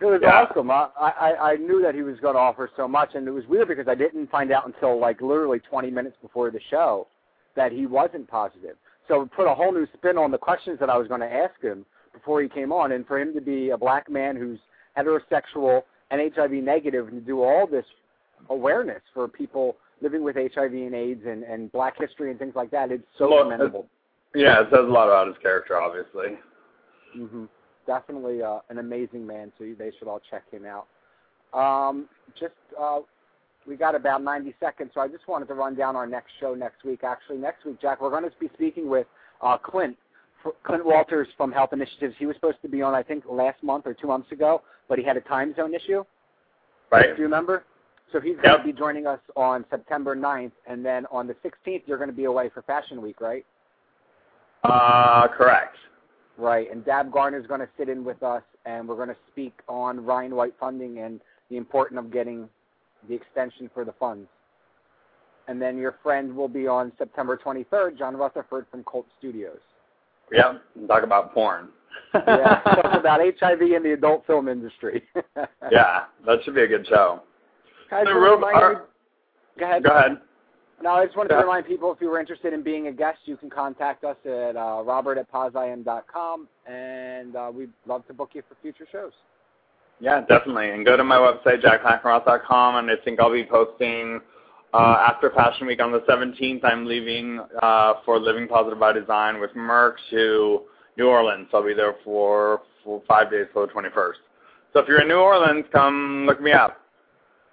It 0.00 0.04
was 0.04 0.20
Yeah. 0.22 0.46
awesome. 0.50 0.68
I, 0.70 0.88
I 1.00 1.52
I 1.52 1.56
knew 1.56 1.80
that 1.82 1.94
he 1.94 2.02
was 2.02 2.18
going 2.20 2.34
to 2.34 2.40
offer 2.40 2.68
so 2.76 2.88
much, 2.88 3.10
and 3.14 3.26
it 3.28 3.30
was 3.30 3.46
weird 3.46 3.68
because 3.68 3.86
I 3.88 3.94
didn't 3.94 4.28
find 4.30 4.50
out 4.50 4.66
until 4.66 4.98
like 5.00 5.20
literally 5.22 5.60
20 5.60 5.90
minutes 5.92 6.16
before 6.20 6.50
the 6.50 6.60
show 6.70 7.06
that 7.54 7.70
he 7.70 7.86
wasn't 7.86 8.26
positive. 8.28 8.76
So 9.06 9.22
it 9.22 9.30
put 9.32 9.46
a 9.46 9.54
whole 9.54 9.72
new 9.72 9.86
spin 9.96 10.18
on 10.18 10.32
the 10.32 10.38
questions 10.38 10.80
that 10.80 10.90
I 10.90 10.96
was 10.98 11.06
going 11.06 11.20
to 11.20 11.32
ask 11.32 11.60
him 11.62 11.86
before 12.14 12.40
he 12.40 12.48
came 12.48 12.72
on, 12.72 12.92
and 12.92 13.06
for 13.06 13.18
him 13.20 13.34
to 13.34 13.40
be 13.40 13.70
a 13.70 13.76
black 13.76 14.08
man 14.10 14.36
who's 14.36 14.58
heterosexual 14.96 15.82
and 16.10 16.32
HIV 16.34 16.52
negative, 16.52 17.08
and 17.08 17.20
to 17.20 17.26
do 17.26 17.42
all 17.42 17.66
this 17.66 17.84
awareness 18.48 19.02
for 19.12 19.28
people 19.28 19.76
living 20.00 20.22
with 20.22 20.36
HIV 20.36 20.72
and 20.72 20.94
AIDS 20.94 21.22
and 21.26 21.42
and 21.44 21.70
Black 21.72 21.98
history 21.98 22.30
and 22.30 22.38
things 22.38 22.54
like 22.54 22.70
that, 22.70 22.90
it's 22.92 23.04
so 23.18 23.30
Well, 23.30 23.42
commendable. 23.44 23.86
yeah, 24.34 24.60
it 24.60 24.68
says 24.70 24.80
a 24.80 24.92
lot 24.92 25.08
about 25.08 25.26
his 25.28 25.36
character, 25.42 25.80
obviously. 25.80 26.38
hmm 27.12 27.44
Definitely 27.86 28.42
uh, 28.42 28.60
an 28.70 28.78
amazing 28.78 29.26
man, 29.26 29.52
so 29.58 29.64
they 29.78 29.90
should 29.98 30.08
all 30.08 30.20
check 30.30 30.42
him 30.50 30.64
out. 30.64 30.86
Um, 31.52 32.08
just 32.38 32.54
uh, 32.80 33.00
we 33.66 33.76
got 33.76 33.94
about 33.94 34.22
90 34.22 34.54
seconds, 34.58 34.90
so 34.94 35.00
I 35.02 35.08
just 35.08 35.28
wanted 35.28 35.48
to 35.48 35.54
run 35.54 35.74
down 35.74 35.94
our 35.94 36.06
next 36.06 36.32
show 36.40 36.54
next 36.54 36.82
week. 36.84 37.00
Actually, 37.04 37.38
next 37.38 37.64
week, 37.66 37.78
Jack, 37.82 38.00
we're 38.00 38.08
going 38.10 38.24
to 38.24 38.30
be 38.40 38.48
speaking 38.54 38.88
with 38.88 39.06
uh, 39.42 39.58
Clint. 39.58 39.96
Clint 40.64 40.84
Walters 40.84 41.28
from 41.36 41.52
Health 41.52 41.72
Initiatives. 41.72 42.14
He 42.18 42.26
was 42.26 42.36
supposed 42.36 42.60
to 42.62 42.68
be 42.68 42.82
on, 42.82 42.94
I 42.94 43.02
think, 43.02 43.24
last 43.28 43.62
month 43.62 43.86
or 43.86 43.94
two 43.94 44.06
months 44.06 44.30
ago, 44.32 44.62
but 44.88 44.98
he 44.98 45.04
had 45.04 45.16
a 45.16 45.20
time 45.20 45.54
zone 45.54 45.74
issue. 45.74 46.04
Right? 46.90 47.16
Do 47.16 47.18
you 47.18 47.24
remember? 47.24 47.64
So 48.12 48.20
he's 48.20 48.36
going 48.36 48.58
to 48.58 48.64
be 48.64 48.72
joining 48.72 49.06
us 49.06 49.18
on 49.34 49.64
September 49.70 50.14
9th, 50.14 50.52
and 50.66 50.84
then 50.84 51.06
on 51.10 51.26
the 51.26 51.34
16th, 51.44 51.82
you're 51.86 51.98
going 51.98 52.10
to 52.10 52.16
be 52.16 52.24
away 52.24 52.50
for 52.52 52.62
Fashion 52.62 53.02
Week, 53.02 53.20
right? 53.20 53.44
Uh, 54.62 55.26
correct. 55.28 55.76
Right, 56.36 56.70
and 56.70 56.84
Dab 56.84 57.12
Garner 57.12 57.38
is 57.38 57.46
going 57.46 57.60
to 57.60 57.68
sit 57.78 57.88
in 57.88 58.04
with 58.04 58.22
us, 58.22 58.42
and 58.66 58.88
we're 58.88 58.96
going 58.96 59.08
to 59.08 59.16
speak 59.30 59.54
on 59.68 60.04
Ryan 60.04 60.34
White 60.34 60.54
funding 60.58 60.98
and 60.98 61.20
the 61.50 61.56
importance 61.56 61.98
of 61.98 62.12
getting 62.12 62.48
the 63.08 63.14
extension 63.14 63.70
for 63.72 63.84
the 63.84 63.94
funds. 63.98 64.28
And 65.46 65.60
then 65.60 65.76
your 65.76 65.96
friend 66.02 66.34
will 66.34 66.48
be 66.48 66.66
on 66.66 66.92
September 66.98 67.36
23rd, 67.36 67.98
John 67.98 68.16
Rutherford 68.16 68.66
from 68.70 68.82
Colt 68.84 69.06
Studios. 69.18 69.58
Yep. 70.32 70.62
Talk 70.88 71.02
about 71.02 71.32
porn. 71.34 71.68
Yeah, 72.14 72.60
talk 72.60 73.00
about 73.00 73.20
HIV 73.20 73.60
in 73.60 73.82
the 73.82 73.92
adult 73.94 74.24
film 74.24 74.46
industry. 74.46 75.02
yeah, 75.72 76.04
that 76.24 76.38
should 76.44 76.54
be 76.54 76.62
a 76.62 76.68
good 76.68 76.86
show. 76.86 77.20
Guys, 77.90 78.04
So, 78.06 78.16
Rob, 78.16 78.38
remind 78.38 78.78
go 79.58 79.64
ahead. 79.64 79.82
Go 79.82 79.90
ahead. 79.90 80.20
No, 80.80 80.90
I 80.90 81.06
just 81.06 81.16
wanted 81.16 81.30
to 81.30 81.36
remind 81.36 81.66
people 81.66 81.92
if 81.92 82.00
you 82.00 82.08
were 82.08 82.20
interested 82.20 82.52
in 82.52 82.62
being 82.62 82.86
a 82.88 82.92
guest, 82.92 83.18
you 83.24 83.36
can 83.36 83.50
contact 83.50 84.04
us 84.04 84.16
at 84.24 84.56
uh, 84.56 84.82
robert 84.84 85.18
at 85.18 85.30
com, 85.32 86.48
and 86.66 87.34
uh, 87.34 87.50
we'd 87.52 87.70
love 87.86 88.06
to 88.06 88.14
book 88.14 88.30
you 88.34 88.42
for 88.48 88.56
future 88.62 88.86
shows. 88.92 89.12
Yeah, 90.00 90.20
definitely. 90.28 90.70
And 90.70 90.84
go 90.84 90.96
to 90.96 91.04
my 91.04 91.16
website, 91.16 91.62
jackmackenroth.com, 91.62 92.76
and 92.76 92.90
I 92.90 93.02
think 93.04 93.20
I'll 93.20 93.32
be 93.32 93.44
posting 93.44 94.20
uh, 94.74 95.06
after 95.08 95.30
Fashion 95.30 95.66
Week 95.66 95.80
on 95.80 95.92
the 95.92 96.00
17th. 96.00 96.64
I'm 96.64 96.84
leaving 96.84 97.40
uh, 97.62 97.94
for 98.04 98.18
Living 98.18 98.48
Positive 98.48 98.78
by 98.78 98.92
Design 98.92 99.40
with 99.40 99.52
Merck 99.52 99.94
to 100.10 100.62
New 100.98 101.06
Orleans. 101.06 101.46
I'll 101.54 101.64
be 101.64 101.74
there 101.74 101.94
for, 102.02 102.62
for 102.82 103.00
five 103.06 103.30
days 103.30 103.46
till 103.52 103.66
the 103.66 103.72
21st. 103.72 104.14
So 104.72 104.80
if 104.80 104.88
you're 104.88 105.00
in 105.00 105.08
New 105.08 105.20
Orleans, 105.20 105.64
come 105.72 106.24
look 106.26 106.40
me 106.42 106.52
up. 106.52 106.80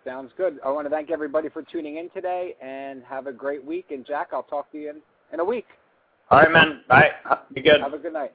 Sounds 0.04 0.32
good. 0.36 0.58
I 0.66 0.72
want 0.72 0.88
to 0.88 0.90
thank 0.90 1.12
everybody 1.12 1.48
for 1.48 1.62
tuning 1.62 1.98
in 1.98 2.10
today, 2.10 2.56
and 2.60 3.04
have 3.04 3.28
a 3.28 3.32
great 3.32 3.64
week. 3.64 3.92
And 3.92 4.04
Jack, 4.04 4.30
I'll 4.34 4.42
talk 4.42 4.72
to 4.72 4.80
you 4.80 4.90
in, 4.90 4.96
in 5.32 5.40
a 5.40 5.46
week. 5.46 5.68
All 6.32 6.40
right, 6.40 6.52
man. 6.52 6.82
Bye. 6.90 7.12
Be 7.54 7.62
good. 7.62 7.82
Have 7.82 7.94
a 7.94 8.00
good 8.00 8.14
night. 8.14 8.34